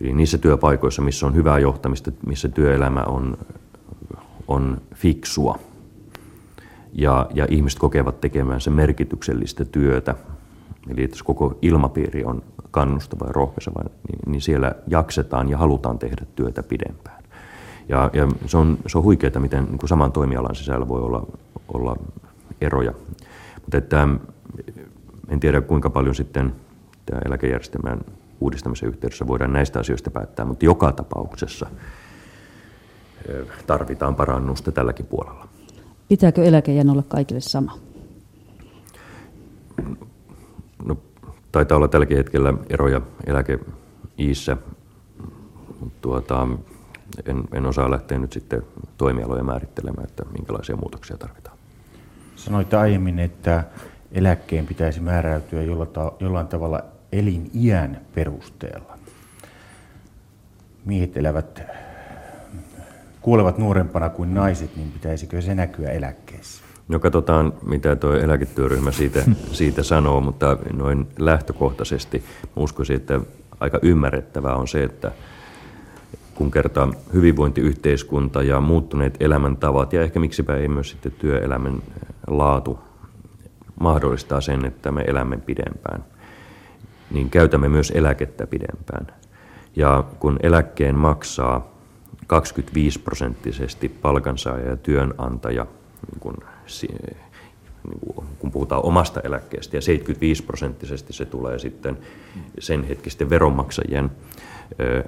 Eli 0.01 0.13
niissä 0.13 0.37
työpaikoissa, 0.37 1.01
missä 1.01 1.27
on 1.27 1.35
hyvää 1.35 1.59
johtamista, 1.59 2.11
missä 2.25 2.49
työelämä 2.49 3.03
on, 3.03 3.37
on 4.47 4.81
fiksua 4.95 5.59
ja, 6.93 7.27
ja 7.33 7.47
ihmiset 7.49 7.79
kokevat 7.79 8.21
tekemänsä 8.21 8.69
merkityksellistä 8.69 9.65
työtä, 9.65 10.15
eli 10.89 11.03
että 11.03 11.17
koko 11.23 11.57
ilmapiiri 11.61 12.23
on 12.23 12.43
kannustava 12.71 13.25
ja 13.25 13.33
rohkaiseva, 13.33 13.83
niin, 13.83 14.19
niin 14.25 14.41
siellä 14.41 14.75
jaksetaan 14.87 15.49
ja 15.49 15.57
halutaan 15.57 15.99
tehdä 15.99 16.25
työtä 16.35 16.63
pidempään. 16.63 17.23
Ja, 17.89 18.09
ja 18.13 18.27
se, 18.45 18.57
on, 18.57 18.77
se 18.87 18.97
on 18.97 19.03
huikeaa, 19.03 19.39
miten 19.39 19.63
niin 19.63 19.77
kuin 19.77 19.89
saman 19.89 20.11
toimialan 20.11 20.55
sisällä 20.55 20.87
voi 20.87 21.01
olla, 21.01 21.27
olla 21.73 21.95
eroja. 22.61 22.93
Mutta 23.61 23.77
että, 23.77 24.07
en 25.29 25.39
tiedä 25.39 25.61
kuinka 25.61 25.89
paljon 25.89 26.15
sitten 26.15 26.55
tämä 27.05 27.21
eläkejärjestelmän 27.25 27.99
uudistamisen 28.39 28.89
yhteydessä 28.89 29.27
voidaan 29.27 29.53
näistä 29.53 29.79
asioista 29.79 30.11
päättää, 30.11 30.45
mutta 30.45 30.65
joka 30.65 30.91
tapauksessa 30.91 31.67
tarvitaan 33.67 34.15
parannusta 34.15 34.71
tälläkin 34.71 35.05
puolella. 35.05 35.47
Pitääkö 36.07 36.43
eläkejän 36.43 36.89
olla 36.89 37.03
kaikille 37.07 37.41
sama? 37.41 37.77
No, 40.85 40.97
taitaa 41.51 41.75
olla 41.75 41.87
tälläkin 41.87 42.17
hetkellä 42.17 42.53
eroja 42.69 43.01
eläkeiissä. 43.27 44.57
Tuota, 46.01 46.47
en, 47.25 47.43
en 47.53 47.65
osaa 47.65 47.91
lähteä 47.91 48.17
nyt 48.17 48.31
sitten 48.31 48.63
toimialoja 48.97 49.43
määrittelemään, 49.43 50.07
että 50.07 50.25
minkälaisia 50.37 50.75
muutoksia 50.75 51.17
tarvitaan. 51.17 51.57
Sanoit 52.35 52.73
aiemmin, 52.73 53.19
että 53.19 53.63
eläkkeen 54.11 54.65
pitäisi 54.67 54.99
määräytyä 54.99 55.63
jollain 56.19 56.47
tavalla 56.47 56.83
eliniän 57.11 58.01
perusteella. 58.15 58.97
Miehet 60.85 61.17
elävät, 61.17 61.61
kuolevat 63.21 63.57
nuorempana 63.57 64.09
kuin 64.09 64.33
naiset, 64.33 64.75
niin 64.75 64.91
pitäisikö 64.91 65.41
se 65.41 65.55
näkyä 65.55 65.89
eläkkeessä? 65.89 66.66
No 66.87 66.99
katsotaan, 66.99 67.53
mitä 67.65 67.95
tuo 67.95 68.13
eläketyöryhmä 68.13 68.91
siitä, 68.91 69.23
siitä 69.51 69.83
sanoo, 69.83 70.21
mutta 70.21 70.57
noin 70.73 71.07
lähtökohtaisesti 71.19 72.23
uskoisin, 72.55 72.95
että 72.95 73.19
aika 73.59 73.79
ymmärrettävää 73.81 74.55
on 74.55 74.67
se, 74.67 74.83
että 74.83 75.11
kun 76.35 76.51
kertaa 76.51 76.91
hyvinvointiyhteiskunta 77.13 78.43
ja 78.43 78.61
muuttuneet 78.61 79.17
elämäntavat 79.19 79.93
ja 79.93 80.01
ehkä 80.01 80.19
miksipä 80.19 80.55
ei 80.55 80.67
myös 80.67 80.89
sitten 80.89 81.11
työelämän 81.11 81.81
laatu 82.27 82.79
mahdollistaa 83.79 84.41
sen, 84.41 84.65
että 84.65 84.91
me 84.91 85.03
elämme 85.07 85.37
pidempään, 85.37 86.05
niin 87.11 87.29
käytämme 87.29 87.69
myös 87.69 87.91
eläkettä 87.95 88.47
pidempään. 88.47 89.07
Ja 89.75 90.03
kun 90.19 90.39
eläkkeen 90.43 90.95
maksaa 90.95 91.71
25 92.27 92.99
prosenttisesti 92.99 93.89
palkansaaja 93.89 94.69
ja 94.69 94.77
työnantaja, 94.77 95.63
niin 96.11 96.19
kun, 96.19 96.33
kun 98.39 98.51
puhutaan 98.51 98.85
omasta 98.85 99.21
eläkkeestä, 99.23 99.77
ja 99.77 99.81
75 99.81 100.43
prosenttisesti 100.43 101.13
se 101.13 101.25
tulee 101.25 101.59
sitten 101.59 101.97
sen 102.59 102.83
hetkisten 102.83 103.29
veronmaksajien 103.29 104.11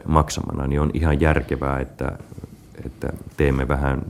maksamana, 0.06 0.68
niin 0.68 0.82
on 0.82 0.92
ihan 0.94 1.22
järkevää, 1.22 1.80
että, 1.80 2.18
että 2.86 3.14
teemme 3.38 3.68
vähän 3.68 4.02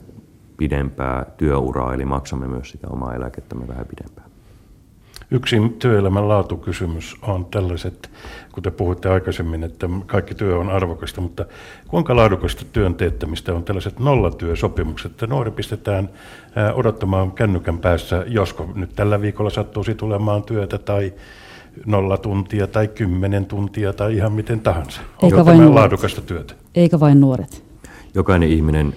pidempää 0.58 1.26
työuraa, 1.38 1.94
eli 1.94 2.06
maksamme 2.06 2.48
myös 2.48 2.70
sitä 2.70 2.88
omaa 2.88 3.16
eläkettämme 3.16 3.68
vähän 3.68 3.86
pidempään. 3.86 4.29
Yksi 5.32 5.58
työelämän 5.80 6.28
laatukysymys 6.28 7.16
on 7.22 7.46
tällaiset, 7.46 8.10
kuten 8.52 8.74
puhuitte 8.74 9.10
aikaisemmin, 9.10 9.64
että 9.64 9.90
kaikki 10.06 10.36
työ 10.36 10.58
on 10.58 10.70
arvokasta, 10.70 11.22
mutta 11.22 11.46
kuinka 11.88 12.16
laadukasta 12.16 12.66
työn 12.74 12.96
teettämistä 12.96 13.54
on 13.54 13.64
tällaiset 13.64 14.00
nollatyösopimukset, 14.00 15.12
että 15.12 15.28
nuori 15.28 15.52
pistetään 15.52 16.10
odottamaan 16.74 17.32
kännykän 17.32 17.78
päässä, 17.78 18.24
josko 18.28 18.70
nyt 18.76 18.96
tällä 18.96 19.22
viikolla 19.22 19.50
sattuisi 19.50 19.96
tulemaan 19.96 20.44
työtä 20.44 20.78
tai 20.78 21.14
nolla 21.86 22.18
tuntia 22.18 22.68
tai 22.68 22.88
kymmenen 22.88 23.46
tuntia 23.46 23.94
tai 23.94 24.16
ihan 24.16 24.32
miten 24.32 24.60
tahansa. 24.60 25.02
Eikä 25.24 25.46
vain 25.46 25.58
nuoret. 25.58 25.76
laadukasta 25.76 26.22
työtä? 26.22 26.54
Eikä 26.76 27.00
vain 27.00 27.22
nuoret. 27.22 27.64
Jokainen 28.16 28.50
ihminen 28.50 28.94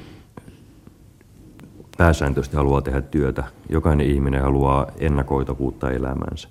pääsääntöisesti 1.99 2.57
haluaa 2.57 2.83
tehdä 2.83 3.01
työtä. 3.01 3.45
Jokainen 3.69 4.07
ihminen 4.07 4.43
haluaa 4.43 4.87
ennakoitavuutta 4.99 5.91
elämänsä. 5.91 6.49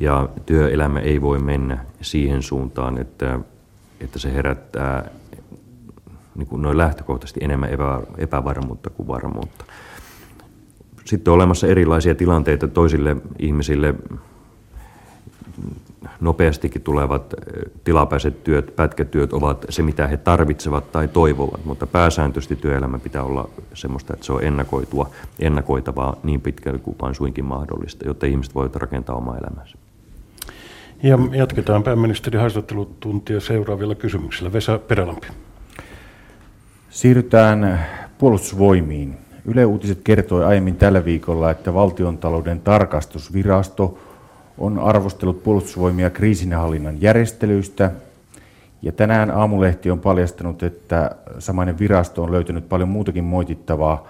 Ja 0.00 0.28
työelämä 0.46 1.00
ei 1.00 1.20
voi 1.20 1.38
mennä 1.38 1.78
siihen 2.00 2.42
suuntaan, 2.42 2.98
että, 2.98 3.40
että 4.00 4.18
se 4.18 4.32
herättää 4.32 5.10
niin 6.34 6.46
kuin 6.46 6.62
noin 6.62 6.78
lähtökohtaisesti 6.78 7.40
enemmän 7.44 7.70
epä, 7.70 8.00
epävarmuutta 8.18 8.90
kuin 8.90 9.08
varmuutta. 9.08 9.64
Sitten 11.04 11.30
on 11.30 11.34
olemassa 11.34 11.66
erilaisia 11.66 12.14
tilanteita 12.14 12.68
toisille 12.68 13.16
ihmisille 13.38 13.94
nopeastikin 16.20 16.82
tulevat 16.82 17.34
eh, 17.34 17.70
tilapäiset 17.84 18.44
työt, 18.44 18.76
pätkätyöt 18.76 19.32
ovat 19.32 19.64
se, 19.68 19.82
mitä 19.82 20.06
he 20.06 20.16
tarvitsevat 20.16 20.92
tai 20.92 21.08
toivovat, 21.08 21.64
mutta 21.64 21.86
pääsääntöisesti 21.86 22.56
työelämä 22.56 22.98
pitää 22.98 23.22
olla 23.22 23.48
sellaista, 23.74 24.12
että 24.12 24.26
se 24.26 24.32
on 24.32 24.44
ennakoitua, 24.44 25.10
ennakoitavaa 25.38 26.16
niin 26.22 26.40
pitkälle 26.40 26.78
kuin 26.78 26.96
vain 27.02 27.14
suinkin 27.14 27.44
mahdollista, 27.44 28.06
jotta 28.06 28.26
ihmiset 28.26 28.54
voivat 28.54 28.76
rakentaa 28.76 29.16
omaa 29.16 29.38
elämänsä. 29.38 29.78
Ja 31.02 31.18
jatketaan 31.32 31.82
pääministerin 31.82 32.40
haastattelutuntia 32.40 33.40
seuraavilla 33.40 33.94
kysymyksillä. 33.94 34.52
Vesa 34.52 34.78
Perälampi. 34.78 35.26
Siirrytään 36.90 37.86
puolustusvoimiin. 38.18 39.16
Yle 39.44 39.66
Uutiset 39.66 40.00
kertoi 40.04 40.44
aiemmin 40.44 40.76
tällä 40.76 41.04
viikolla, 41.04 41.50
että 41.50 41.74
valtiontalouden 41.74 42.60
tarkastusvirasto 42.60 43.98
on 44.58 44.78
arvostellut 44.78 45.42
puolustusvoimia 45.42 46.10
kriisinhallinnan 46.10 47.02
järjestelyistä. 47.02 47.90
Ja 48.82 48.92
tänään 48.92 49.30
Aamulehti 49.30 49.90
on 49.90 50.00
paljastanut, 50.00 50.62
että 50.62 51.16
samainen 51.38 51.78
virasto 51.78 52.22
on 52.22 52.32
löytänyt 52.32 52.68
paljon 52.68 52.88
muutakin 52.88 53.24
moitittavaa 53.24 54.08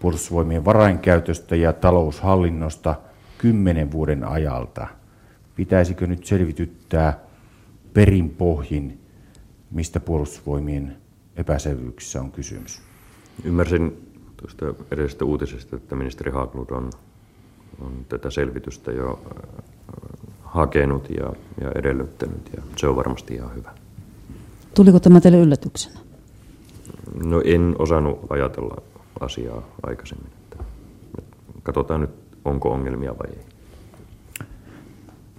puolustusvoimien 0.00 0.64
varainkäytöstä 0.64 1.56
ja 1.56 1.72
taloushallinnosta 1.72 2.94
kymmenen 3.38 3.92
vuoden 3.92 4.24
ajalta. 4.24 4.86
Pitäisikö 5.56 6.06
nyt 6.06 6.26
selvityttää 6.26 7.18
perinpohjin, 7.92 9.00
mistä 9.70 10.00
puolustusvoimien 10.00 10.96
epäselvyyksissä 11.36 12.20
on 12.20 12.32
kysymys? 12.32 12.82
Ymmärsin 13.44 14.12
tuosta 14.36 14.84
edellisestä 14.90 15.24
uutisesta, 15.24 15.76
että 15.76 15.96
ministeri 15.96 16.30
Haaglund 16.30 16.70
on, 16.70 16.90
on 17.80 17.92
tätä 18.08 18.30
selvitystä 18.30 18.92
jo 18.92 19.20
hakenut 20.42 21.10
ja, 21.10 21.32
ja 21.60 21.72
edellyttänyt 21.74 22.50
ja 22.56 22.62
se 22.76 22.86
on 22.86 22.96
varmasti 22.96 23.34
ihan 23.34 23.54
hyvä. 23.54 23.70
Tuliko 24.74 25.00
tämä 25.00 25.20
teille 25.20 25.38
yllätyksenä? 25.38 26.00
No 27.24 27.42
en 27.44 27.76
osannut 27.78 28.18
ajatella 28.30 28.82
asiaa 29.20 29.62
aikaisemmin. 29.82 30.26
Että 30.26 30.64
katsotaan 31.62 32.00
nyt, 32.00 32.10
onko 32.44 32.72
ongelmia 32.72 33.14
vai 33.18 33.30
ei. 33.30 33.44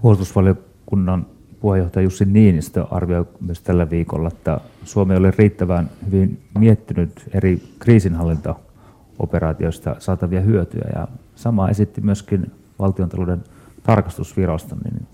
Puolustusvaliokunnan 0.02 1.26
puheenjohtaja 1.60 2.04
Jussi 2.04 2.26
Niinistö 2.26 2.86
arvioi 2.92 3.26
myös 3.42 3.62
tällä 3.62 3.90
viikolla, 3.90 4.28
että 4.28 4.60
Suomi 4.84 5.16
oli 5.16 5.32
riittävän 5.32 5.90
hyvin 6.06 6.44
miettinyt 6.60 7.30
eri 7.34 7.64
kriisinhallintaoperaatioista 7.80 9.96
saatavia 10.00 10.42
hyötyjä. 10.42 10.90
Ja 10.96 11.08
sama 11.36 11.70
esitti 11.70 12.02
myöskin 12.02 12.52
valtiontalouden 12.80 13.44
tarkastusviraston, 13.84 14.78
niin 14.84 15.08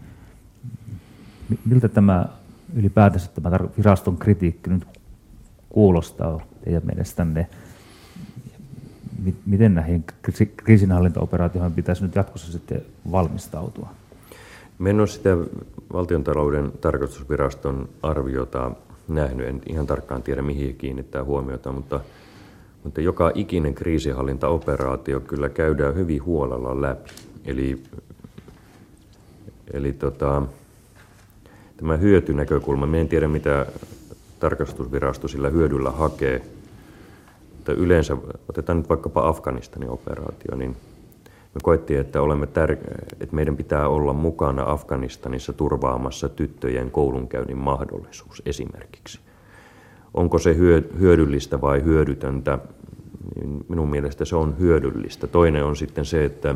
miltä 1.66 1.88
tämä 1.88 2.26
ylipäätänsä 2.76 3.30
tämä 3.36 3.60
viraston 3.78 4.18
kritiikki 4.18 4.70
nyt 4.70 4.88
kuulostaa 5.70 6.42
teidän 6.64 6.82
mielestänne? 6.86 7.48
Miten 9.46 9.76
näihin 9.76 10.04
kriisinhallintaoperaatioihin 10.58 11.74
pitäisi 11.74 12.04
nyt 12.04 12.16
jatkossa 12.16 12.52
sitten 12.52 12.82
valmistautua? 13.12 13.90
Me 14.80 14.90
en 14.90 15.00
ole 15.00 15.08
sitä 15.08 15.30
valtiontalouden 15.94 16.72
tarkastusviraston 16.82 17.90
arviota 18.04 18.72
nähnyt, 19.08 19.48
en 19.48 19.62
ihan 19.70 19.88
tarkkaan 19.88 20.24
tiedä 20.24 20.42
mihin 20.42 20.76
kiinnittää 20.76 21.24
huomiota, 21.24 21.72
mutta, 21.72 22.00
mutta 22.84 23.02
joka 23.02 23.32
ikinen 23.36 23.74
kriisinhallintaoperaatio 23.74 25.20
kyllä 25.20 25.50
käydään 25.50 25.96
hyvin 25.96 26.24
huolella 26.24 26.82
läpi. 26.82 27.10
Eli 27.46 27.84
Eli 29.74 29.94
tota, 29.94 30.42
tämä 31.78 31.98
hyötynäkökulma, 31.98 32.88
me 32.88 33.02
en 33.02 33.08
tiedä 33.08 33.28
mitä 33.28 33.66
tarkastusvirasto 34.40 35.28
sillä 35.28 35.50
hyödyllä 35.50 35.92
hakee, 35.92 36.42
mutta 37.56 37.72
yleensä, 37.72 38.18
otetaan 38.50 38.78
nyt 38.78 38.90
vaikkapa 38.90 39.28
Afganistanin 39.28 39.90
operaatio, 39.90 40.56
niin 40.56 40.76
me 41.56 41.62
koettiin, 41.64 42.00
että, 42.00 42.22
olemme 42.22 42.46
tär- 42.46 43.06
että 43.20 43.36
meidän 43.36 43.58
pitää 43.58 43.88
olla 43.88 44.14
mukana 44.14 44.64
Afganistanissa 44.72 45.54
turvaamassa 45.54 46.30
tyttöjen 46.30 46.92
koulunkäynnin 46.92 47.58
mahdollisuus 47.58 48.42
esimerkiksi. 48.46 49.20
onko 50.14 50.40
se 50.40 50.56
hyödyllistä 51.00 51.62
vai 51.62 51.84
hyödytöntä, 51.84 52.60
niin 53.36 53.66
minun 53.68 53.90
mielestä 53.90 54.26
se 54.26 54.36
on 54.36 54.56
hyödyllistä. 54.60 55.28
Toinen 55.28 55.66
on 55.66 55.76
sitten 55.76 56.06
se, 56.06 56.26
että, 56.26 56.56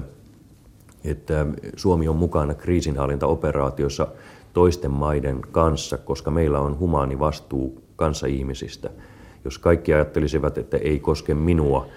että 1.04 1.46
Suomi 1.76 2.08
on 2.08 2.16
mukana 2.16 2.54
kriisinhallintaoperaatiossa 2.54 4.08
toisten 4.54 4.92
maiden 4.92 5.42
kanssa, 5.52 5.98
koska 5.98 6.32
meillä 6.32 6.60
on 6.60 6.80
humaani 6.80 7.20
vastuu 7.20 7.84
kanssa 7.96 8.28
ihmisistä. 8.28 8.90
Jos 9.46 9.58
kaikki 9.58 9.94
ajattelisivat, 9.94 10.58
että 10.58 10.78
ei 10.78 11.00
koske 11.00 11.34
minua, 11.34 11.88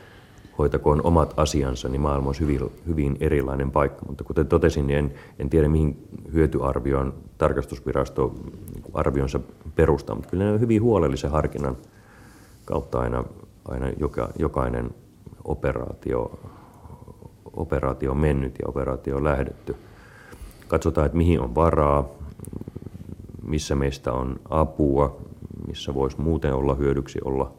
hoitakoon 0.58 1.00
omat 1.04 1.34
asiansa, 1.36 1.88
niin 1.88 2.00
maailma 2.00 2.26
olisi 2.26 2.40
hyvin, 2.40 2.60
hyvin 2.86 3.16
erilainen 3.20 3.70
paikka. 3.70 4.06
Mutta 4.06 4.24
kuten 4.24 4.46
totesin, 4.46 4.86
niin 4.86 4.98
en, 4.98 5.14
en 5.38 5.50
tiedä 5.50 5.68
mihin 5.68 6.08
hyötyarvioon 6.32 7.14
tarkastusvirasto 7.38 8.34
arvionsa 8.94 9.40
perustaa, 9.74 10.16
mutta 10.16 10.30
kyllä 10.30 10.44
ne 10.44 10.52
on 10.52 10.60
hyvin 10.60 10.82
huolellisen 10.82 11.30
harkinnan 11.30 11.76
kautta 12.64 13.00
aina, 13.00 13.24
aina 13.68 13.88
joka, 13.98 14.28
jokainen 14.38 14.90
operaatio, 15.44 16.38
operaatio 17.56 18.10
on 18.10 18.18
mennyt 18.18 18.54
ja 18.62 18.68
operaatio 18.68 19.16
on 19.16 19.24
lähdetty. 19.24 19.76
Katsotaan, 20.68 21.06
että 21.06 21.18
mihin 21.18 21.40
on 21.40 21.54
varaa, 21.54 22.08
missä 23.46 23.74
meistä 23.74 24.12
on 24.12 24.36
apua, 24.50 25.16
missä 25.66 25.94
voisi 25.94 26.20
muuten 26.20 26.54
olla 26.54 26.74
hyödyksi 26.74 27.18
olla 27.24 27.52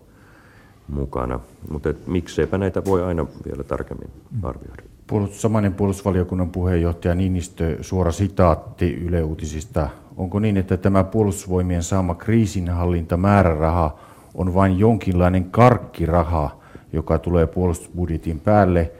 mukana. 0.87 1.39
Mutta 1.71 1.93
mikseipä 2.07 2.57
näitä 2.57 2.85
voi 2.85 3.03
aina 3.03 3.25
vielä 3.45 3.63
tarkemmin 3.63 4.09
arvioida. 4.43 4.83
Puolustus, 5.07 5.41
samainen 5.41 5.73
puolustusvaliokunnan 5.73 6.49
puheenjohtaja 6.49 7.15
Niinistö, 7.15 7.77
suora 7.81 8.11
sitaatti 8.11 8.93
Yle 8.93 9.23
Uutisista. 9.23 9.89
Onko 10.17 10.39
niin, 10.39 10.57
että 10.57 10.77
tämä 10.77 11.03
puolustusvoimien 11.03 11.83
saama 11.83 12.15
kriisinhallintamääräraha 12.15 13.97
on 14.35 14.53
vain 14.53 14.79
jonkinlainen 14.79 15.51
karkkiraha, 15.51 16.49
joka 16.93 17.19
tulee 17.19 17.47
puolustusbudjetin 17.47 18.39
päälle, 18.39 18.91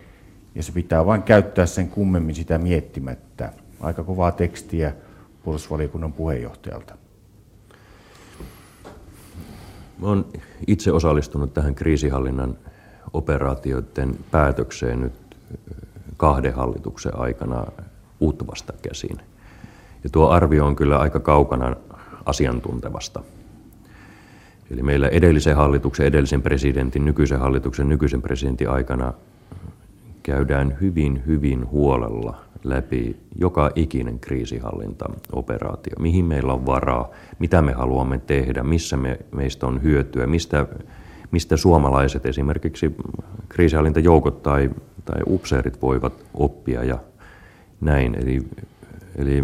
ja 0.58 0.64
se 0.64 0.72
pitää 0.72 1.06
vain 1.06 1.24
käyttää 1.24 1.66
sen 1.66 1.90
kummemmin 1.90 2.36
sitä 2.36 2.58
miettimättä? 2.58 3.54
Aika 3.80 4.04
kovaa 4.04 4.32
tekstiä 4.32 4.94
puolustusvaliokunnan 5.44 6.14
puheenjohtajalta. 6.14 6.98
Olen 10.02 10.26
itse 10.68 10.92
osallistunut 10.92 11.54
tähän 11.54 11.76
kriisihallinnan 11.76 12.58
operaatioiden 13.14 14.16
päätökseen 14.32 15.02
nyt 15.02 15.14
kahden 16.18 16.54
hallituksen 16.54 17.20
aikana 17.20 17.66
utvasta 18.22 18.74
käsin. 18.82 19.18
Ja 20.04 20.10
tuo 20.10 20.30
arvio 20.30 20.66
on 20.66 20.76
kyllä 20.76 20.98
aika 20.98 21.20
kaukana 21.20 21.76
asiantuntevasta. 22.26 23.24
Eli 24.72 24.84
meillä 24.84 25.08
edellisen 25.08 25.56
hallituksen, 25.56 26.06
edellisen 26.06 26.42
presidentin, 26.42 27.06
nykyisen 27.06 27.40
hallituksen, 27.40 27.90
nykyisen 27.90 28.22
presidentin 28.22 28.70
aikana 28.70 29.14
käydään 30.28 30.78
hyvin, 30.82 31.24
hyvin 31.28 31.70
huolella 31.72 32.36
läpi 32.64 33.18
joka 33.36 33.72
ikinen 33.76 34.20
kriisihallintaoperaatio. 34.20 35.94
Mihin 36.00 36.26
meillä 36.26 36.54
on 36.54 36.66
varaa, 36.66 37.10
mitä 37.40 37.62
me 37.62 37.72
haluamme 37.72 38.18
tehdä, 38.18 38.64
missä 38.64 38.98
me, 38.98 39.20
meistä 39.32 39.68
on 39.68 39.84
hyötyä, 39.84 40.28
mistä, 40.28 40.68
mistä 41.32 41.58
suomalaiset 41.58 42.26
esimerkiksi 42.26 42.96
kriisihallintajoukot 43.50 44.44
tai, 44.44 44.70
tai 45.06 45.22
upseerit 45.28 45.82
voivat 45.82 46.14
oppia 46.34 46.84
ja 46.84 46.98
näin. 47.82 48.16
Eli, 48.16 48.42
eli 49.16 49.44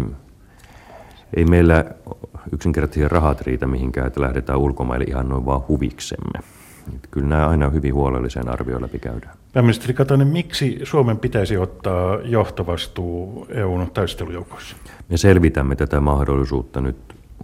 ei 1.36 1.44
meillä 1.44 1.84
yksinkertaisesti 2.52 3.08
rahat 3.08 3.40
riitä 3.40 3.66
mihinkään, 3.66 4.06
että 4.06 4.20
lähdetään 4.20 4.58
ulkomaille 4.58 5.04
ihan 5.08 5.28
noin 5.28 5.46
vaan 5.46 5.68
huviksemme. 5.68 6.38
Että 6.94 7.08
kyllä 7.10 7.28
nämä 7.28 7.48
aina 7.48 7.70
hyvin 7.70 7.94
huolelliseen 7.94 8.48
arvioon 8.48 8.82
läpi 8.82 8.98
käydään. 8.98 9.36
Pääministeri 9.52 9.94
Katainen, 9.94 10.28
miksi 10.28 10.80
Suomen 10.82 11.18
pitäisi 11.18 11.56
ottaa 11.56 12.18
johtovastuu 12.24 13.46
EUn 13.50 13.90
taistelujoukoissa? 13.94 14.76
Me 15.08 15.16
selvitämme 15.16 15.76
tätä 15.76 16.00
mahdollisuutta 16.00 16.80
nyt 16.80 16.96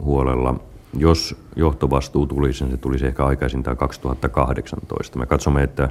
huolella. 0.03 0.55
Jos 0.99 1.37
johtovastuu 1.57 2.27
tulisi, 2.27 2.65
niin 2.65 2.71
se 2.71 2.77
tulisi 2.77 3.07
ehkä 3.07 3.25
aikaisintaan 3.25 3.77
2018. 3.77 5.19
Me 5.19 5.27
katsomme, 5.27 5.63
että 5.63 5.89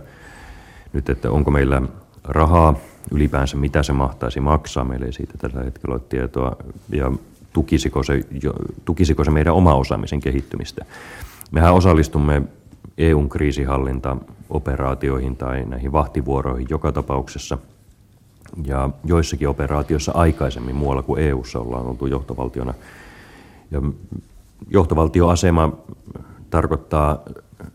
nyt, 0.93 1.09
että 1.09 1.31
onko 1.31 1.51
meillä 1.51 1.81
rahaa 2.23 2.75
ylipäänsä, 3.11 3.57
mitä 3.57 3.83
se 3.83 3.93
mahtaisi 3.93 4.39
maksaa. 4.39 4.83
Meillä 4.83 5.05
ei 5.05 5.13
siitä 5.13 5.33
tällä 5.37 5.63
hetkellä 5.63 5.93
ole 5.93 6.01
tietoa. 6.09 6.55
Ja 6.89 7.11
tukisiko 7.53 8.03
se, 8.03 8.25
tukisiko 8.85 9.23
se 9.23 9.31
meidän 9.31 9.53
oma 9.53 9.75
osaamisen 9.75 10.19
kehittymistä. 10.19 10.85
Mehän 11.51 11.73
osallistumme 11.73 12.41
EUn 12.97 13.29
kriisihallintaoperaatioihin 13.29 15.35
tai 15.35 15.65
näihin 15.65 15.91
vahtivuoroihin 15.91 16.67
joka 16.69 16.91
tapauksessa. 16.91 17.57
Ja 18.65 18.89
joissakin 19.03 19.49
operaatioissa 19.49 20.11
aikaisemmin 20.15 20.75
muualla 20.75 21.01
kuin 21.01 21.23
EUssa 21.23 21.59
ollaan 21.59 21.85
oltu 21.85 22.05
johtovaltiona. 22.05 22.73
Ja 23.71 23.81
johtovaltioasema 24.69 25.73
tarkoittaa 26.49 27.19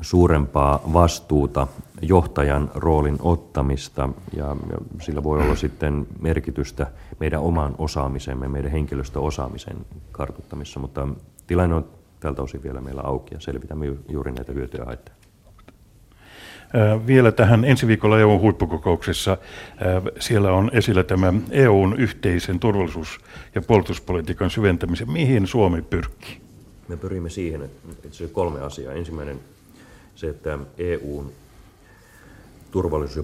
suurempaa 0.01 0.81
vastuuta, 0.93 1.67
johtajan 2.03 2.71
roolin 2.75 3.17
ottamista 3.21 4.09
ja, 4.37 4.57
sillä 5.01 5.23
voi 5.23 5.43
olla 5.43 5.57
sitten 5.57 6.07
merkitystä 6.21 6.87
meidän 7.21 7.41
oman 7.41 7.75
osaamisemme, 7.79 8.49
meidän 8.49 8.71
henkilöstöosaamisen 8.71 9.77
kartuttamissa, 10.13 10.81
mutta 10.81 11.09
tilanne 11.47 11.75
on 11.75 11.85
tältä 12.25 12.43
osin 12.43 12.63
vielä 12.63 12.81
meillä 12.81 13.03
auki 13.03 13.35
ja 13.35 13.41
selvitämme 13.41 13.87
juuri 14.09 14.33
näitä 14.33 14.53
hyötyjä 14.53 14.85
haitteja. 14.85 15.17
Vielä 17.07 17.33
tähän 17.33 17.65
ensi 17.65 17.87
viikolla 17.87 18.21
EUn 18.21 18.41
huippukokouksessa. 18.41 19.39
Siellä 20.21 20.53
on 20.53 20.71
esillä 20.73 21.03
tämä 21.03 21.33
EUn 21.51 21.95
yhteisen 21.99 22.61
turvallisuus- 22.61 23.21
ja 23.55 23.63
puolustuspolitiikan 23.63 24.51
syventämisen. 24.51 25.11
Mihin 25.11 25.47
Suomi 25.47 25.83
pyrkii? 25.83 26.41
Me 26.89 26.97
pyrimme 26.97 27.31
siihen, 27.31 27.63
että 27.63 28.09
se 28.11 28.25
on 28.25 28.31
kolme 28.31 28.61
asiaa. 28.61 28.93
Ensimmäinen 28.93 29.41
se, 30.15 30.29
että 30.29 30.59
EUn 30.79 31.33
turvallisuus- 32.71 33.17
ja 33.17 33.23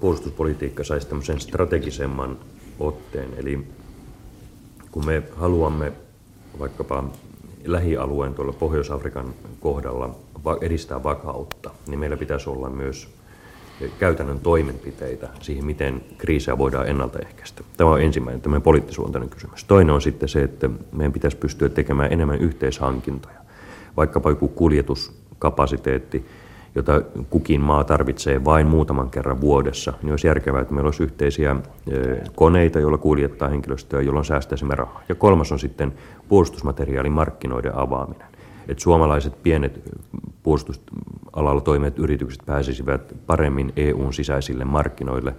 puolustuspolitiikka 0.00 0.84
saisi 0.84 1.08
tämmöisen 1.08 1.40
strategisemman 1.40 2.38
otteen. 2.80 3.28
Eli 3.36 3.66
kun 4.90 5.06
me 5.06 5.22
haluamme 5.36 5.92
vaikkapa 6.58 7.04
lähialueen 7.64 8.34
tuolla 8.34 8.52
Pohjois-Afrikan 8.52 9.34
kohdalla 9.60 10.14
edistää 10.60 11.02
vakautta, 11.02 11.70
niin 11.86 11.98
meillä 11.98 12.16
pitäisi 12.16 12.50
olla 12.50 12.70
myös 12.70 13.08
käytännön 13.98 14.40
toimenpiteitä 14.40 15.28
siihen, 15.40 15.64
miten 15.64 16.04
kriisiä 16.18 16.58
voidaan 16.58 16.88
ennaltaehkäistä. 16.88 17.62
Tämä 17.76 17.90
on 17.90 18.02
ensimmäinen 18.02 18.40
tämmöinen 18.40 18.62
poliittisuuntainen 18.62 19.30
kysymys. 19.30 19.64
Toinen 19.64 19.94
on 19.94 20.02
sitten 20.02 20.28
se, 20.28 20.42
että 20.42 20.70
meidän 20.92 21.12
pitäisi 21.12 21.36
pystyä 21.36 21.68
tekemään 21.68 22.12
enemmän 22.12 22.40
yhteishankintoja. 22.40 23.38
Vaikkapa 23.96 24.30
joku 24.30 24.48
kuljetuskapasiteetti, 24.48 26.26
jota 26.74 27.02
kukin 27.30 27.60
maa 27.60 27.84
tarvitsee 27.84 28.44
vain 28.44 28.66
muutaman 28.66 29.10
kerran 29.10 29.40
vuodessa, 29.40 29.92
niin 30.02 30.10
olisi 30.10 30.26
järkevää, 30.26 30.60
että 30.60 30.74
meillä 30.74 30.88
olisi 30.88 31.02
yhteisiä 31.02 31.56
koneita, 32.34 32.80
joilla 32.80 32.98
kuljettaa 32.98 33.48
henkilöstöä, 33.48 34.02
jolloin 34.02 34.24
säästäisimme 34.24 34.74
rahaa. 34.74 35.02
Ja 35.08 35.14
kolmas 35.14 35.52
on 35.52 35.58
sitten 35.58 35.92
puolustusmateriaalimarkkinoiden 36.28 37.78
avaaminen. 37.78 38.26
Että 38.68 38.82
suomalaiset 38.82 39.42
pienet 39.42 39.80
puolustusalalla 40.42 41.60
toimivat 41.60 41.98
yritykset 41.98 42.42
pääsisivät 42.46 43.14
paremmin 43.26 43.72
EUn 43.76 44.14
sisäisille 44.14 44.64
markkinoille 44.64 45.34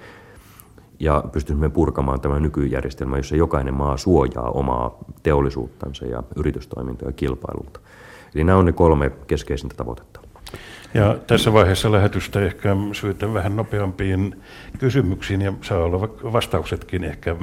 ja 0.99 1.23
pystyisimme 1.31 1.69
purkamaan 1.69 2.21
tämän 2.21 2.41
nykyjärjestelmän, 2.43 3.19
jossa 3.19 3.36
jokainen 3.36 3.73
maa 3.73 3.97
suojaa 3.97 4.49
omaa 4.49 4.97
teollisuuttansa 5.23 6.05
ja 6.05 6.23
yritystoimintoja 6.36 7.11
kilpailulta. 7.11 7.79
Eli 8.36 8.43
nämä 8.43 8.57
on 8.57 8.65
ne 8.65 8.71
kolme 8.71 9.11
keskeisintä 9.27 9.75
tavoitetta. 9.75 10.24
Ja 10.95 11.17
tässä 11.27 11.53
vaiheessa 11.53 11.91
lähetystä 11.91 12.39
ehkä 12.39 12.75
syytä 12.93 13.33
vähän 13.33 13.55
nopeampiin 13.55 14.41
kysymyksiin 14.79 15.41
ja 15.41 15.53
saa 15.61 15.83
olla 15.83 15.99
vastauksetkin 16.33 17.03
ehkä 17.03 17.35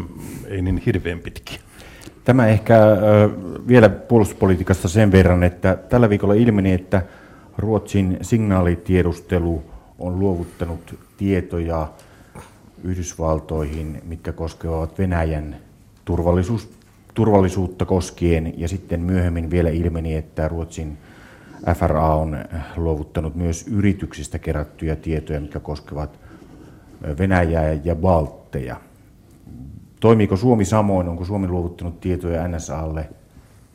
ei 0.46 0.62
niin 0.62 0.82
hirveän 0.86 1.18
pitkiä. 1.18 1.58
Tämä 2.24 2.46
ehkä 2.46 2.78
vielä 3.68 3.88
puolustuspolitiikasta 3.88 4.88
sen 4.88 5.12
verran, 5.12 5.44
että 5.44 5.78
tällä 5.88 6.10
viikolla 6.10 6.34
ilmeni, 6.34 6.72
että 6.72 7.02
Ruotsin 7.58 8.18
signaalitiedustelu 8.22 9.62
on 9.98 10.20
luovuttanut 10.20 10.98
tietoja 11.16 11.88
Yhdysvaltoihin, 12.84 14.02
mitkä 14.06 14.32
koskevat 14.32 14.98
Venäjän 14.98 15.56
turvallisuus, 16.04 16.70
turvallisuutta 17.14 17.84
koskien. 17.84 18.54
Ja 18.56 18.68
sitten 18.68 19.00
myöhemmin 19.00 19.50
vielä 19.50 19.70
ilmeni, 19.70 20.14
että 20.16 20.48
Ruotsin 20.48 20.98
FRA 21.74 22.14
on 22.14 22.36
luovuttanut 22.76 23.34
myös 23.34 23.66
yrityksistä 23.68 24.38
kerättyjä 24.38 24.96
tietoja, 24.96 25.40
mitkä 25.40 25.60
koskevat 25.60 26.18
Venäjää 27.18 27.72
ja 27.84 27.94
Baltteja. 27.94 28.76
Toimiiko 30.00 30.36
Suomi 30.36 30.64
samoin? 30.64 31.08
Onko 31.08 31.24
Suomi 31.24 31.48
luovuttanut 31.48 32.00
tietoja 32.00 32.48
NSAlle? 32.48 33.08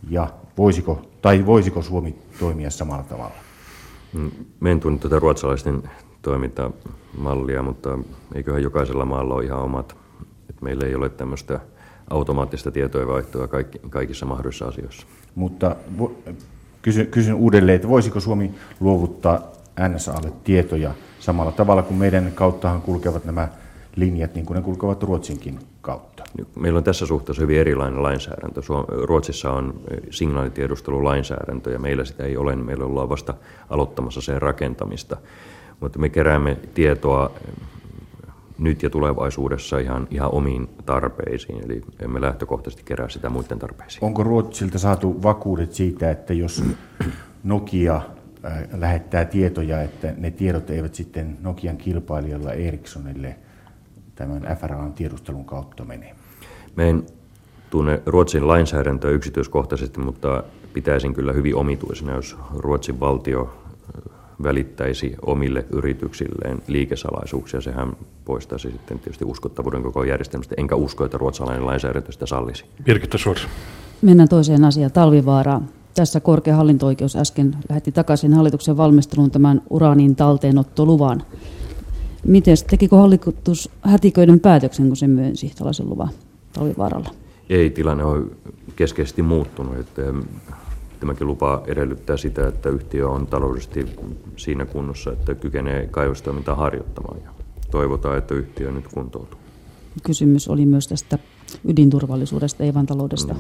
Ja 0.10 0.28
voisiko, 0.58 1.02
tai 1.22 1.46
voisiko 1.46 1.82
Suomi 1.82 2.16
toimia 2.40 2.70
samalla 2.70 3.04
tavalla? 3.04 3.36
Mm, 4.14 4.32
Me 4.60 4.72
en 4.72 4.80
tunne 4.80 5.00
tuota 5.00 5.20
ruotsalaisten 5.20 5.84
toimintamallia, 6.22 7.64
mutta 7.64 8.00
eiköhän 8.36 8.64
jokaisella 8.64 9.06
maalla 9.06 9.34
ole 9.34 9.46
ihan 9.46 9.62
omat. 9.62 9.96
Et 10.50 10.62
meillä 10.62 10.88
ei 10.88 10.96
ole 10.96 11.10
tämmöistä 11.10 11.60
automaattista 12.10 12.72
tietojenvaihtoa 12.72 13.48
kaikki, 13.48 13.80
kaikissa 13.90 14.26
mahdollisissa 14.26 14.66
asioissa. 14.68 15.08
Mutta 15.36 15.76
kysyn, 16.82 17.08
kysyn 17.08 17.36
uudelleen, 17.36 17.76
että 17.76 17.88
voisiko 17.88 18.20
Suomi 18.20 18.52
luovuttaa 18.80 19.52
NSAlle 19.90 20.32
tietoja 20.44 20.92
samalla 21.20 21.52
tavalla 21.52 21.84
kuin 21.84 21.98
meidän 21.98 22.32
kauttahan 22.36 22.82
kulkevat 22.82 23.26
nämä 23.26 23.48
linjat, 23.96 24.36
niin 24.36 24.46
kuin 24.46 24.56
ne 24.56 24.62
kulkevat 24.62 25.04
Ruotsinkin 25.04 25.60
kautta? 25.82 26.24
Meillä 26.56 26.78
on 26.78 26.84
tässä 26.84 27.06
suhteessa 27.06 27.42
hyvin 27.42 27.60
erilainen 27.60 28.04
lainsäädäntö. 28.04 28.62
Ruotsissa 28.88 29.52
on 29.52 29.80
signaalitiedustelulainsäädäntö 30.10 31.72
ja 31.72 31.80
meillä 31.80 32.06
sitä 32.06 32.24
ei 32.24 32.38
ole. 32.38 32.56
Meillä 32.56 32.86
ollaan 32.86 33.10
vasta 33.10 33.34
aloittamassa 33.70 34.22
sen 34.22 34.42
rakentamista. 34.42 35.18
Mutta 35.80 36.00
me 36.00 36.10
keräämme 36.10 36.58
tietoa 36.74 37.32
nyt 38.60 38.84
ja 38.84 38.90
tulevaisuudessa 38.90 39.80
ihan, 39.80 40.08
ihan 40.12 40.34
omiin 40.34 40.70
tarpeisiin, 40.86 41.64
eli 41.66 41.82
emme 42.00 42.22
lähtökohtaisesti 42.22 42.84
kerää 42.86 43.10
sitä 43.10 43.30
muiden 43.30 43.60
tarpeisiin. 43.60 44.04
Onko 44.04 44.24
Ruotsilta 44.24 44.80
saatu 44.80 45.24
vakuudet 45.24 45.74
siitä, 45.74 46.12
että 46.12 46.34
jos 46.34 46.64
Nokia 47.44 47.96
äh, 47.96 48.64
lähettää 48.78 49.26
tietoja, 49.26 49.82
että 49.82 50.14
ne 50.18 50.32
tiedot 50.32 50.70
eivät 50.70 50.96
sitten 50.96 51.38
Nokian 51.42 51.78
kilpailijalla 51.78 52.54
Ericssonille 52.54 53.36
tämän 54.16 54.58
FRAn 54.60 54.94
tiedustelun 54.94 55.46
kautta 55.46 55.86
mene? 55.86 56.16
Me 56.76 56.90
en 56.90 57.04
tunne 57.70 58.02
Ruotsin 58.06 58.48
lainsäädäntöä 58.48 59.12
yksityiskohtaisesti, 59.12 60.00
mutta 60.00 60.44
pitäisin 60.74 61.14
kyllä 61.14 61.34
hyvin 61.34 61.56
omituisena, 61.56 62.16
jos 62.16 62.38
Ruotsin 62.56 63.00
valtio 63.00 63.58
välittäisi 64.44 65.16
omille 65.26 65.66
yrityksilleen 65.70 66.62
liikesalaisuuksia. 66.68 67.62
Sehän 67.62 67.96
poistaisi 68.26 68.72
sitten 68.72 69.00
tietysti 69.00 69.26
uskottavuuden 69.26 69.84
koko 69.84 70.04
järjestelmästä. 70.04 70.56
Enkä 70.58 70.76
usko, 70.76 71.06
että 71.06 71.18
ruotsalainen 71.18 71.66
lainsäädäntö 71.66 72.12
sitä 72.12 72.26
sallisi. 72.26 72.66
Birgitta 72.84 73.18
Suors. 73.18 73.48
Mennään 74.02 74.30
toiseen 74.30 74.66
asiaan, 74.66 74.92
talvivaara. 74.92 75.62
Tässä 75.96 76.20
korkea 76.20 76.56
hallinto-oikeus 76.56 77.16
äsken 77.16 77.56
lähetti 77.70 77.92
takaisin 77.92 78.34
hallituksen 78.34 78.78
valmisteluun 78.78 79.32
tämän 79.32 79.62
uraanin 79.70 80.16
talteenottoluvan. 80.16 81.24
Miten 82.26 82.58
tekikö 82.70 82.96
hallitus 82.96 83.70
hätiköiden 83.82 84.40
päätöksen, 84.40 84.88
kun 84.88 84.96
se 84.96 85.08
myönsi 85.08 85.52
tällaisen 85.58 85.90
luvan 85.90 86.10
talvivaaralla? 86.54 87.10
Ei, 87.50 87.70
tilanne 87.70 88.04
on 88.04 88.32
keskeisesti 88.76 89.22
muuttunut. 89.22 89.78
Että 89.78 90.02
Tämäkin 91.00 91.28
lupa 91.28 91.64
edellyttää 91.68 92.18
sitä, 92.18 92.48
että 92.48 92.70
yhtiö 92.70 93.10
on 93.10 93.28
taloudellisesti 93.28 93.86
siinä 94.38 94.66
kunnossa, 94.66 95.12
että 95.12 95.36
kykenee 95.36 95.88
kaivostoimintaa 95.88 96.56
harjoittamaan. 96.56 97.18
Ja 97.24 97.32
toivotaan, 97.72 98.18
että 98.18 98.36
yhtiö 98.36 98.72
nyt 98.72 98.88
kuntoutuu. 98.94 99.40
Kysymys 100.04 100.48
oli 100.48 100.66
myös 100.66 100.88
tästä 100.88 101.20
ydinturvallisuudesta, 101.68 102.64
ei 102.64 102.74
vain 102.74 102.86
taloudesta. 102.86 103.36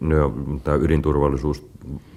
No, 0.00 0.18
no, 0.18 0.34
tämä 0.64 0.76
ydinturvallisuus 0.76 1.66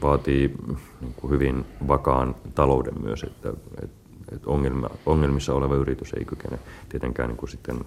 vaatii 0.01 0.55
niin 1.01 1.29
hyvin 1.29 1.65
vakaan 1.87 2.35
talouden 2.55 3.01
myös, 3.03 3.23
että, 3.23 3.49
että, 3.83 3.97
että 4.31 4.49
ongelma, 4.49 4.89
ongelmissa 5.05 5.53
oleva 5.53 5.75
yritys 5.75 6.13
ei 6.13 6.25
kykene 6.25 6.59
tietenkään 6.89 7.29
niin 7.29 7.37
kuin 7.37 7.49
sitten 7.49 7.79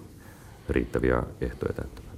riittäviä 0.69 1.23
ehtoja 1.41 1.73
täyttämään. 1.73 2.08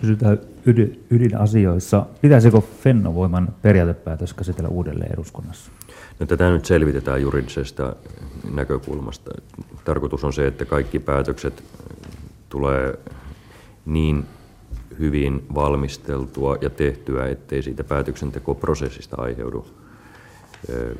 Pysytään 0.00 0.38
ydin, 0.66 1.04
ydinasioissa. 1.10 2.06
Pitäisikö 2.20 2.60
Fennovoiman 2.60 3.48
periaatepäätös 3.62 4.34
käsitellä 4.34 4.68
uudelleen 4.68 5.12
eduskunnassa? 5.12 5.70
No, 6.20 6.26
tätä 6.26 6.50
nyt 6.50 6.64
selvitetään 6.64 7.22
juridisesta 7.22 7.96
näkökulmasta. 8.54 9.30
Tarkoitus 9.84 10.24
on 10.24 10.32
se, 10.32 10.46
että 10.46 10.64
kaikki 10.64 10.98
päätökset 10.98 11.62
tulee 12.48 12.98
niin 13.86 14.24
hyvin 14.98 15.46
valmisteltua 15.54 16.56
ja 16.60 16.70
tehtyä, 16.70 17.26
ettei 17.26 17.62
siitä 17.62 17.84
päätöksentekoprosessista 17.84 19.16
aiheudu 19.22 19.66
niin 20.68 20.96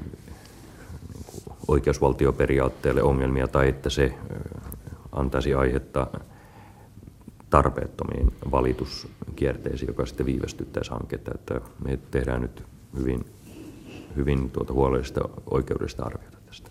oikeusvaltioperiaatteelle 1.68 3.02
ongelmia 3.02 3.48
tai 3.48 3.68
että 3.68 3.90
se 3.90 4.14
antaisi 5.12 5.54
aihetta 5.54 6.06
tarpeettomiin 7.56 8.32
valituskierteisiin, 8.50 9.88
joka 9.88 10.06
sitten 10.06 10.26
viivästyttäisi 10.26 10.90
hanketta. 10.90 11.30
Että 11.34 11.60
me 11.84 11.98
tehdään 12.10 12.42
nyt 12.42 12.62
hyvin, 12.98 13.26
hyvin 14.16 14.50
tuota 14.50 14.72
huolellista 14.72 15.20
oikeudellista 15.50 16.02
arviota 16.02 16.38
tästä. 16.46 16.70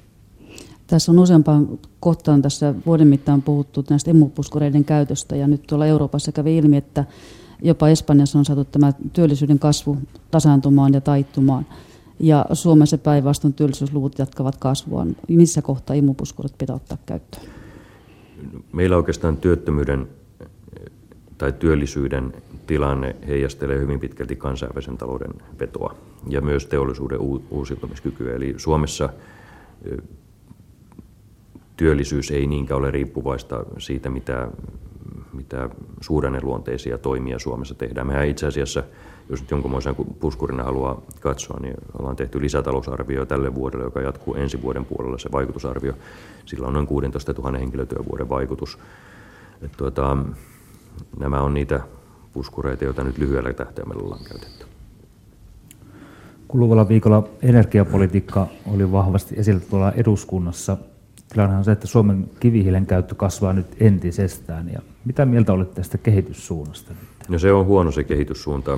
Tässä 0.87 1.11
on 1.11 1.19
useampaan 1.19 1.79
kohtaan 1.99 2.41
tässä 2.41 2.75
vuoden 2.85 3.07
mittaan 3.07 3.41
puhuttu 3.41 3.83
näistä 3.89 4.11
emupuskureiden 4.11 4.85
käytöstä 4.85 5.35
ja 5.35 5.47
nyt 5.47 5.67
tuolla 5.67 5.85
Euroopassa 5.85 6.31
kävi 6.31 6.57
ilmi, 6.57 6.77
että 6.77 7.05
jopa 7.61 7.89
Espanjassa 7.89 8.39
on 8.39 8.45
saatu 8.45 8.65
tämä 8.65 8.93
työllisyyden 9.13 9.59
kasvu 9.59 9.97
tasaantumaan 10.31 10.93
ja 10.93 11.01
taittumaan. 11.01 11.65
Ja 12.19 12.45
Suomessa 12.53 12.97
päinvastoin 12.97 13.53
työllisyysluvut 13.53 14.19
jatkavat 14.19 14.55
kasvuaan. 14.57 15.15
Missä 15.27 15.61
kohtaa 15.61 15.95
imupuskurit 15.95 16.57
pitää 16.57 16.75
ottaa 16.75 16.97
käyttöön? 17.05 17.45
Meillä 18.73 18.97
oikeastaan 18.97 19.37
työttömyyden 19.37 20.07
tai 21.37 21.53
työllisyyden 21.53 22.33
tilanne 22.67 23.15
heijastelee 23.27 23.79
hyvin 23.79 23.99
pitkälti 23.99 24.35
kansainvälisen 24.35 24.97
talouden 24.97 25.33
vetoa 25.59 25.95
ja 26.29 26.41
myös 26.41 26.65
teollisuuden 26.65 27.19
uusiutumiskykyä. 27.49 28.35
Eli 28.35 28.53
Suomessa 28.57 29.09
työllisyys 31.77 32.31
ei 32.31 32.47
niinkään 32.47 32.77
ole 32.79 32.91
riippuvaista 32.91 33.65
siitä, 33.77 34.09
mitä, 34.09 34.47
mitä 35.33 35.69
luonteisia 36.41 36.97
toimia 36.97 37.39
Suomessa 37.39 37.75
tehdään. 37.75 38.07
Mehän 38.07 38.27
itse 38.27 38.47
asiassa, 38.47 38.83
jos 39.29 39.41
nyt 39.41 39.51
jonkunmoisen 39.51 39.95
puskurina 39.95 40.63
haluaa 40.63 41.01
katsoa, 41.19 41.59
niin 41.59 41.75
ollaan 41.99 42.15
tehty 42.15 42.41
lisätalousarvio 42.41 43.25
tälle 43.25 43.55
vuodelle, 43.55 43.83
joka 43.85 44.01
jatkuu 44.01 44.35
ensi 44.35 44.61
vuoden 44.61 44.85
puolella 44.85 45.17
se 45.17 45.31
vaikutusarvio. 45.31 45.93
Sillä 46.45 46.67
on 46.67 46.73
noin 46.73 46.87
16 46.87 47.33
000 47.33 47.57
henkilötyövuoden 47.57 48.29
vaikutus. 48.29 48.79
Et 49.61 49.71
tuota, 49.77 50.17
nämä 51.19 51.41
on 51.41 51.53
niitä 51.53 51.79
puskureita, 52.33 52.85
joita 52.85 53.03
nyt 53.03 53.17
lyhyellä 53.17 53.53
tähtäimellä 53.53 54.03
ollaan 54.03 54.23
käytetty. 54.23 54.65
Kuluvalla 56.47 56.87
viikolla 56.87 57.27
energiapolitiikka 57.41 58.47
oli 58.73 58.91
vahvasti 58.91 59.35
esillä 59.37 59.59
tuolla 59.59 59.91
eduskunnassa. 59.91 60.77
Tilanne 61.33 61.57
on 61.57 61.63
se, 61.63 61.71
että 61.71 61.87
Suomen 61.87 62.29
kivihiilen 62.39 62.85
käyttö 62.85 63.15
kasvaa 63.15 63.53
nyt 63.53 63.67
entisestään. 63.79 64.69
Ja 64.73 64.79
mitä 65.05 65.25
mieltä 65.25 65.53
olet 65.53 65.73
tästä 65.73 65.97
kehityssuunnasta 65.97 66.93
nyt? 66.93 67.29
No 67.29 67.39
se 67.39 67.53
on 67.53 67.65
huono 67.65 67.91
se 67.91 68.03
kehityssuunta. 68.03 68.77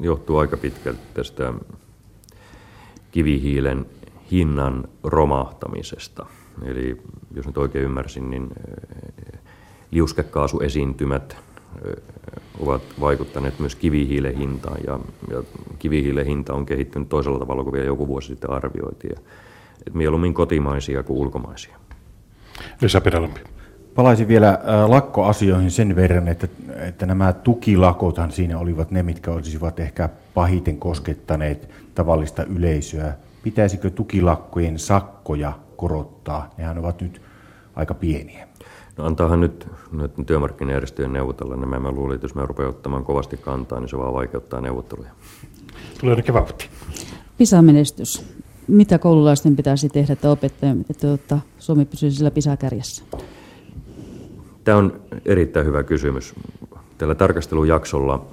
Johtuu 0.00 0.36
aika 0.36 0.56
pitkälti 0.56 1.00
tästä 1.14 1.52
kivihiilen 3.10 3.86
hinnan 4.30 4.84
romahtamisesta. 5.02 6.26
Eli 6.62 7.02
jos 7.34 7.46
nyt 7.46 7.58
oikein 7.58 7.84
ymmärsin, 7.84 8.30
niin 8.30 8.50
liuskekaasuesiintymät 9.94 11.36
ovat 12.60 12.82
vaikuttaneet 13.00 13.58
myös 13.58 13.74
kivihiilen 13.74 14.36
hintaan 14.36 14.78
ja, 14.86 15.00
ja 15.30 15.42
kivihiilen 15.78 16.26
hinta 16.26 16.54
on 16.54 16.66
kehittynyt 16.66 17.08
toisella 17.08 17.38
tavalla 17.38 17.62
kuin 17.62 17.72
vielä 17.72 17.86
joku 17.86 18.08
vuosi 18.08 18.28
sitten 18.28 18.50
arvioitiin. 18.50 19.18
Et 19.86 19.94
mieluummin 19.94 20.34
kotimaisia 20.34 21.02
kuin 21.02 21.18
ulkomaisia. 21.18 21.76
Vesa 22.82 23.00
Pedalampi. 23.00 23.40
Palaisin 23.94 24.28
vielä 24.28 24.58
lakkoasioihin 24.86 25.70
sen 25.70 25.96
verran, 25.96 26.28
että, 26.28 26.48
että 26.76 27.06
nämä 27.06 27.32
tukilakothan 27.32 28.32
siinä 28.32 28.58
olivat 28.58 28.90
ne, 28.90 29.02
mitkä 29.02 29.30
olisivat 29.30 29.80
ehkä 29.80 30.08
pahiten 30.34 30.78
koskettaneet 30.78 31.68
tavallista 31.94 32.44
yleisöä. 32.44 33.14
Pitäisikö 33.42 33.90
tukilakkojen 33.90 34.78
sakkoja 34.78 35.52
korottaa? 35.76 36.50
Nehän 36.58 36.78
ovat 36.78 37.00
nyt 37.00 37.22
aika 37.76 37.94
pieniä. 37.94 38.48
No 38.96 39.04
antaahan 39.04 39.40
nyt 39.40 39.68
noiden 39.92 40.24
työmarkkinajärjestöjen 40.24 41.12
neuvotella 41.12 41.56
nämä. 41.56 41.80
Mä 41.80 41.90
luulin, 41.90 42.14
että 42.14 42.24
jos 42.24 42.34
me 42.34 42.46
rupeaa 42.46 42.68
ottamaan 42.68 43.04
kovasti 43.04 43.36
kantaa, 43.36 43.80
niin 43.80 43.88
se 43.88 43.98
vaan 43.98 44.14
vaikeuttaa 44.14 44.60
neuvotteluja. 44.60 45.10
Tulee 46.00 46.12
ainakin 46.12 46.34
vauhti. 46.34 46.68
PISA-menestys. 47.38 48.26
Mitä 48.68 48.98
koululaisten 48.98 49.56
pitäisi 49.56 49.88
tehdä, 49.88 50.12
että, 50.12 50.30
opettaja, 50.30 50.76
että 50.90 51.14
että 51.14 51.38
Suomi 51.58 51.84
pysyisi 51.84 52.16
sillä 52.16 52.30
PISA-kärjessä? 52.30 53.04
Tämä 54.64 54.78
on 54.78 55.00
erittäin 55.24 55.66
hyvä 55.66 55.82
kysymys. 55.82 56.34
Tällä 56.98 57.14
tarkastelujaksolla 57.14 58.26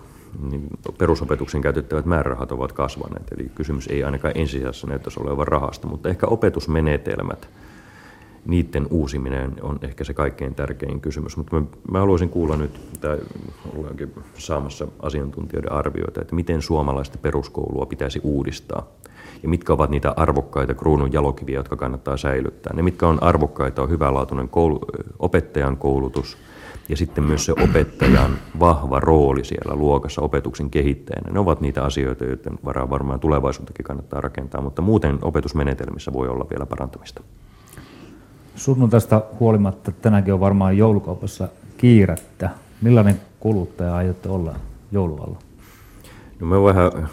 niin 0.51 0.68
perusopetuksen 0.97 1.62
käytettävät 1.62 2.05
määrärahat 2.05 2.51
ovat 2.51 2.72
kasvaneet. 2.72 3.32
Eli 3.32 3.51
kysymys 3.55 3.88
ei 3.88 4.03
ainakaan 4.03 4.38
ensisijassa 4.38 4.88
näyttäisi 4.88 5.20
olevan 5.20 5.47
rahasta, 5.47 5.88
mutta 5.88 6.09
ehkä 6.09 6.28
opetusmenetelmät– 6.28 7.49
niiden 8.46 8.88
uusiminen 8.89 9.56
on 9.62 9.80
ehkä 9.82 10.04
se 10.04 10.14
kaikkein 10.14 10.56
tärkein 10.56 11.02
kysymys. 11.02 11.38
Mutta 11.38 11.56
mä, 11.56 11.66
mä 11.92 12.00
haluaisin 12.00 12.30
kuulla 12.30 12.58
nyt, 12.58 12.80
tai 13.02 13.18
ollaankin 13.78 14.14
saamassa 14.38 14.88
asiantuntijoiden 15.02 15.72
arvioita, 15.72 16.22
että 16.22 16.36
miten 16.36 16.62
suomalaista 16.62 17.18
peruskoulua 17.18 17.86
pitäisi 17.86 18.22
uudistaa. 18.24 18.88
Ja 19.44 19.50
mitkä 19.50 19.74
ovat 19.74 19.89
niitä 19.89 20.14
arvokkaita 20.16 20.74
kruunun 20.74 21.14
jalokiviä, 21.14 21.60
jotka 21.60 21.76
kannattaa 21.76 22.18
säilyttää. 22.18 22.74
Ne, 22.76 22.82
mitkä 22.82 23.08
on 23.08 23.24
arvokkaita, 23.24 23.82
on 23.82 23.89
hyvänlaatuinen 23.89 24.50
koulu, 24.50 24.80
opettajan 25.20 25.78
koulutus– 25.78 26.38
ja 26.92 26.98
sitten 26.98 27.24
myös 27.24 27.46
se 27.46 27.52
opettajan 27.52 28.32
vahva 28.60 29.00
rooli 29.00 29.46
siellä 29.46 29.76
luokassa 29.76 30.22
opetuksen 30.22 30.70
kehittäjänä. 30.70 31.34
Ne 31.34 31.39
ovat 31.39 31.62
niitä 31.62 31.84
asioita, 31.84 32.26
joiden 32.26 32.60
varaa 32.66 32.89
varmaan 32.89 33.20
tulevaisuuttakin 33.20 33.84
kannattaa 33.84 34.22
rakentaa, 34.22 34.62
mutta 34.62 34.82
muuten 34.82 35.20
opetusmenetelmissä 35.22 36.14
voi 36.14 36.28
olla 36.28 36.46
vielä 36.50 36.66
parantamista. 36.66 37.24
Sunnuntaista 38.56 39.22
huolimatta 39.39 39.91
tänäkin 39.91 40.34
on 40.34 40.39
varmaan 40.39 40.78
joulukaupassa 40.78 41.47
kiirettä. 41.78 42.49
Millainen 42.82 43.22
kuluttaja 43.39 43.95
aiotte 43.95 44.30
olla 44.30 44.56
joulualla? 44.91 45.38
No 46.39 46.47
mä 46.47 46.64
vähän 46.64 47.10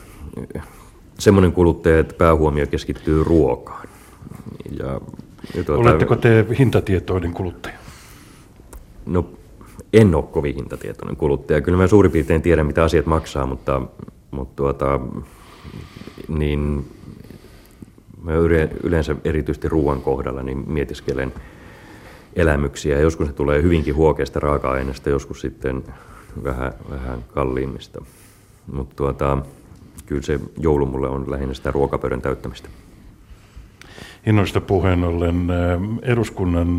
semmoinen 1.18 1.52
kuluttaja, 1.52 1.98
että 1.98 2.14
päähuomio 2.14 2.66
keskittyy 2.66 3.24
ruokaan. 3.24 3.88
Ja, 4.78 5.00
ja 5.56 5.64
tuota, 5.64 5.82
Oletteko 5.82 6.16
te 6.16 6.46
hintatietoinen 6.58 7.32
kuluttaja? 7.32 7.74
No 9.06 9.28
en 9.92 10.14
ole 10.14 10.24
kovin 10.24 10.54
hintatietoinen 10.54 11.16
kuluttaja. 11.16 11.60
Kyllä 11.60 11.78
mä 11.78 11.86
suurin 11.86 12.12
piirtein 12.12 12.42
tiedän, 12.42 12.66
mitä 12.66 12.84
asiat 12.84 13.06
maksaa, 13.06 13.46
mutta, 13.46 13.82
mutta 14.30 14.56
tuota, 14.56 15.00
niin 16.28 16.86
mä 18.22 18.32
yleensä 18.82 19.16
erityisesti 19.24 19.68
ruoan 19.68 20.02
kohdalla 20.02 20.42
niin 20.42 20.64
mietiskelen 20.66 21.32
elämyksiä. 22.36 23.00
Joskus 23.00 23.26
se 23.26 23.32
tulee 23.32 23.62
hyvinkin 23.62 23.94
huokeasta 23.96 24.40
raaka-aineesta, 24.40 25.10
joskus 25.10 25.40
sitten 25.40 25.84
vähän, 26.44 26.72
vähän 26.90 27.24
kalliimmista. 27.34 28.04
Mutta 28.72 28.96
tuota, 28.96 29.38
kyllä 30.06 30.22
se 30.22 30.40
joulu 30.58 30.86
mulle 30.86 31.08
on 31.08 31.30
lähinnä 31.30 31.54
sitä 31.54 31.70
ruokapöydän 31.70 32.22
täyttämistä. 32.22 32.68
Hinnoista 34.26 34.60
puheen 34.60 35.04
ollen 35.04 35.46
eduskunnan 36.02 36.78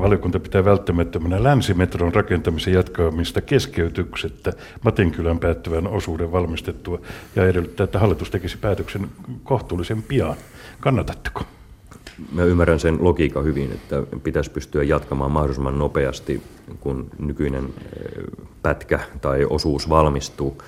Valiokunta 0.00 0.40
pitää 0.40 0.64
välttämättömänä 0.64 1.42
länsimetron 1.42 2.14
rakentamisen 2.14 2.74
jatkamista 2.74 3.40
keskeytyksettä 3.40 4.52
Matinkylän 4.84 5.38
päättyvän 5.38 5.86
osuuden 5.86 6.32
valmistettua 6.32 7.00
ja 7.36 7.46
edellyttää, 7.46 7.84
että 7.84 7.98
hallitus 7.98 8.30
tekisi 8.30 8.58
päätöksen 8.58 9.08
kohtuullisen 9.44 10.02
pian. 10.02 10.36
Kannatatteko? 10.80 11.42
Mä 12.32 12.44
ymmärrän 12.44 12.80
sen 12.80 13.04
logiikan 13.04 13.44
hyvin, 13.44 13.72
että 13.72 14.02
pitäisi 14.22 14.50
pystyä 14.50 14.82
jatkamaan 14.82 15.30
mahdollisimman 15.30 15.78
nopeasti, 15.78 16.42
kun 16.80 17.10
nykyinen 17.18 17.64
pätkä 18.62 19.00
tai 19.20 19.46
osuus 19.50 19.88
valmistuu. 19.88 20.62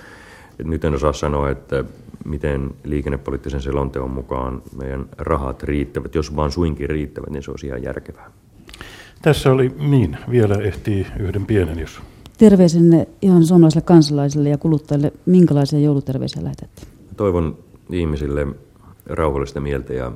Nyt 0.64 0.84
en 0.84 0.94
osaa 0.94 1.12
sanoa, 1.12 1.50
että 1.50 1.84
miten 2.24 2.70
liikennepoliittisen 2.84 3.62
selonteon 3.62 4.10
mukaan 4.10 4.62
meidän 4.76 5.06
rahat 5.18 5.62
riittävät. 5.62 6.14
Jos 6.14 6.36
vaan 6.36 6.50
suinkin 6.50 6.90
riittävät, 6.90 7.30
niin 7.30 7.42
se 7.42 7.50
olisi 7.50 7.66
ihan 7.66 7.82
järkevää. 7.82 8.30
Tässä 9.22 9.52
oli 9.52 9.74
niin, 9.78 10.18
vielä 10.30 10.54
ehtii 10.54 11.06
yhden 11.18 11.46
pienen, 11.46 11.78
jos... 11.78 12.00
Terveisenne 12.38 13.08
ihan 13.22 13.44
suomalaisille 13.44 13.84
kansalaisille 13.84 14.48
ja 14.48 14.58
kuluttajille, 14.58 15.12
minkälaisia 15.26 15.78
jouluterveisiä 15.78 16.44
lähetätte? 16.44 16.82
Toivon 17.16 17.58
ihmisille 17.90 18.46
rauhallista 19.06 19.60
mieltä 19.60 19.94
ja, 19.94 20.12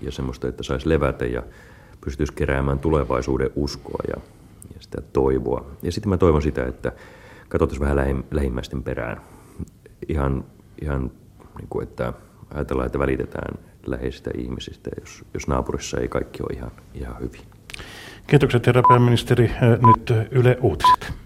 ja 0.00 0.12
semmoista, 0.12 0.48
että 0.48 0.62
saisi 0.62 0.88
levätä 0.88 1.24
ja 1.24 1.42
pystyisi 2.00 2.32
keräämään 2.32 2.78
tulevaisuuden 2.78 3.50
uskoa 3.56 4.02
ja, 4.08 4.22
ja 4.74 4.80
sitä 4.80 5.00
toivoa. 5.12 5.66
Ja 5.82 5.92
sitten 5.92 6.10
mä 6.10 6.16
toivon 6.16 6.42
sitä, 6.42 6.66
että 6.66 6.92
katsotaan 7.48 7.80
vähän 7.80 8.24
lähimmäisten 8.30 8.82
perään. 8.82 9.20
Ihan, 10.08 10.44
ihan 10.82 11.10
niin 11.58 11.68
kuin, 11.70 11.82
että 11.82 12.12
ajatellaan, 12.54 12.86
että 12.86 12.98
välitetään 12.98 13.58
läheisistä 13.86 14.30
ihmisistä, 14.38 14.90
jos, 15.00 15.24
jos 15.34 15.48
naapurissa 15.48 15.98
ei 15.98 16.08
kaikki 16.08 16.42
ole 16.42 16.56
ihan, 16.56 16.70
ihan 16.94 17.20
hyvin. 17.20 17.53
Kiitokset 18.26 18.66
herra 18.66 18.82
pääministeri. 18.88 19.50
Nyt 19.86 20.28
Yle 20.30 20.56
Uutiset. 20.60 21.23